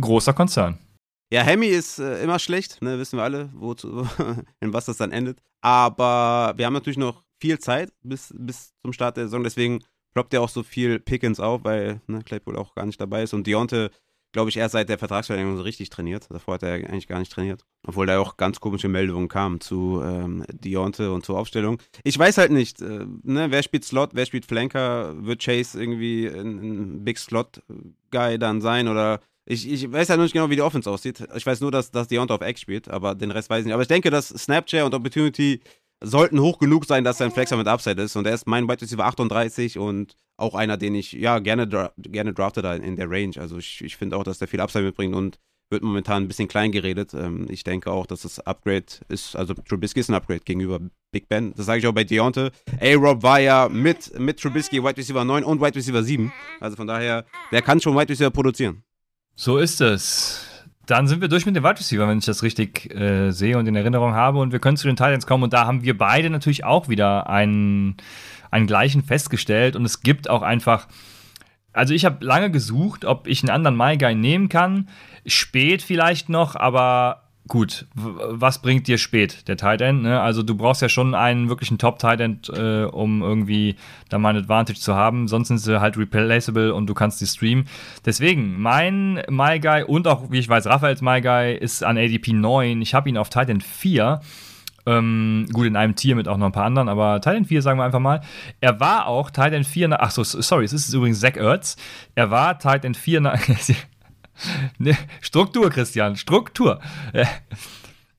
[0.01, 0.77] großer Concern.
[1.31, 4.07] Ja, Hemi ist äh, immer schlecht, ne, wissen wir alle, wozu,
[4.59, 5.41] in was das dann endet.
[5.61, 9.83] Aber wir haben natürlich noch viel Zeit bis, bis zum Start der Saison, deswegen
[10.13, 13.33] droppt ja auch so viel Pickens auf, weil ne, Claypool auch gar nicht dabei ist.
[13.33, 13.89] Und Deontay
[14.31, 16.27] glaube ich, erst seit der Vertragsverlängerung so richtig trainiert.
[16.29, 17.65] Davor hat er eigentlich gar nicht trainiert.
[17.85, 21.81] Obwohl da auch ganz komische Meldungen kamen zu ähm, Dionte und zur Aufstellung.
[22.03, 26.27] Ich weiß halt nicht, äh, ne, wer spielt Slot, wer spielt Flanker, wird Chase irgendwie
[26.27, 30.55] ein, ein Big Slot-Guy dann sein oder ich, ich weiß ja halt nicht genau, wie
[30.55, 31.23] die Offense aussieht.
[31.35, 33.73] Ich weiß nur, dass, dass Deontay auf X spielt, aber den Rest weiß ich nicht.
[33.73, 35.61] Aber ich denke, dass Snapchat und Opportunity
[36.03, 38.15] sollten hoch genug sein, dass sein Flexer mit Upside ist.
[38.15, 41.91] Und er ist mein Wide Receiver 38 und auch einer, den ich ja gerne, dra
[41.97, 43.33] gerne drafte da in der Range.
[43.37, 45.37] Also ich, ich finde auch, dass der viel Upside mitbringt und
[45.69, 47.13] wird momentan ein bisschen klein geredet.
[47.13, 50.79] Ähm, ich denke auch, dass das Upgrade ist, also Trubisky ist ein Upgrade gegenüber
[51.11, 51.53] Big Ben.
[51.55, 52.49] Das sage ich auch bei Deontay.
[52.79, 56.31] A-Rob war ja mit, mit Trubisky Wide Receiver 9 und Wide Receiver 7.
[56.59, 58.83] Also von daher, der kann schon Wide Receiver produzieren.
[59.35, 60.47] So ist es.
[60.85, 63.67] Dann sind wir durch mit dem Wide Receiver, wenn ich das richtig äh, sehe und
[63.67, 64.39] in Erinnerung habe.
[64.39, 65.43] Und wir können zu den Titans kommen.
[65.43, 67.97] Und da haben wir beide natürlich auch wieder einen,
[68.49, 69.75] einen gleichen festgestellt.
[69.75, 70.87] Und es gibt auch einfach.
[71.73, 74.89] Also ich habe lange gesucht, ob ich einen anderen My Guy nehmen kann.
[75.25, 80.03] Spät vielleicht noch, aber gut, was bringt dir spät, der Tight End?
[80.03, 80.21] Ne?
[80.21, 83.75] Also du brauchst ja schon einen wirklichen Top-Tight End, äh, um irgendwie
[84.09, 85.27] da mal ein Advantage zu haben.
[85.27, 87.65] Sonst sind sie halt replaceable und du kannst die streamen.
[88.05, 92.33] Deswegen, mein My Guy und auch, wie ich weiß, Raphaels My Guy ist an ADP
[92.33, 92.81] 9.
[92.81, 94.21] Ich habe ihn auf Tight End 4.
[94.85, 97.79] Ähm, gut, in einem Tier mit auch noch ein paar anderen, aber Titan 4 sagen
[97.79, 98.21] wir einfach mal.
[98.61, 101.75] Er war auch Titan 4 nach, ach so, sorry, es ist übrigens Zach Ertz.
[102.15, 103.55] Er war Titan 4 nach, Ne,
[105.21, 106.79] Struktur, Christian, Struktur.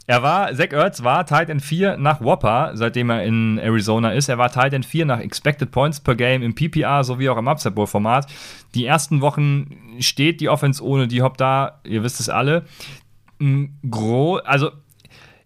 [0.06, 4.28] Er war, Zach Ertz war Titan 4 nach Whopper, seitdem er in Arizona ist.
[4.28, 7.74] Er war Titan 4 nach Expected Points per Game im PPR sowie auch im Upset
[7.74, 8.26] Bowl Format.
[8.74, 12.64] Die ersten Wochen steht die Offense ohne die Hop da, ihr wisst es alle.
[13.88, 14.70] Gro also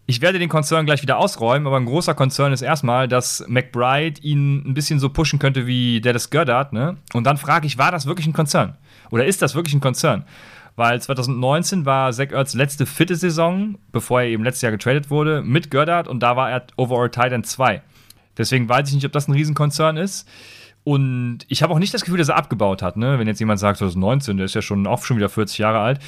[0.09, 4.21] ich werde den Konzern gleich wieder ausräumen, aber ein großer Konzern ist erstmal, dass McBride
[4.21, 6.95] ihn ein bisschen so pushen könnte wie Dennis Goddard, ne?
[7.13, 8.77] Und dann frage ich, war das wirklich ein Konzern?
[9.11, 10.23] Oder ist das wirklich ein Konzern?
[10.77, 15.41] Weil 2019 war Zach Ertz letzte fitte Saison, bevor er eben letztes Jahr getradet wurde,
[15.41, 17.81] mit Goddard und da war er Overall Titan 2.
[18.37, 20.29] Deswegen weiß ich nicht, ob das ein Riesenkonzern ist.
[20.83, 22.95] Und ich habe auch nicht das Gefühl, dass er abgebaut hat.
[22.95, 23.17] Ne?
[23.17, 25.99] Wenn jetzt jemand sagt, 2019, der ist ja schon auch schon wieder 40 Jahre alt.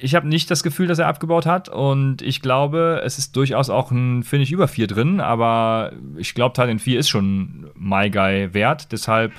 [0.00, 1.68] Ich habe nicht das Gefühl, dass er abgebaut hat.
[1.68, 5.20] Und ich glaube, es ist durchaus auch ein Finish über 4 drin.
[5.20, 8.90] Aber ich glaube, Titan 4 ist schon My Guy wert.
[8.90, 9.32] Deshalb,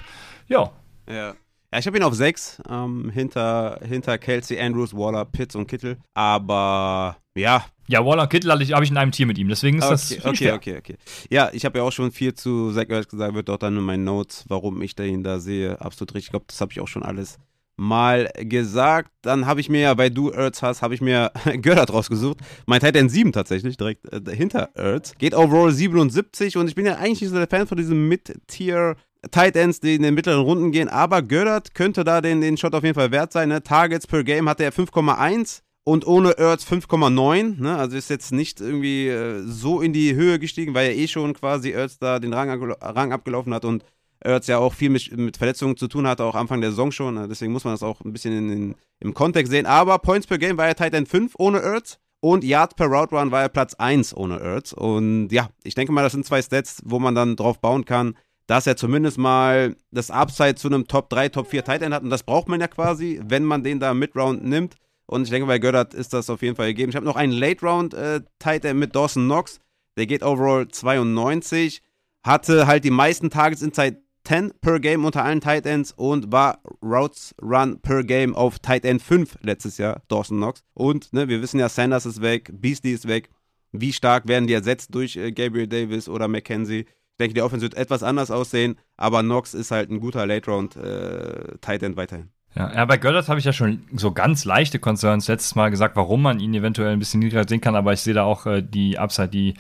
[0.48, 0.72] ja.
[1.10, 1.34] Ja.
[1.74, 5.98] Ja, ich habe ihn auf 6, ähm, hinter, hinter Kelsey, Andrews, Waller, Pitts und Kittel.
[6.14, 7.66] Aber ja.
[7.90, 9.84] Ja, Waller und Kittel habe ich, hab ich in einem Tier mit ihm, deswegen ist
[9.84, 10.26] okay, das.
[10.26, 10.98] Okay, okay, okay, okay.
[11.30, 13.84] Ja, ich habe ja auch schon viel zu Zach Ertz gesagt, wird dort dann in
[13.84, 15.80] meinen Notes, warum ich ihn da sehe.
[15.82, 16.28] Absolut richtig.
[16.28, 17.38] Ich glaube, das habe ich auch schon alles
[17.76, 19.12] mal gesagt.
[19.22, 21.32] Dann habe ich mir ja, weil du Ertz hast, habe ich mir
[21.62, 22.38] Gördert rausgesucht.
[22.66, 25.14] Mein Titan 7 tatsächlich, direkt äh, hinter Ertz.
[25.18, 28.96] Geht overall 77 und ich bin ja eigentlich nicht so der Fan von diesem Mid-Tier
[29.32, 32.76] Tight Ends, die in den mittleren Runden gehen, aber Gördert könnte da den, den Shot
[32.76, 33.50] auf jeden Fall wert sein.
[33.50, 33.64] Ne?
[33.64, 37.62] Targets per Game hatte er 5,1 und ohne Ertz 5,9.
[37.62, 37.78] Ne?
[37.78, 41.34] Also ist jetzt nicht irgendwie äh, so in die Höhe gestiegen, weil er eh schon
[41.34, 42.50] quasi Ertz da den Rang,
[42.82, 43.86] Rang abgelaufen hat und
[44.20, 47.16] Ertz ja auch viel mit, mit, Verletzungen zu tun hatte, auch Anfang der Saison schon.
[47.16, 47.28] Ne?
[47.28, 49.66] Deswegen muss man das auch ein bisschen in, in, im Kontext sehen.
[49.66, 52.00] Aber Points per Game war er Tight End 5 ohne Ertz.
[52.20, 54.74] Und Yards per Route Run war er Platz 1 ohne Ertz.
[54.74, 58.16] Und ja, ich denke mal, das sind zwei Stats, wo man dann drauf bauen kann
[58.48, 62.04] dass er zumindest mal das Upside zu einem Top 3, Top 4 Tight End hat.
[62.04, 64.76] Und das braucht man ja quasi, wenn man den da Mid-Round nimmt.
[65.06, 66.90] Und ich denke, bei Göttert ist das auf jeden Fall gegeben.
[66.90, 69.60] Ich habe noch einen Late-Round äh, mit Dawson Knox.
[69.98, 71.82] Der geht overall 92.
[72.24, 76.62] Hatte halt die meisten Targets inside 10 per Game unter allen Tight Ends und war
[76.82, 80.64] Routes Run per Game auf Tight End 5 letztes Jahr, Dawson Knox.
[80.74, 83.30] Und ne, wir wissen ja, Sanders ist weg, Beasley ist weg.
[83.72, 86.86] Wie stark werden die ersetzt durch äh, Gabriel Davis oder McKenzie?
[87.18, 91.82] Ich denke, die Offense wird etwas anders aussehen, aber Knox ist halt ein guter Late-Round-Tight
[91.82, 92.30] äh, End weiterhin.
[92.56, 95.96] Ja, ja, bei Göllert habe ich ja schon so ganz leichte Concerns letztes Mal gesagt,
[95.96, 98.62] warum man ihn eventuell ein bisschen niedriger sehen kann, aber ich sehe da auch äh,
[98.62, 99.56] die Upside, die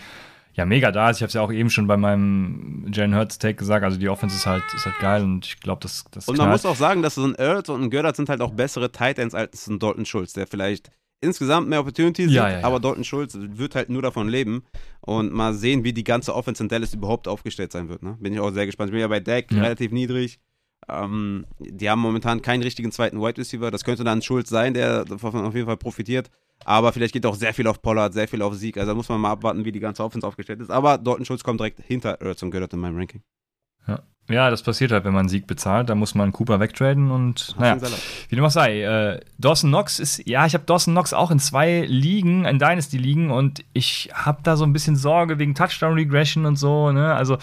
[0.53, 1.17] ja mega da ist.
[1.17, 4.09] Ich habe es ja auch eben schon bei meinem Jalen Hurts Take gesagt, also die
[4.09, 6.63] Offense ist halt, ist halt geil und ich glaube, das, das Und man knallt.
[6.63, 9.17] muss auch sagen, dass so ein Ertz und ein Göllert sind halt auch bessere Tight
[9.17, 10.91] Ends als ein Dalton Schulz, der vielleicht
[11.21, 12.65] insgesamt mehr Opportunities ja, ja, ja.
[12.65, 14.63] aber Dalton Schulz wird halt nur davon leben.
[15.01, 18.03] Und mal sehen, wie die ganze Offense in Dallas überhaupt aufgestellt sein wird.
[18.03, 18.17] Ne?
[18.19, 18.89] Bin ich auch sehr gespannt.
[18.89, 20.39] Ich bin ja bei Dak relativ niedrig.
[20.89, 23.71] Ähm, die haben momentan keinen richtigen zweiten Wide Receiver.
[23.71, 26.29] Das könnte dann Schulz sein, der davon auf jeden Fall profitiert.
[26.65, 28.77] Aber vielleicht geht auch sehr viel auf Pollard, sehr viel auf Sieg.
[28.77, 30.71] Also da muss man mal abwarten, wie die ganze Offense aufgestellt ist.
[30.71, 33.21] Aber Dalton Schulz kommt direkt hinter Ertz und gehört in meinem Ranking.
[33.87, 34.03] Ja.
[34.29, 35.89] Ja, das passiert halt, wenn man einen Sieg bezahlt.
[35.89, 37.77] Da muss man Cooper wegtraden und naja,
[38.27, 38.81] wie dem auch sei.
[38.81, 43.31] Äh, Dawson Knox ist, ja, ich habe Dawson Knox auch in zwei Ligen, in Dynasty-Ligen
[43.31, 47.13] und ich habe da so ein bisschen Sorge wegen Touchdown-Regression und so, ne?
[47.15, 47.37] Also,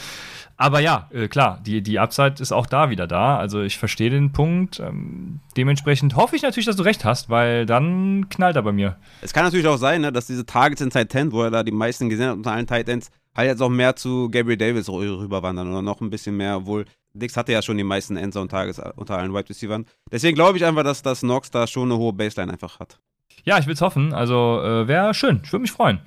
[0.56, 3.38] aber ja, äh, klar, die, die Upside ist auch da wieder da.
[3.38, 4.78] Also ich verstehe den Punkt.
[4.78, 8.96] Ähm, dementsprechend hoffe ich natürlich, dass du recht hast, weil dann knallt er bei mir.
[9.20, 11.62] Es kann natürlich auch sein, ne, dass diese Targets in Tight End, wo er da
[11.62, 14.88] die meisten gesehen hat unter allen Tight Ends, halt jetzt auch mehr zu Gabriel Davis
[14.88, 16.84] rüberwandern oder noch ein bisschen mehr, obwohl
[17.14, 19.82] Dix hatte ja schon die meisten Endzone-Tages unter allen Wide Receivers.
[20.10, 22.98] Deswegen glaube ich einfach, dass das Knox da schon eine hohe Baseline einfach hat.
[23.44, 24.12] Ja, ich will es hoffen.
[24.12, 25.40] Also äh, wäre schön.
[25.44, 26.00] Ich würde mich freuen.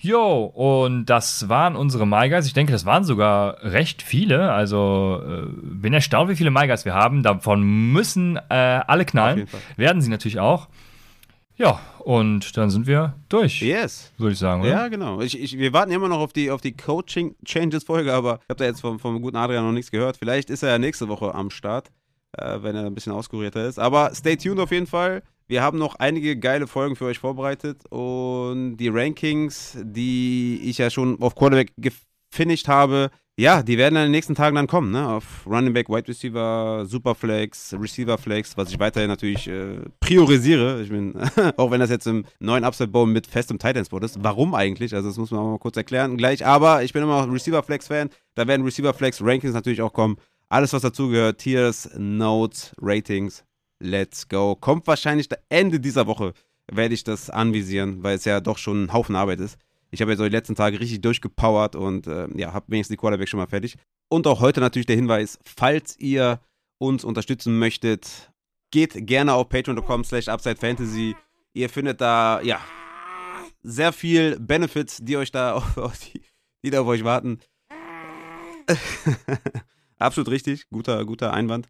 [0.00, 2.46] Jo, und das waren unsere MyGuys.
[2.46, 4.52] Ich denke, das waren sogar recht viele.
[4.52, 7.22] Also äh, bin erstaunt, wie viele MyGuys wir haben.
[7.22, 7.62] Davon
[7.92, 8.54] müssen äh,
[8.86, 9.48] alle knallen.
[9.76, 10.68] Werden sie natürlich auch.
[11.58, 13.60] Ja, und dann sind wir durch.
[13.60, 14.12] Yes.
[14.16, 14.70] Würde ich sagen, oder?
[14.70, 15.20] Ja, genau.
[15.20, 18.64] Ich, ich, wir warten immer noch auf die, auf die Coaching-Changes-Folge, aber ich habe da
[18.64, 20.16] jetzt vom, vom guten Adrian noch nichts gehört.
[20.16, 21.90] Vielleicht ist er ja nächste Woche am Start,
[22.32, 23.80] äh, wenn er ein bisschen auskurierter ist.
[23.80, 25.22] Aber stay tuned auf jeden Fall.
[25.48, 30.90] Wir haben noch einige geile Folgen für euch vorbereitet und die Rankings, die ich ja
[30.90, 35.08] schon auf Quarterback gefinisht habe, ja, die werden in den nächsten Tagen dann kommen, ne?
[35.08, 40.82] Auf Running Back, Wide Receiver, Superflex, Receiver Flex, was ich weiterhin natürlich äh, priorisiere.
[40.82, 41.14] Ich bin,
[41.56, 44.18] auch wenn das jetzt im neuen Upside Bowl mit festem Spot ist.
[44.24, 44.92] Warum eigentlich?
[44.92, 46.44] Also, das muss man auch mal kurz erklären gleich.
[46.44, 48.10] Aber ich bin immer noch Receiver Flex Fan.
[48.34, 50.16] Da werden Receiver Flex Rankings natürlich auch kommen.
[50.48, 53.44] Alles, was dazugehört, Tiers, Notes, Ratings.
[53.78, 54.56] Let's go.
[54.56, 56.32] Kommt wahrscheinlich Ende dieser Woche,
[56.72, 59.58] werde ich das anvisieren, weil es ja doch schon ein Haufen Arbeit ist.
[59.90, 62.98] Ich habe jetzt so die letzten Tage richtig durchgepowert und äh, ja, habe wenigstens die
[62.98, 63.76] Quarterback schon mal fertig.
[64.10, 66.40] Und auch heute natürlich der Hinweis, falls ihr
[66.78, 68.30] uns unterstützen möchtet,
[68.70, 71.16] geht gerne auf patreon.com slash upsidefantasy.
[71.54, 72.60] Ihr findet da, ja,
[73.62, 76.22] sehr viel Benefits, die euch da, auf, die,
[76.64, 77.40] die da auf euch warten.
[79.98, 81.68] Absolut richtig, guter, guter Einwand.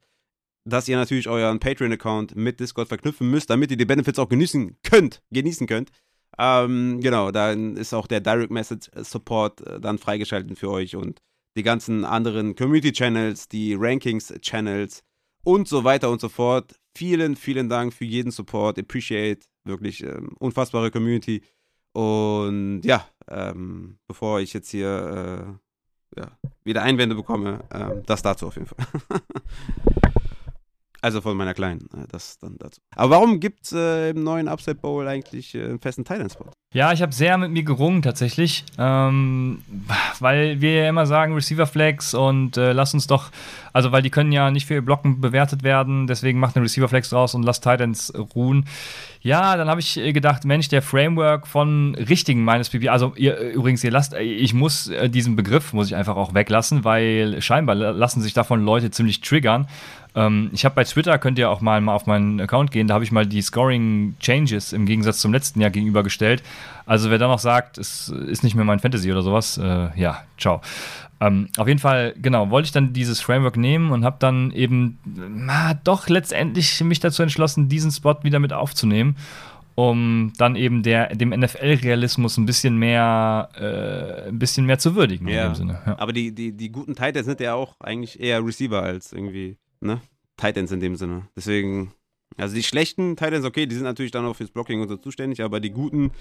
[0.65, 4.77] Dass ihr natürlich euren Patreon-Account mit Discord verknüpfen müsst, damit ihr die Benefits auch genießen
[4.82, 5.90] könnt, genießen könnt.
[6.37, 11.21] Ähm, genau, dann ist auch der Direct Message Support äh, dann freigeschaltet für euch und
[11.57, 15.03] die ganzen anderen Community Channels, die Rankings Channels
[15.45, 16.75] und so weiter und so fort.
[16.95, 18.79] Vielen, vielen Dank für jeden Support.
[18.79, 19.47] Appreciate.
[19.65, 21.43] Wirklich ähm, unfassbare Community.
[21.93, 25.59] Und ja, ähm, bevor ich jetzt hier
[26.17, 28.87] äh, ja, wieder Einwände bekomme, äh, das dazu auf jeden Fall.
[31.01, 32.81] Also von meiner Kleinen, äh, das dann dazu.
[32.97, 36.51] Aber warum gibt es äh, im neuen Upside Bowl eigentlich äh, einen festen Thailand-Spot?
[36.75, 39.62] Ja, ich habe sehr mit mir gerungen tatsächlich, ähm,
[40.19, 43.31] weil wir ja immer sagen Receiver Flex und äh, lass uns doch,
[43.73, 46.89] also weil die können ja nicht für ihr Blocken bewertet werden, deswegen macht eine Receiver
[46.89, 48.66] Flex draus und lasst Titans ruhen.
[49.20, 53.39] Ja, dann habe ich äh, gedacht, Mensch, der Framework von richtigen meines PP, also ihr,
[53.39, 57.77] übrigens, ihr lasst, ich muss äh, diesen Begriff muss ich einfach auch weglassen, weil scheinbar
[57.77, 59.69] lassen sich davon Leute ziemlich triggern.
[60.14, 62.94] Ähm, ich habe bei Twitter, könnt ihr auch mal, mal auf meinen Account gehen, da
[62.94, 66.43] habe ich mal die Scoring Changes im Gegensatz zum letzten Jahr gegenübergestellt.
[66.86, 70.22] Also wer da noch sagt, es ist nicht mehr mein Fantasy oder sowas, äh, ja,
[70.39, 70.60] ciao.
[71.20, 74.98] Ähm, auf jeden Fall, genau, wollte ich dann dieses Framework nehmen und habe dann eben
[75.05, 79.16] na, doch letztendlich mich dazu entschlossen, diesen Spot wieder mit aufzunehmen,
[79.74, 85.26] um dann eben der, dem NFL-Realismus ein bisschen mehr, äh, ein bisschen mehr zu würdigen
[85.28, 85.47] ja.
[85.47, 85.82] in dem Sinne.
[85.86, 85.98] Ja.
[85.98, 90.01] Aber die, die, die guten Titans sind ja auch eigentlich eher Receiver als irgendwie ne?
[90.37, 91.29] Titans in dem Sinne.
[91.37, 91.93] Deswegen,
[92.37, 95.43] also die schlechten Titans, okay, die sind natürlich dann auch fürs Blocking und so zuständig,
[95.43, 96.13] aber die guten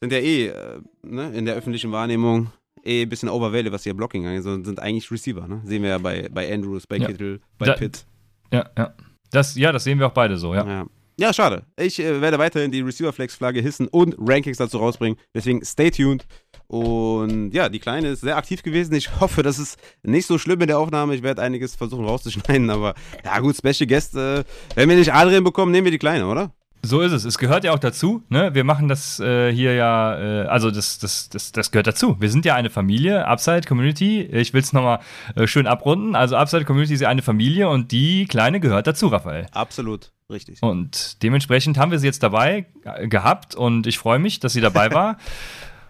[0.00, 2.50] sind ja eh äh, ne, in der öffentlichen Wahrnehmung
[2.84, 5.62] eh ein bisschen overwhelmed, was ihr Blocking angeht, sondern sind eigentlich Receiver, ne?
[5.64, 7.06] Sehen wir ja bei, bei Andrews, bei ja.
[7.06, 8.06] Kittle, bei da, Pitt.
[8.52, 8.94] Ja, ja.
[9.30, 10.66] Das, ja, das sehen wir auch beide so, ja.
[10.66, 10.86] Ja,
[11.18, 11.64] ja schade.
[11.76, 15.18] Ich äh, werde weiterhin die Receiver-Flex-Flagge hissen und Rankings dazu rausbringen.
[15.34, 16.26] Deswegen stay tuned.
[16.66, 18.94] Und ja, die Kleine ist sehr aktiv gewesen.
[18.94, 21.14] Ich hoffe, das ist nicht so schlimm in der Aufnahme.
[21.14, 24.14] Ich werde einiges versuchen rauszuschneiden, aber ja gut, Special Guest.
[24.16, 26.52] Äh, wenn wir nicht Adrian bekommen, nehmen wir die Kleine, oder?
[26.84, 27.24] So ist es.
[27.24, 28.22] Es gehört ja auch dazu.
[28.28, 28.54] Ne?
[28.54, 32.16] Wir machen das äh, hier ja, äh, also das, das, das, das gehört dazu.
[32.20, 34.20] Wir sind ja eine Familie, Upside Community.
[34.20, 35.00] Ich will es nochmal
[35.34, 36.14] äh, schön abrunden.
[36.14, 39.46] Also Upside Community ist ja eine Familie und die Kleine gehört dazu, Raphael.
[39.52, 40.62] Absolut, richtig.
[40.62, 42.66] Und dementsprechend haben wir sie jetzt dabei
[43.04, 45.16] gehabt und ich freue mich, dass sie dabei war.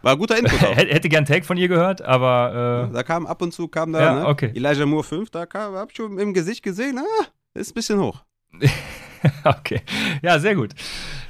[0.02, 0.76] War ein guter Input auch.
[0.76, 2.90] Hätte gern Take von ihr gehört, aber.
[2.90, 4.26] Äh da kam ab und zu, kam da, ja, ne?
[4.26, 4.52] okay.
[4.54, 7.98] Elijah Moore 5, da kam, hab ich schon im Gesicht gesehen, ah, ist ein bisschen
[7.98, 8.22] hoch.
[9.44, 9.82] okay.
[10.22, 10.70] Ja, sehr gut.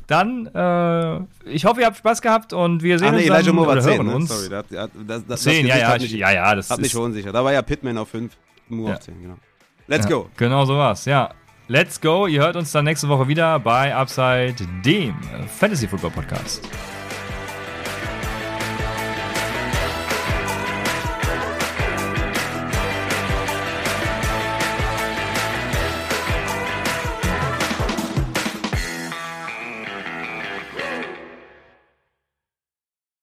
[0.06, 3.52] Dann, äh, ich hoffe, ihr habt Spaß gehabt und wir sehen ah, nee, uns Elijah
[3.52, 4.14] Moore war 10, ne?
[4.14, 4.28] uns.
[4.28, 7.34] Sorry, das, das, das, 10, ja, ja, mich, ja, ja, das hat mich verunsichert.
[7.34, 8.32] Da war ja Pittman auf 5,
[8.68, 8.96] Moore ja.
[8.96, 9.36] auf 10, genau.
[9.86, 10.28] Let's ja, go.
[10.36, 11.30] Genau so war's, ja.
[11.68, 12.26] Let's go.
[12.26, 15.14] Ihr hört uns dann nächste Woche wieder bei Upside, dem
[15.48, 16.60] Fantasy Football Podcast.